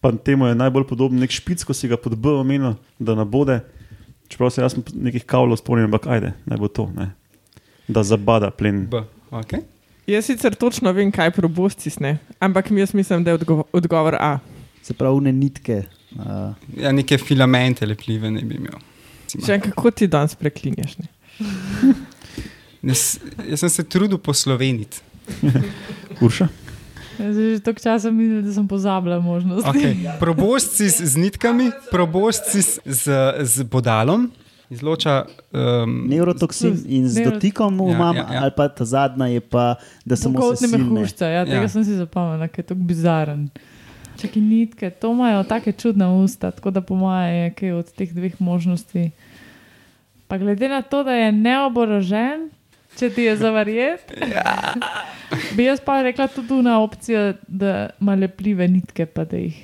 pa 0.00 0.12
temu 0.12 0.46
je 0.46 0.54
najbolj 0.54 0.84
podoben 0.86 1.18
nek 1.18 1.32
špic, 1.34 1.64
ko 1.66 1.74
si 1.74 1.88
ga 1.90 1.96
pod 1.98 2.14
B 2.14 2.30
omenil, 2.38 2.76
da 3.02 3.16
nabode. 3.18 3.60
Čeprav 4.28 4.50
se 4.50 4.62
jaz 4.62 4.76
nekih 4.94 5.24
kavlov 5.24 5.56
spomnim, 5.60 5.88
ampak 5.88 6.06
ajde, 6.06 6.32
naj 6.46 6.60
bo 6.60 6.68
to, 6.68 6.90
ne? 6.96 7.10
da 7.88 8.02
zabada 8.04 8.50
plen. 8.50 8.84
B. 8.90 9.00
Okay. 9.30 9.62
Jaz 10.06 10.28
sicer 10.28 10.54
točno 10.54 10.92
vem, 10.92 11.12
kaj 11.12 11.30
proboscis 11.36 11.98
ne, 12.00 12.18
ampak 12.40 12.70
mi 12.70 12.80
jaz 12.80 12.94
mislim, 12.94 13.24
da 13.24 13.30
je 13.30 13.40
odgovor, 13.40 13.64
odgovor 13.72 14.16
A. 14.20 14.38
Se 14.82 14.94
pravi, 14.94 15.20
ne 15.20 15.32
nitke. 15.32 15.82
Uh, 16.16 16.54
Ja, 16.76 16.92
neke 16.92 17.18
filamente 17.18 17.86
lepljive 17.86 18.30
ne 18.30 18.40
bi 18.40 18.56
imel. 18.56 18.78
Enkrat, 19.34 19.74
kako 19.74 19.90
ti 19.90 20.06
danes 20.08 20.34
preklinjaš? 20.34 20.96
Ne? 20.98 21.08
Jaz, 22.88 23.18
jaz 23.48 23.60
sem 23.60 23.70
se 23.70 23.82
trudil 23.84 24.18
posloveniti. 24.18 25.00
Urša? 26.22 26.46
Sem 27.18 27.32
že 27.32 27.58
toliko 27.58 27.82
časa 27.82 28.08
minil, 28.08 28.40
da 28.40 28.52
sem 28.52 28.62
pozabila 28.64 29.18
možnost. 29.18 29.66
Okay. 29.66 29.98
Probosci 30.22 30.86
z, 30.86 31.02
z 31.02 31.14
nitkami, 31.18 31.70
probosci 31.90 32.60
z, 32.60 32.78
z, 32.80 33.04
z 33.40 33.62
bodalom, 33.64 34.30
izloča. 34.68 35.26
Um, 35.48 36.06
Neurotoksin 36.06 36.72
Sluz. 36.72 36.86
in 36.86 37.04
z 37.04 37.18
Neuro- 37.18 37.30
dotikom 37.32 37.72
Ja, 37.76 37.90
imam, 37.90 38.14
ja, 38.14 38.22
ja. 38.24 38.38
ali 38.40 38.52
pa 38.52 38.68
ta 38.68 38.84
zadnja 38.84 39.26
je 39.28 39.40
pa, 39.40 39.74
da 40.04 40.14
samo 40.14 40.34
Pogoltne 40.36 40.68
sesilne. 40.68 40.84
mehurčce, 40.86 41.24
ja, 41.26 41.42
tega 41.42 41.60
Ja. 41.60 41.68
sem 41.68 41.82
si 41.82 41.92
zapomnil, 41.92 42.46
ker 42.46 42.60
je 42.60 42.68
tako 42.68 42.82
bizaren. 42.82 43.50
Čakaj, 44.16 44.38
nitke, 44.40 44.86
to 44.92 45.10
imajo 45.10 45.42
take 45.44 45.72
čudne 45.72 46.06
usta, 46.16 46.50
tako 46.50 46.70
da 46.70 46.80
po 46.80 46.94
mojem 46.94 47.34
je 47.34 47.50
kaj 47.52 47.72
od 47.74 47.86
teh 47.92 48.10
dveh 48.10 48.34
možnosti. 48.38 49.10
Pa 50.26 50.36
glede 50.36 50.68
na 50.68 50.82
to, 50.82 51.02
da 51.02 51.12
je 51.12 51.32
neoborožen, 51.32 52.50
če 52.94 53.08
ti 53.08 53.22
je 53.22 53.36
zavarjet, 53.36 54.04
Ja. 54.34 54.74
Bi 55.52 55.64
jaz 55.64 55.80
pa 55.80 56.02
rekla 56.02 56.26
tudi 56.28 56.62
na 56.62 56.80
opcijo, 56.80 57.22
da 57.48 57.72
ima 58.00 58.14
lepljive 58.14 58.68
nitke, 58.68 59.06
pa 59.06 59.24
da 59.24 59.36
jih. 59.36 59.58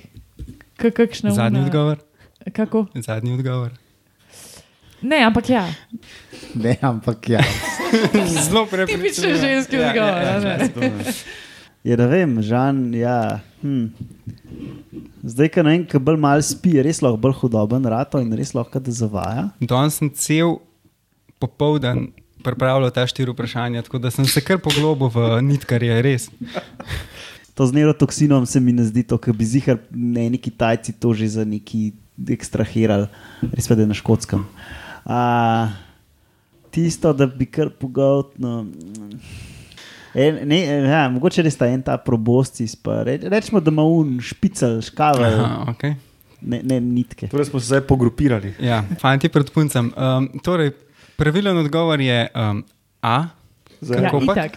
K 0.76 0.90
kakšne 0.90 1.30
zadnji 1.30 1.58
una- 1.58 1.66
odgovor. 1.66 1.98
Kako? 2.52 2.86
Zadnji 2.96 3.32
odgovor. 3.32 3.70
Ne, 5.02 5.18
ampak 5.20 5.50
ja, 5.50 5.66
Ne, 6.54 6.76
ampak 6.80 7.28
ja. 7.28 7.40
Zelo 8.40 8.66
prepričljivo. 8.66 9.02
tipičen 9.04 9.36
ženski 9.38 9.76
Ja, 9.76 9.88
odgovor. 9.88 10.08
ja, 10.14 10.32
ja, 10.32 10.38
ne? 10.40 11.12
Je 11.84 11.96
ne 11.96 12.06
vem, 12.06 12.42
žan, 12.42 12.94
ja. 12.94 13.40
Hm. 13.60 13.86
Zdaj, 15.22 15.48
ko 15.48 15.62
ne 15.62 15.70
vem, 15.70 15.84
ko 15.86 15.98
bolj 15.98 16.16
mal 16.16 16.42
spi, 16.42 16.70
je 16.70 16.82
res 16.82 17.02
lahko 17.02 17.16
bolj 17.18 17.34
hudoben 17.34 17.84
rato 17.84 18.20
in 18.20 18.32
res 18.32 18.54
lahko 18.54 18.80
da 18.80 18.92
zavaja. 18.92 19.44
Danes 19.60 19.94
sem 19.94 20.10
cel 20.10 20.56
popoldan 21.38 22.06
pripravljal 22.44 22.92
ta 22.94 23.06
štiri 23.08 23.32
vprašanja, 23.32 23.82
tako 23.86 23.98
da 24.04 24.12
sem 24.12 24.28
se 24.28 24.42
kar 24.44 24.60
poglobil 24.62 25.10
v 25.14 25.40
nitkarje, 25.48 26.00
res. 26.04 26.28
To 27.54 27.66
z 27.66 27.76
neurotoksinom 27.76 28.46
se 28.46 28.60
mi 28.60 28.74
ne 28.74 28.84
zdi 28.84 29.04
to, 29.06 29.18
ker 29.18 29.34
bi 29.36 29.46
zihar 29.46 29.78
ne 29.90 30.26
neki 30.30 30.50
Kitajci 30.50 30.96
to 30.98 31.14
že 31.14 31.28
za 31.38 31.44
neki 31.46 31.92
ekstrahirali, 32.18 33.06
res 33.54 33.68
pa 33.70 33.74
da 33.78 33.86
je 33.86 33.90
na 33.90 33.96
škotskem. 33.96 34.44
A, 35.04 35.20
tisto, 36.70 37.12
da 37.12 37.26
bi 37.26 37.46
kar 37.46 37.70
pogotno. 37.70 38.66
En, 40.14 40.38
ne, 40.46 40.58
ja, 40.62 41.08
mogoče 41.10 41.42
res 41.42 41.58
ta 41.58 41.66
en 41.70 41.82
ta 41.82 41.96
proboscis, 41.98 42.76
pa 42.78 43.02
re, 43.06 43.18
rečemo, 43.18 43.62
da 43.62 43.74
ima 43.74 43.82
un 43.82 44.18
špicel, 44.22 44.78
škavel, 44.86 45.40
Aha, 45.42 45.74
okay. 45.74 45.96
ne, 46.40 46.62
ne 46.62 46.78
nitke. 46.82 47.28
Torej 47.32 47.50
smo 47.50 47.60
se 47.60 47.72
zdaj 47.72 47.82
pogrupirali. 47.88 48.54
ja, 48.62 48.84
fanti 49.02 49.28
pred 49.28 49.50
puncem. 49.50 49.90
Um, 49.98 50.30
torej, 50.42 50.70
pravilen 51.16 51.56
odgovor 51.56 52.00
je 52.00 52.28
um, 52.30 52.64
A. 53.00 53.28
Zdaj, 53.80 53.98
Ja, 53.98 54.10
Kako 54.10 54.20
pa? 54.26 54.32
itak. 54.32 54.52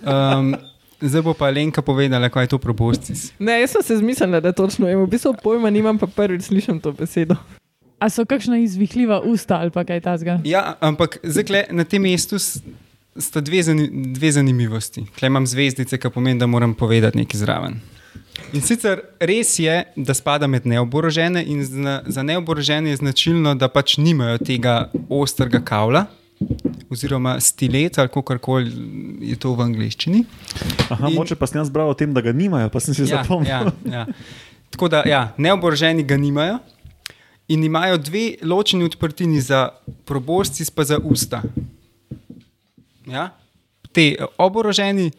Um, 0.00 0.54
zdaj 1.00 1.22
bo 1.22 1.34
pa 1.34 1.50
Lenka 1.50 1.82
povedala, 1.82 2.28
kaj 2.28 2.44
je 2.44 2.48
to 2.48 2.58
proboscis. 2.58 3.32
Ne, 3.38 3.60
jaz 3.60 3.70
sem 3.70 3.82
se 3.82 3.96
zmislila, 3.96 4.40
da 4.40 4.52
točno 4.52 4.86
vem. 4.86 5.00
V 5.00 5.08
bistvu 5.08 5.34
pojma 5.34 5.66
nimam, 5.68 5.98
pa 5.98 6.06
prvič 6.06 6.46
slišim 6.46 6.78
to 6.78 6.92
besedo. 6.92 7.34
A 7.98 8.06
so 8.06 8.22
kakšna 8.22 8.58
izvihljiva 8.58 9.20
usta 9.20 9.58
ali 9.58 9.70
pa 9.70 9.82
kaj 9.82 10.00
tasga? 10.00 10.38
Ja, 10.44 10.76
ampak 10.80 11.18
zdaj 11.24 11.44
kle, 11.44 11.60
na 11.68 11.82
tem 11.82 12.02
mestu 12.02 12.38
sta 12.38 13.40
dve, 13.42 13.58
zani, 13.62 13.88
dve 14.14 14.30
zanimivosti. 14.30 15.02
Klej 15.12 15.26
imam 15.26 15.42
zvezdice, 15.42 15.98
ki 15.98 16.06
pomeni, 16.08 16.38
da 16.38 16.46
moram 16.46 16.74
povedati 16.74 17.18
nekaj 17.18 17.34
zraven. 17.36 17.80
In 18.52 18.62
sicer 18.64 19.02
res 19.20 19.58
je, 19.60 19.72
da 19.96 20.14
spada 20.16 20.46
med 20.48 20.64
neoborožene, 20.66 21.42
in 21.44 21.60
zna, 21.64 21.98
za 22.06 22.22
neoborožene 22.24 22.90
je 22.90 22.96
značilno, 22.96 23.52
da 23.54 23.68
pač 23.68 23.98
nimajo 24.00 24.38
tega 24.40 24.88
ostrega 25.12 25.60
kavla, 25.60 26.06
oziroma 26.88 27.34
stilet, 27.40 27.98
ali 27.98 28.08
kako 28.08 28.38
koli 28.38 28.72
je 29.20 29.36
to 29.36 29.52
v 29.52 29.66
angleščini. 29.66 30.22
Aha, 30.88 31.10
In- 31.10 31.16
moče 31.18 31.36
pa 31.36 31.46
sem 31.46 31.60
jaz 31.60 31.68
bral 31.70 31.90
o 31.90 31.94
tem, 31.94 32.14
da 32.14 32.22
ga 32.24 32.32
nimajo, 32.32 32.70
pa 32.70 32.80
sem 32.80 32.94
si 32.94 33.04
Ja, 33.04 33.18
zapomnil. 33.18 33.50
ja, 33.50 33.72
ja. 33.84 34.06
Tako 34.70 34.88
da 34.88 35.02
ja, 35.04 35.22
neoboroženi 35.36 36.04
ga 36.04 36.16
nimajo 36.16 36.58
in 37.48 37.64
imajo 37.64 37.96
dve 37.98 38.36
ločeni 38.42 38.84
odprtini 38.84 39.40
za 39.40 39.68
proboscis, 40.04 40.70
pa 40.70 40.84
za 40.84 40.98
usta. 41.00 41.42
Ja? 43.06 43.30
Te 43.92 44.12
eh, 44.12 44.24
oboroženi 44.38 45.10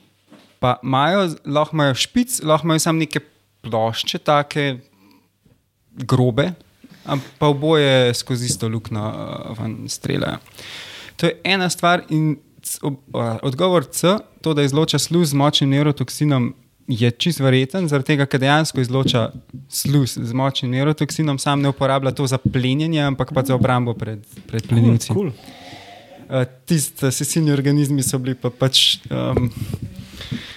pa 0.60 0.78
imajo, 0.84 1.30
lahko 1.46 1.76
imajo 1.76 1.96
špic, 1.96 2.40
lahko 2.44 2.68
imajo 2.68 2.80
samo 2.80 3.00
neke 3.00 3.20
plošče, 3.62 4.18
take 4.18 4.80
grobe, 6.08 6.52
pa 7.38 7.48
oboje 7.48 8.14
skozi 8.14 8.46
isto 8.46 8.68
luknjo 8.70 9.02
uh, 9.02 9.58
ven 9.60 9.90
streljajo. 9.90 10.38
To 11.16 11.26
je 11.26 11.36
ena 11.44 11.70
stvar, 11.70 12.04
in 12.10 12.38
odgovor 13.42 13.86
C, 13.92 14.18
to, 14.42 14.54
da 14.54 14.64
izloča 14.64 15.00
sluz 15.00 15.32
z 15.32 15.40
močnim 15.40 15.70
neurotoksinom, 15.70 16.54
je 16.90 17.12
čist 17.12 17.40
verjeten, 17.40 17.88
zaradi 17.88 18.14
tega, 18.14 18.26
ker 18.26 18.42
dejansko 18.42 18.82
izloča 18.82 19.28
sluz 19.70 20.16
z 20.18 20.34
močnim 20.34 20.72
neurotoksinom, 20.72 21.38
sam 21.40 21.62
ne 21.62 21.70
uporablja 21.70 22.12
to 22.18 22.28
za 22.28 22.38
plenjenje, 22.38 23.02
ampak 23.04 23.34
pa 23.34 23.44
za 23.46 23.56
obrambo 23.56 23.94
pred, 23.94 24.24
pred 24.48 24.66
plenilci. 24.68 25.14
Cool. 25.14 25.34
Uh, 26.30 26.46
Tisti 26.66 27.12
sesilni 27.12 27.52
organizmi 27.52 28.04
so 28.06 28.18
bili 28.22 28.36
pa 28.38 28.50
pač. 28.50 29.00
Um, 29.10 29.52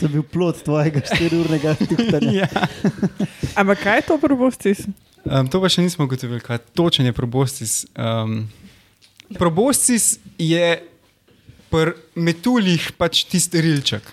To 0.03 0.11
je 0.11 0.14
bil 0.18 0.24
plod 0.26 0.59
tvojega 0.66 1.00
štiriurnega 1.07 1.74
tuhtanja. 1.90 2.32
ja. 2.42 2.48
Ampak 3.55 3.82
kaj 3.86 4.03
je 4.03 4.05
to 4.11 4.18
proboscis? 4.18 4.82
um, 5.22 5.46
to 5.46 5.62
pa 5.62 5.70
še 5.70 5.84
nismo 5.86 6.09
ugotovili, 6.11 6.42
kaj 6.42 6.59
točen 6.74 7.07
je 7.07 7.14
proboscis. 7.14 7.84
Um, 7.94 8.48
proboscis 9.38 10.18
je 10.38 10.82
pri 11.70 11.94
metuljih 12.18 12.90
pač 12.98 13.22
tisti 13.30 13.62
rilček. 13.62 14.11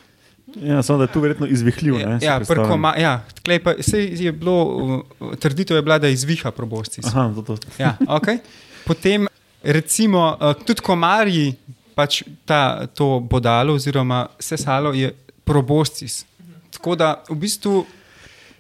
Ja, 0.62 0.84
samo 0.86 1.02
da 1.02 1.10
je 1.10 1.14
tu 1.14 1.22
verjetno 1.22 1.50
izvihljiv. 1.50 1.98
ne, 2.06 2.20
si 2.20 2.26
Ja, 2.26 2.40
prkoma, 2.40 2.94
ja, 2.98 3.26
pa, 3.64 3.74
je 3.98 4.32
bilo, 4.32 5.06
trditev 5.42 5.78
je 5.78 5.82
bila, 5.82 6.00
da 6.00 6.10
izviha 6.10 6.52
proboscis. 6.52 7.06
Aha, 7.06 7.34
zato. 7.36 7.58
Ja, 7.78 7.98
okay. 8.08 8.40
Potem, 8.86 9.28
recimo, 9.64 10.38
uh, 10.38 10.54
tudi 10.66 10.82
komarji, 10.82 11.54
pač 11.94 12.24
ta, 12.46 12.88
to 12.94 13.20
bodalo, 13.20 13.76
oziroma 13.78 14.28
sesalo, 14.40 14.94
je 14.94 15.12
proboscis. 15.50 16.26
Tako 16.70 16.95
da 16.95 17.24
v 17.30 17.36
bistvu. 17.36 17.86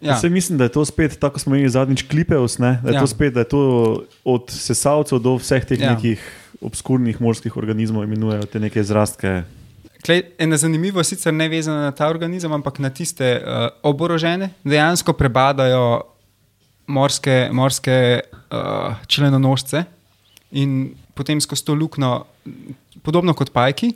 Ja. 0.01 0.19
Ja, 0.23 0.29
Mislim, 0.29 0.57
da 0.57 0.63
je 0.63 0.71
to 0.71 0.85
spet, 0.85 1.19
tako 1.19 1.39
smo 1.39 1.55
imeli 1.55 1.69
zadnjič 1.69 2.05
klipeus, 2.07 2.57
ne? 2.57 2.79
da 2.83 2.89
je 2.89 2.95
ja. 2.95 3.01
To 3.01 3.07
spet, 3.07 3.33
da 3.33 3.43
je 3.43 3.49
to 3.51 3.63
od 4.23 4.47
sesalcev 4.47 5.19
do 5.19 5.35
vseh 5.35 5.65
teh 5.65 5.79
ja. 5.79 5.93
Nekih 5.93 6.23
obskurnih 6.61 7.21
morskih 7.21 7.57
organizmov 7.57 8.03
imenujejo 8.03 8.47
te 8.47 8.59
neke 8.59 8.83
zrastke. 8.83 9.43
Klej, 9.99 10.23
ena 10.39 10.57
zanimiva, 10.57 11.03
sicer 11.03 11.35
ne 11.35 11.49
vezana 11.51 11.89
na 11.89 11.91
ta 11.91 12.07
organizem, 12.07 12.51
ampak 12.55 12.79
na 12.79 12.89
tiste 12.89 13.27
uh, 13.35 13.67
oborožene, 13.83 14.53
dejansko 14.63 15.13
prebadajo 15.13 15.83
morske, 16.87 17.49
morske 17.51 17.97
uh, 18.23 18.95
členonožce 19.07 19.83
in 20.51 20.93
potem 21.13 21.41
skozi 21.43 21.65
to 21.67 21.75
luknjo, 21.75 22.23
podobno 23.03 23.35
kot 23.35 23.51
pajki, 23.51 23.91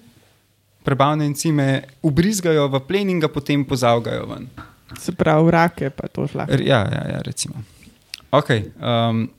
prebavne 0.84 1.26
encime 1.26 1.68
ubrizgajo 2.02 2.68
v 2.68 2.80
plen 2.82 3.10
in 3.10 3.20
ga 3.20 3.28
potem 3.28 3.66
pozavgajo 3.66 4.26
ven. 4.26 4.48
Se 4.96 5.12
pravi, 5.12 5.52
rake 5.52 5.90
pa 5.90 6.08
to. 6.08 6.28
R- 6.40 6.62
Ja, 6.62 6.80
ja, 6.86 7.04
ja 7.10 7.22
recimo. 7.22 7.56
Okay, 8.32 8.70
um, 8.78 9.30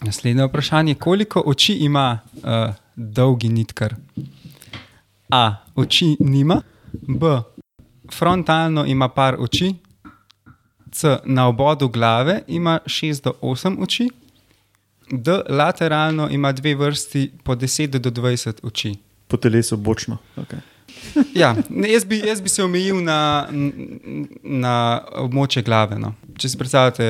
naslednje 0.00 0.44
vprašanje. 0.44 0.94
Koliko 0.96 1.42
oči 1.46 1.74
ima 1.76 2.18
uh, 2.34 2.42
dolgi 2.94 3.48
nitkar? 3.48 3.94
A. 5.30 5.44
Oči 5.76 6.16
nima, 6.20 6.60
B. 6.92 7.26
Frontalno 8.10 8.84
ima 8.86 9.08
par 9.08 9.36
oči, 9.38 9.74
C. 10.90 11.18
Na 11.24 11.48
obodu 11.48 11.88
glave 11.88 12.42
ima 12.48 12.80
6 12.86 13.22
do 13.22 13.32
8 13.42 13.76
oči, 13.78 14.10
D. 15.10 15.30
Lateralno 15.48 16.28
ima 16.30 16.52
dve 16.52 16.74
vrsti 16.74 17.32
po 17.42 17.54
10 17.54 17.86
do 17.88 18.10
20 18.12 18.52
oči. 18.62 18.94
Po 19.28 19.36
telesu 19.36 19.76
bočno. 19.76 20.18
Okay. 20.36 20.58
Ja, 21.34 21.54
ne, 21.68 21.92
jaz, 21.92 22.04
bi, 22.04 22.18
jaz 22.26 22.40
bi 22.42 22.48
se 22.48 22.64
omejil 22.64 23.02
na, 23.04 23.48
na 24.42 24.74
območje 25.22 25.62
glave. 25.62 25.98
No. 25.98 26.14
Če 26.38 26.50
si 26.50 26.58
predstavljate 26.58 27.08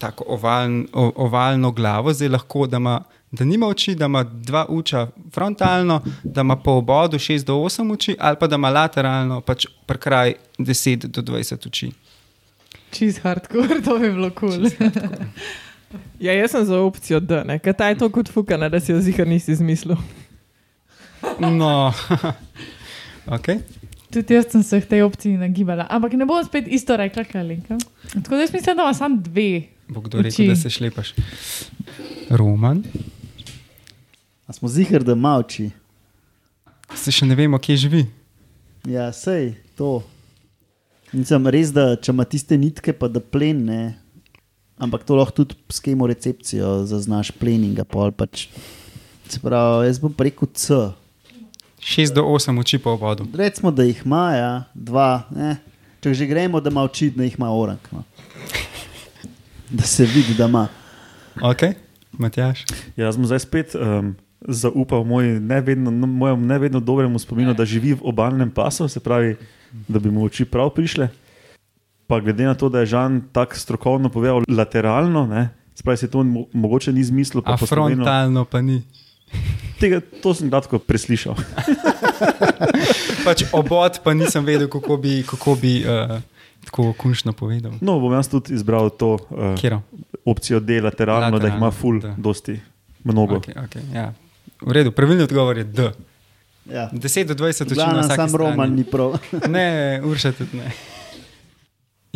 tako 0.00 0.24
ovaln, 0.36 0.82
o, 0.92 1.10
ovalno 1.26 1.70
glavo, 1.72 2.12
zdaj 2.12 2.28
lahko, 2.28 2.66
da, 2.66 2.76
ima, 2.82 2.96
da 3.30 3.44
nima 3.44 3.68
oči, 3.68 3.94
da 3.94 4.10
ima 4.10 4.22
dva 4.24 4.66
uča 4.68 5.06
frontalno, 5.34 6.00
da 6.22 6.40
ima 6.44 6.56
po 6.56 6.78
obodu 6.82 7.18
6 7.18 7.44
do 7.44 7.54
8 7.54 7.92
oči, 7.92 8.16
ali 8.18 8.36
pa 8.40 8.46
da 8.46 8.58
ima 8.60 8.70
lateralno, 8.70 9.40
pač 9.40 9.66
prekraj 9.86 10.34
10 10.58 11.06
do 11.06 11.22
20 11.22 11.66
oči. 11.66 11.92
Čez 12.90 13.22
hardcore, 13.22 13.80
to 13.84 13.98
bi 13.98 14.12
bilo 14.12 14.30
kul. 14.30 14.70
Cool. 14.70 14.90
Ja, 16.20 16.32
jaz 16.32 16.50
sem 16.50 16.64
za 16.64 16.78
opcijo 16.80 17.20
D, 17.20 17.44
ne? 17.44 17.58
kaj 17.58 17.72
ta 17.72 17.88
je 17.88 17.98
to 17.98 18.08
kot 18.10 18.28
fukana, 18.32 18.68
da 18.68 18.80
si 18.80 18.92
jo 18.92 19.00
zihar 19.00 19.26
nisi 19.26 19.52
izmislil. 19.52 19.96
No, 21.38 21.92
okay. 23.28 23.60
Tudi 24.10 24.34
jaz 24.34 24.46
sem 24.50 24.62
se 24.62 24.80
v 24.80 24.86
tej 24.86 25.02
opciji 25.02 25.36
nagibala, 25.36 25.86
ampak 25.90 26.12
ne 26.12 26.24
bom 26.24 26.38
spet 26.44 26.64
isto 26.68 26.96
rekla, 26.96 27.24
kaj 27.24 27.42
Lenka. 27.42 27.76
Tako 28.12 28.30
da 28.30 28.40
jaz 28.40 28.52
mislim, 28.52 28.76
da 28.76 28.82
ima 28.82 28.94
samo 28.94 29.16
dve. 29.18 29.62
bo 29.88 30.00
kdo 30.00 30.22
rekel, 30.22 30.44
Oči. 30.44 30.48
da 30.48 30.56
se 30.56 30.70
šlepaš. 30.70 31.14
Roman, 32.30 32.84
A 34.46 34.52
smo 34.52 34.68
zihar, 34.68 35.02
da 35.02 35.12
ima 35.12 35.36
oči. 35.36 35.70
se 36.94 37.10
še 37.10 37.26
ne 37.26 37.34
vemo, 37.34 37.58
kje 37.58 37.76
živi. 37.76 38.06
Ja, 38.86 39.10
sej 39.12 39.54
to. 39.74 40.02
Nisem 41.12 41.46
res, 41.46 41.72
da 41.74 41.96
če 41.96 42.12
ima 42.12 42.24
tiste 42.24 42.54
nitke, 42.54 42.92
pa 42.92 43.08
da 43.08 43.18
plen 43.20 43.64
ne. 43.66 43.98
Ampak 44.78 45.02
to 45.02 45.16
lahko 45.16 45.42
tudi 45.42 45.56
s 45.72 45.80
kemorecepcijo 45.80 46.84
zaznaš 46.86 47.32
pleninga, 47.32 47.82
pol 47.84 48.12
pač. 48.12 48.46
Se 49.26 49.40
pravi, 49.42 49.88
jaz 49.88 49.98
bom 49.98 50.14
preko 50.14 50.46
C. 50.46 50.92
6 51.86 52.14
do 52.14 52.26
8 52.26 52.50
oči 52.58 52.78
po 52.82 52.96
vodu. 52.98 53.22
Recimo, 53.30 53.70
da 53.70 53.86
jih 53.86 54.02
ima, 54.04 54.34
ja, 54.34 54.52
dva. 54.74 55.22
Ne. 55.30 55.56
Če 56.02 56.14
že 56.18 56.26
gremo, 56.26 56.58
da 56.58 56.70
ima 56.70 56.82
oči, 56.82 57.12
da 57.14 57.22
jih 57.22 57.38
ima 57.38 57.46
orang. 57.54 57.78
No. 57.94 58.02
Da 59.70 59.86
se 59.86 60.02
vidi, 60.02 60.34
da 60.34 60.50
ima. 60.50 60.66
Ok, 61.42 61.62
Matjaš. 62.18 62.64
Ja, 62.96 63.06
Jaz 63.06 63.14
sem 63.14 63.26
zdaj 63.30 63.38
spet 63.46 63.78
um, 63.78 64.16
zaupal 64.42 65.06
moj 65.06 65.38
nevedno, 65.38 65.94
no, 65.94 66.10
mojemu 66.10 66.42
nevedno 66.46 66.82
dobremu 66.82 67.22
spominu, 67.22 67.54
da 67.54 67.64
živi 67.64 67.94
v 67.94 68.02
obalnem 68.02 68.50
pasu, 68.50 68.88
se 68.90 69.00
pravi, 69.00 69.36
da 69.86 70.02
bi 70.02 70.10
mu 70.10 70.26
oči 70.26 70.44
prav 70.44 70.74
prišle. 70.74 71.06
Pa 72.10 72.18
glede 72.18 72.50
na 72.50 72.58
to, 72.58 72.66
da 72.68 72.82
je 72.82 72.90
Žan 72.98 73.22
tako 73.30 73.54
strokovno 73.54 74.10
povedal, 74.10 74.42
lateralno, 74.48 75.26
ne, 75.26 75.48
se 75.74 75.86
pravi, 75.86 76.02
se 76.02 76.10
to 76.10 76.26
mo 76.26 76.46
mogoče 76.52 76.92
ni 76.92 77.04
zmislil, 77.04 77.46
pa 77.46 77.54
A 77.54 77.62
frontalno 77.62 78.44
pa 78.44 78.62
ni. 78.62 78.82
Tega, 79.80 80.00
to 80.22 80.32
sem 80.34 80.48
kratko 80.48 80.78
preslišal. 80.80 81.36
Pač 83.26 83.44
obod 83.52 84.00
pa 84.04 84.14
nisem 84.16 84.44
vedel, 84.46 84.70
kako 84.72 84.96
bi, 84.96 85.20
kako 85.26 85.56
bi 85.60 85.82
uh, 85.84 86.16
tako 86.64 86.92
končno 86.96 87.32
povedal. 87.36 87.76
No, 87.84 87.98
bom 88.00 88.14
jaz 88.16 88.30
tudi 88.32 88.56
izbral 88.56 88.90
to 88.90 89.18
uh, 89.18 89.54
Kjero? 89.60 89.82
opcijo 90.24 90.60
D, 90.60 90.80
lateralno, 90.80 91.38
da 91.38 91.46
jih 91.46 91.56
ima 91.56 91.68
Lateralno, 91.68 91.80
ful, 91.80 92.00
da. 92.00 92.14
dosti, 92.18 92.60
mnogo. 93.04 93.38
Okay, 93.38 93.54
okay, 93.66 93.84
ja. 93.94 94.12
V 94.60 94.72
redu, 94.72 94.90
pravilni 94.90 95.22
odgovor 95.22 95.58
je 95.58 95.64
D. 95.64 95.90
Ja. 96.72 96.88
10 96.92 97.24
do 97.30 97.34
20 97.34 97.62
oči 97.62 97.70
na 97.70 97.74
Glavno, 97.74 98.02
vsaki 98.02 98.30
sam. 98.30 98.40
Roman 98.40 98.72
ni 98.74 98.84
prav. 98.84 99.18
Ne, 99.54 100.00
Urša 100.04 100.32
tudi 100.34 100.58
ne. 100.58 100.72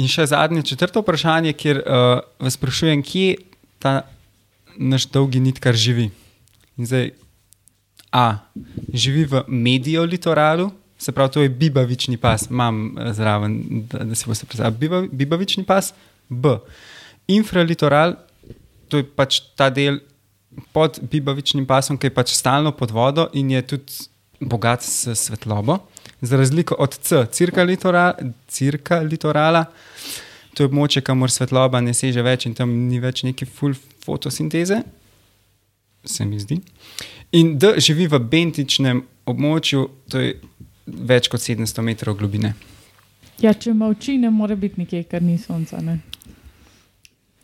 In 0.00 0.08
še 0.08 0.26
zadnje, 0.26 0.64
četrto 0.64 1.04
vprašanje, 1.04 1.52
kjer 1.52 1.82
uh, 1.84 2.24
vas 2.40 2.56
sprašujem, 2.56 3.02
kje 3.04 3.36
ta 3.78 4.00
naš 4.80 5.06
dolgi 5.12 5.42
nitkar 5.44 5.76
živi. 5.76 6.08
In 6.80 6.88
zdaj, 6.88 7.12
A, 8.12 8.38
živi 8.92 9.24
v 9.24 9.44
mediju 9.46 10.02
litoralu, 10.02 10.70
se 10.98 11.12
pravi, 11.12 11.32
to 11.32 11.42
je 11.42 11.48
bibavični 11.48 12.16
pas, 12.16 12.50
imam 12.50 12.98
eh, 12.98 13.12
zraven, 13.12 13.60
da, 13.90 14.04
da 14.04 14.14
si 14.14 14.26
boste 14.26 14.46
predstavljali. 14.46 14.76
Biba, 14.78 15.02
bibavični 15.12 15.64
pas, 15.64 15.94
B. 16.28 16.58
Infralitoral, 17.28 18.14
to 18.88 19.00
je 19.00 19.06
pač 19.06 19.40
ta 19.56 19.70
del 19.70 20.00
pod 20.74 20.98
bibavičnim 21.10 21.66
pasom, 21.66 21.98
ki 21.98 22.10
je 22.10 22.14
pač 22.14 22.34
stalno 22.34 22.72
pod 22.76 22.90
vodo 22.90 23.28
in 23.32 23.50
je 23.54 23.62
tudi 23.74 24.10
bogat 24.40 24.82
s 24.82 25.14
svetlobo. 25.14 25.78
Za 26.20 26.36
razliko 26.36 26.76
od 26.78 26.98
C, 26.98 27.26
cirka, 27.32 27.62
litora, 27.62 28.12
cirka 28.48 29.00
litorala, 29.00 29.64
to 30.54 30.62
je 30.62 30.68
območje, 30.68 31.02
kamor 31.06 31.30
svetloba 31.32 31.80
ne 31.80 31.94
seže 31.94 32.22
več 32.22 32.46
in 32.46 32.54
tam 32.54 32.72
ni 32.88 32.98
več 33.00 33.22
neke 33.24 33.46
full 33.46 33.76
fotosinteze, 34.04 34.82
se 36.04 36.24
mi 36.24 36.38
zdi. 36.40 36.60
In 37.32 37.58
D 37.58 37.74
živi 37.78 38.06
v 38.10 38.18
bentičnem 38.18 39.02
območju, 39.26 39.88
to 40.10 40.20
je 40.20 40.34
več 40.86 41.28
kot 41.30 41.40
700 41.40 41.84
metrov 41.86 42.16
globine. 42.18 42.54
Ja, 43.40 43.54
če 43.54 43.70
ima 43.70 43.88
oči, 43.88 44.18
ne 44.20 44.30
more 44.30 44.56
biti 44.56 44.80
nikjer, 44.82 45.04
ker 45.08 45.22
ni 45.22 45.38
sonca. 45.38 45.80
Ne? 45.80 46.00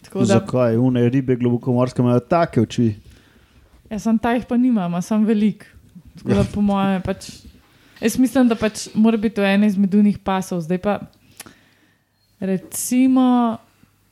Tako 0.05 0.25
da, 0.25 0.37
Zakaj? 0.37 0.77
Une 0.77 1.07
ribe 1.09 1.37
globokomorske 1.37 2.03
imajo 2.03 2.21
take 2.21 2.61
oči. 2.61 2.95
jaz 3.91 4.03
sem 4.03 4.19
ta 4.19 4.35
jih 4.35 4.45
pa 4.49 4.57
nimam, 4.57 4.99
sem 5.03 5.25
velik. 5.25 5.65
Tako 6.19 6.35
da 6.35 6.45
po 6.53 6.61
mojem 6.61 7.03
pač. 7.03 7.31
Jaz 8.01 8.19
mislim, 8.21 8.49
da 8.49 8.57
pač 8.59 8.89
mora 8.95 9.17
biti 9.17 9.39
to 9.39 9.45
ena 9.45 9.67
izmed 9.67 9.95
unih 9.95 10.19
pasov. 10.19 10.61
Zdaj 10.61 10.79
pa 10.85 10.99
recimo, 12.41 13.57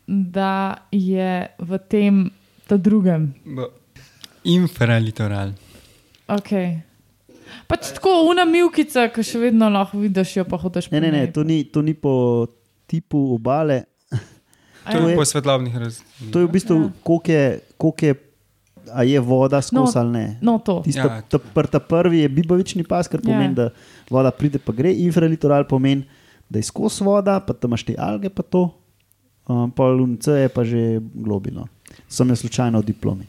da 0.07 0.77
je 0.93 1.49
v 1.59 1.79
tem, 1.89 2.31
ta 2.67 2.77
drugem. 2.77 3.35
B. 3.45 3.69
Infralitoral. 4.45 5.55
Okay. 6.27 6.83
Pač 7.67 7.95
tako, 7.97 8.29
una 8.29 8.45
milkica, 8.45 9.07
ki 9.09 9.23
še 9.23 9.41
vedno 9.41 9.69
lahko 9.69 9.99
vidiš, 9.99 10.37
jo 10.37 10.45
pa 10.45 10.57
hočeš 10.57 10.91
Ne, 10.93 11.01
ne, 11.01 11.11
ne, 11.11 11.23
to 11.29 11.45
ni, 11.45 11.65
to 11.65 11.81
ni 11.81 11.95
po 11.95 12.47
tipu 12.87 13.35
obale. 13.35 13.85
To 14.85 14.99
je 14.99 15.11
je- 15.11 15.17
po 15.17 15.25
svetlobnih 15.25 15.73
razlikah. 15.73 16.29
To 16.29 16.39
je 16.39 16.47
v 16.47 16.51
bistvu, 16.51 16.77
koliko 17.01 17.33
je, 17.33 17.45
koliko 17.79 18.05
je, 18.05 18.15
a 18.93 19.01
je 19.03 19.21
voda 19.21 19.63
skozi 19.63 19.97
No, 19.97 20.01
ali 20.01 20.11
ne. 20.13 20.27
No, 20.43 20.59
to. 20.59 20.83
Tisto, 20.85 21.01
Ja. 21.01 21.23
ta, 21.23 21.39
pr, 21.39 21.67
ta 21.67 21.81
prvi 21.81 22.19
je 22.19 22.29
bibavični 22.29 22.85
pas, 22.85 23.09
kar 23.09 23.21
pomeni, 23.21 23.55
Ja. 23.55 23.55
da 23.55 23.71
voda 24.11 24.31
pride 24.31 24.59
pa 24.59 24.73
gre. 24.73 24.93
Infralitoral 24.93 25.65
pomeni, 25.65 26.05
da 26.51 26.59
je 26.59 26.65
skozi 26.65 27.01
voda, 27.01 27.41
pa 27.41 27.55
tam 27.55 27.71
imaš 27.71 27.83
te 27.83 27.95
alge, 27.97 28.29
pa 28.29 28.43
to. 28.43 28.69
Um, 29.47 29.71
pol 29.71 30.01
UNC 30.01 30.25
je 30.27 30.49
pa 30.49 30.65
že 30.65 31.01
globino. 31.15 31.69
Sem 32.09 32.29
jaz 32.29 32.41
slučajno 32.41 32.81
v 32.81 32.85
diplomi. 32.87 33.25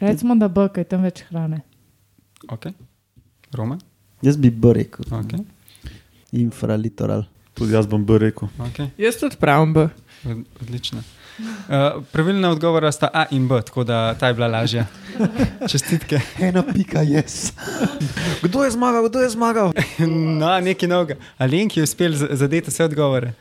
Recimo, 0.00 0.34
da 0.34 0.48
B, 0.48 0.68
kaj 0.68 0.84
tam 0.84 1.02
več 1.02 1.22
hrane. 1.28 1.60
Okay. 2.48 2.72
Roma? 3.52 3.78
Jaz 4.22 4.36
bi 4.36 4.50
B 4.50 4.72
rekel. 4.72 5.04
Okay. 5.12 5.44
Infralitoral. 6.32 7.24
Tudi 7.54 7.72
jaz 7.72 7.86
bom 7.86 8.02
B 8.02 8.18
rekel. 8.18 8.48
Okay. 8.60 8.90
Jaz 8.98 9.16
tudi 9.16 9.36
pravim 9.36 9.72
B. 9.72 9.88
Od- 10.24 10.44
Odlično. 10.60 11.02
Uh, 11.34 11.44
pravilna 12.12 12.50
odgovora 12.50 12.92
sta 12.92 13.08
A 13.12 13.24
in 13.30 13.48
B, 13.48 13.58
tako 13.62 13.84
da 13.84 14.14
ta 14.14 14.28
je 14.28 14.34
bila 14.34 14.46
lažja. 14.48 14.86
Čestitke. 15.70 16.20
Ena 16.40 16.62
pika, 16.64 17.02
jaz. 17.02 17.52
Kdo 18.42 18.64
je 18.64 18.70
zmagal, 18.70 19.08
kdo 19.08 19.18
je 19.18 19.30
zmagal? 19.30 19.72
No, 20.38 20.60
nekaj 20.60 20.88
novega. 20.88 21.14
Alenki 21.38 21.80
je 21.80 21.84
uspel 21.84 22.12
zadeti 22.14 22.70
vse 22.70 22.84
odgovore. 22.84 23.32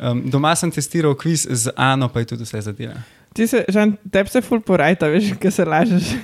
Um, 0.00 0.22
doma 0.26 0.54
sem 0.56 0.70
testiral 0.70 1.14
kviz 1.14 1.44
z 1.46 1.72
Ano, 1.76 2.08
pa 2.08 2.20
je 2.20 2.26
tudi 2.26 2.44
vse 2.44 2.60
zadela. 2.62 2.96
Ti 3.34 3.46
se, 3.46 3.64
žan, 3.68 3.94
tebi 4.10 4.30
se 4.32 4.42
ful 4.42 4.60
porajta, 4.60 5.06
veš, 5.10 5.32
kaj 5.40 5.52
se 5.54 5.64
lažeš. 5.64 6.14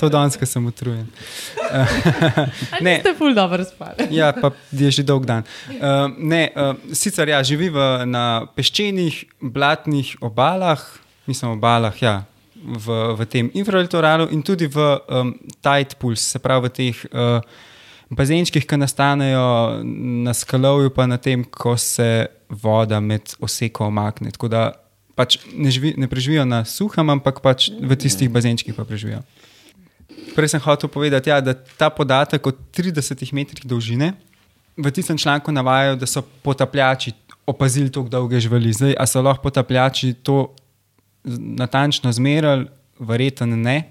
To 0.00 0.08
danes, 0.08 0.36
ko 0.40 0.46
sem 0.48 0.66
utrujen. 0.66 1.06
Ne, 2.84 2.98
ste 3.04 3.12
ful 3.14 3.34
dobro 3.36 3.62
spali. 3.62 4.08
Ja, 4.10 4.32
pa 4.34 4.50
je 4.72 4.90
že 4.90 5.04
dolg 5.06 5.28
dan. 5.28 5.44
Uh, 5.68 6.08
ne, 6.16 6.48
uh, 6.56 6.74
sicer 6.96 7.28
ja, 7.30 7.38
živi 7.46 7.68
v, 7.70 7.78
na 8.08 8.48
peščenih, 8.56 9.20
blatnih 9.38 10.16
obalah, 10.24 10.82
mislim, 11.30 11.54
obalah, 11.60 11.94
ja, 12.02 12.24
v, 12.56 13.16
v 13.16 13.28
tem 13.30 13.50
infralitoralu 13.54 14.28
in 14.34 14.42
tudi 14.42 14.68
v 14.68 14.78
um, 15.08 15.32
tide 15.62 15.96
pools, 16.00 16.24
se 16.32 16.40
pravi 16.42 16.68
v 16.68 16.72
teh 16.74 16.96
uh, 17.12 17.38
bazenčkih, 18.10 18.66
ki 18.66 18.78
nastanejo 18.80 19.80
na 20.26 20.34
skalovju, 20.34 20.90
pa 20.94 21.06
na 21.06 21.18
tem, 21.18 21.44
ko 21.44 21.76
se 21.78 22.26
voda 22.50 23.00
med 23.00 23.34
oseko 23.40 23.86
omakne. 23.86 24.32
Tako 24.34 24.50
da 24.50 24.64
pač 25.14 25.38
ne, 25.54 25.70
živi, 25.70 25.94
ne 26.00 26.08
preživijo 26.10 26.44
na 26.48 26.64
suhem, 26.64 27.10
ampak 27.14 27.42
pač 27.44 27.70
v 27.70 27.98
tistih 27.98 28.30
bazenčkih 28.32 28.74
pa 28.74 28.86
preživijo. 28.88 29.22
Prej 30.34 30.54
sem 30.54 30.62
hotel 30.62 30.90
povedati, 30.90 31.30
ja, 31.30 31.40
da 31.42 31.54
ta 31.54 31.90
podatek 31.90 32.46
o 32.46 32.52
30 32.52 33.22
metrih 33.34 33.66
dolžine 33.66 34.14
v 34.76 34.90
tistem 34.90 35.18
članku 35.18 35.52
navajajo, 35.52 35.96
da 35.96 36.06
so 36.06 36.22
potapljači 36.42 37.12
opazili 37.46 37.92
tako 37.92 38.08
dolge 38.08 38.40
živali. 38.40 38.72
Zdaj, 38.72 38.94
a 38.98 39.06
so 39.06 39.22
lahko 39.22 39.42
potapljači 39.42 40.14
to 40.14 40.54
natančno 41.24 42.12
zmerali, 42.12 42.66
verjetno 42.98 43.56
ne. 43.56 43.82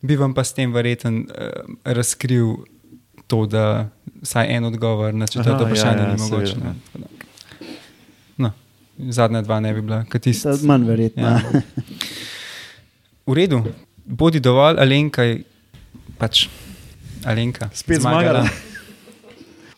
Bi 0.00 0.16
vam 0.16 0.34
pa 0.34 0.44
s 0.44 0.54
tem 0.54 0.72
verjetno 0.72 1.10
uh, 1.10 1.24
razkril 1.84 2.56
to, 3.28 3.46
da 3.46 3.88
vsaj 4.22 4.48
en 4.48 4.64
odgovor 4.64 5.14
na 5.14 5.26
četrto 5.26 5.50
ja, 5.52 5.64
vprašanje 5.64 6.02
ja, 6.02 6.08
ni 6.08 6.16
mogoče. 6.18 6.54
da- 6.54 6.74
No, 8.36 8.50
zadnja 9.00 9.42
dva 9.42 9.60
ne 9.60 9.74
bi 9.74 9.82
bila, 9.82 10.04
kot 10.04 10.22
tisti. 10.22 10.48
Manj 10.62 10.84
verjetno. 10.84 11.22
Ja. 11.22 11.40
V 13.26 13.34
redu, 13.34 13.62
bodi 14.04 14.40
dovolj, 14.40 14.78
Alenka 14.78 15.22
je 15.22 15.42
pač 16.18 16.46
Alenka. 17.24 17.68
Spet 17.72 18.00
zmagala. 18.00 18.46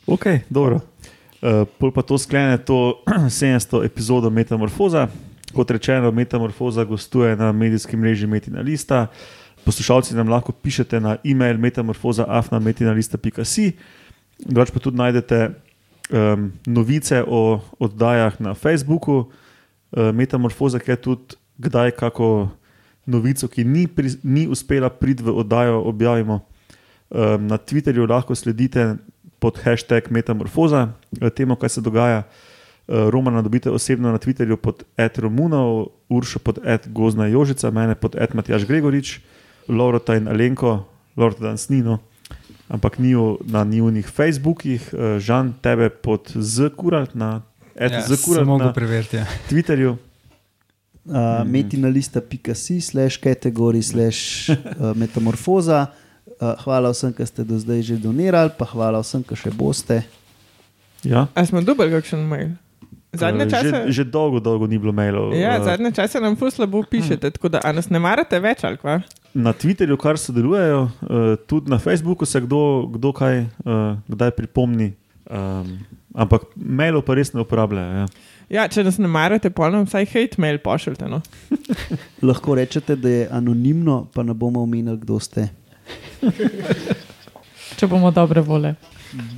Ok, 0.06 0.24
dobro. 0.48 0.80
Uh, 1.40 1.64
pol 1.78 1.90
pa 1.90 2.02
to 2.02 2.14
sklene 2.14 2.58
to 2.58 3.00
700 3.28 3.84
epizodo 3.84 4.30
Metamorfoza. 4.30 5.08
Kot 5.50 5.70
rečeno, 5.70 6.10
Metamorfoza 6.12 6.84
gostuje 6.84 7.36
na 7.36 7.52
medijskem 7.52 8.00
mreži 8.00 8.26
Metina 8.26 8.60
Lista. 8.60 9.06
Poslušalci 9.64 10.14
nam 10.14 10.28
lahko 10.28 10.52
pišete 10.52 11.00
na 11.00 11.16
e-mail 11.24 11.58
metamorfoza.afnametinalista.si. 11.58 13.72
Drugač 14.40 14.70
pa 14.72 14.80
tudi 14.80 14.96
najdete 14.96 15.50
um, 16.10 16.52
novice 16.66 17.24
o 17.26 17.60
oddajah 17.78 18.40
na 18.40 18.54
Facebooku, 18.54 19.18
uh, 19.20 19.26
Metamorfoza, 20.14 20.80
ki 20.80 20.90
je 20.90 20.96
tudi 20.96 21.36
kdaj 21.60 21.90
kako 21.90 22.48
novico, 23.06 23.48
ki 23.48 23.64
ni, 23.64 23.86
pri, 23.86 24.16
ni 24.24 24.48
uspela 24.48 24.90
priti 24.90 25.22
v 25.22 25.34
oddajo, 25.34 25.82
objavimo. 25.84 26.40
Um, 27.10 27.46
na 27.50 27.58
Twitterju 27.58 28.08
lahko 28.08 28.34
sledite 28.34 28.96
pod 29.40 29.58
hashtag 29.64 30.10
Metamorfoza, 30.10 30.92
eh, 31.20 31.30
temu, 31.30 31.56
kaj 31.56 31.68
se 31.68 31.80
dogaja. 31.80 32.22
Uh, 32.88 33.10
Romana 33.10 33.42
dobite 33.42 33.70
osebno 33.70 34.12
na 34.12 34.18
Twitterju 34.18 34.56
pod 34.56 34.84
Ed 34.96 35.18
Romunov, 35.18 35.86
Uršo 36.08 36.38
pod 36.38 36.58
Ed 36.64 36.88
Gozna 36.88 37.26
Jožica, 37.26 37.70
mene 37.70 37.94
pod 37.94 38.16
Ed 38.18 38.34
Matjaš 38.34 38.66
Gregorič, 38.66 39.20
Lorota 39.70 40.16
in 40.18 40.28
Alenko, 40.28 40.84
Lorota 41.16 41.46
danes 41.48 41.68
ni, 41.70 41.80
no, 41.82 41.98
ampak 42.68 42.98
ni 42.98 43.14
na 43.46 43.64
njihovih 43.64 44.06
Facebookih, 44.06 44.90
uh, 44.92 45.18
Žan 45.18 45.54
tebe 45.62 45.88
pod 45.90 46.30
Z 46.34 46.74
Kuralt 46.76 47.14
na 47.14 47.42
Ja, 47.80 48.00
Z 48.02 48.16
sem 48.16 48.24
Kuralt 48.24 48.46
mogel 48.46 48.66
na 48.66 48.72
preveriti. 48.72 49.16
Ja. 49.16 49.26
Twitterju. 49.48 49.96
uh, 51.06 51.44
metinalista.si, 51.46 52.80
slash 52.80 53.16
kategorij, 53.16 53.82
slash 53.82 54.50
uh, 54.50 54.56
metamorfoza. 54.94 55.86
Uh, 56.40 56.54
hvala 56.64 56.90
vsem, 56.92 57.12
ki 57.12 57.24
ste 57.26 57.44
do 57.44 57.58
zdaj 57.60 57.82
že 57.82 57.96
donirali, 58.00 58.50
pa 58.58 58.64
hvala 58.64 59.00
vsem, 59.00 59.20
ki 59.24 59.36
še 59.36 59.50
boste. 59.52 60.02
Ja. 61.04 61.26
A 61.34 61.44
smo 61.44 61.60
dobili 61.60 61.92
kakšen 61.92 62.20
mail? 62.28 62.56
Zadnje 63.12 63.44
Eh, 63.44 63.50
čase, 63.50 63.68
že, 63.90 63.92
že 63.92 64.04
dolgo, 64.06 64.38
dolgo 64.40 64.66
ni 64.70 64.78
bilo 64.78 64.92
mailov. 64.92 65.34
ja, 65.34 65.56
Eh, 65.58 65.64
zadnje 65.64 65.90
čase 65.92 66.20
nam 66.20 66.36
ful 66.36 66.50
slabo 66.50 66.84
pišete, 66.86 67.30
tako 67.30 67.48
da 67.48 67.60
a 67.64 67.72
nas 67.72 67.90
ne 67.90 67.98
marate 67.98 68.38
več 68.40 68.64
ali 68.64 68.76
kva? 68.76 69.00
Na 69.34 69.52
Twitterju, 69.52 69.96
kar 70.00 70.18
sodelujejo, 70.18 70.82
uh, 70.82 71.36
tudi 71.46 71.70
na 71.70 71.78
Facebooku 71.78 72.26
se 72.26 72.40
kdo, 72.40 72.90
kdo 72.90 73.12
kaj, 73.14 73.44
uh, 73.64 73.96
kdaj 74.08 74.30
pripomni. 74.34 74.92
Um, 75.30 75.78
ampak 76.14 76.48
mailov 76.56 77.04
pa 77.06 77.14
res 77.14 77.30
ne 77.34 77.44
uporabljajo. 77.44 78.02
Ja. 78.02 78.06
Ja, 78.50 78.64
če 78.66 78.82
nas 78.82 78.96
ne 78.98 79.06
marate, 79.06 79.46
pa 79.54 79.68
nam 79.70 79.84
vsaj 79.86 80.08
hate 80.10 80.40
mail 80.42 80.58
pošljite. 80.58 81.06
No? 81.06 81.20
Lahko 82.28 82.56
rečete, 82.58 82.96
da 82.98 83.12
je 83.12 83.28
anonimno, 83.30 84.08
pa 84.14 84.24
ne 84.26 84.34
bomo 84.34 84.64
omenili, 84.66 84.98
kdo 84.98 85.20
ste. 85.22 85.46
Če 87.78 87.86
bomo 87.86 88.10
dobre 88.10 88.42
vole. 88.42 88.74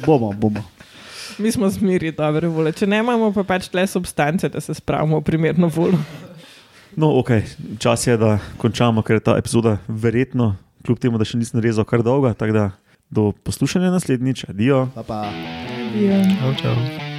Bomo, 0.06 0.32
bomo. 0.32 0.64
Mi 1.38 1.52
smo 1.52 1.68
zmeri 1.70 2.14
dobre 2.16 2.48
vole. 2.48 2.72
Če 2.72 2.88
ne 2.88 3.02
imamo 3.04 3.28
pa 3.36 3.44
pač 3.44 3.68
tle 3.72 3.84
substance, 3.86 4.48
da 4.48 4.60
se 4.64 4.74
spravimo 4.74 5.20
v 5.20 5.26
primerno 5.28 5.68
volo. 5.72 6.00
No, 6.96 7.18
ok, 7.18 7.30
čas 7.78 8.06
je, 8.06 8.16
da 8.16 8.38
končamo, 8.60 9.02
ker 9.02 9.16
je 9.16 9.24
ta 9.24 9.36
epizoda 9.40 9.78
verjetno, 9.88 10.56
kljub 10.86 10.98
temu, 11.00 11.20
da 11.20 11.24
še 11.28 11.40
nisem 11.40 11.62
rezal 11.64 11.88
kar 11.88 12.04
dolga. 12.04 12.34
Tako 12.36 12.56
da 12.58 12.66
do 13.12 13.30
poslušanja 13.44 13.92
naslednjič, 13.92 14.44
adijo. 14.48 14.88
Pa 14.94 15.02
pa. 15.06 15.24
Ja. 15.96 16.20
Čau, 16.40 16.54
čau. 16.62 17.11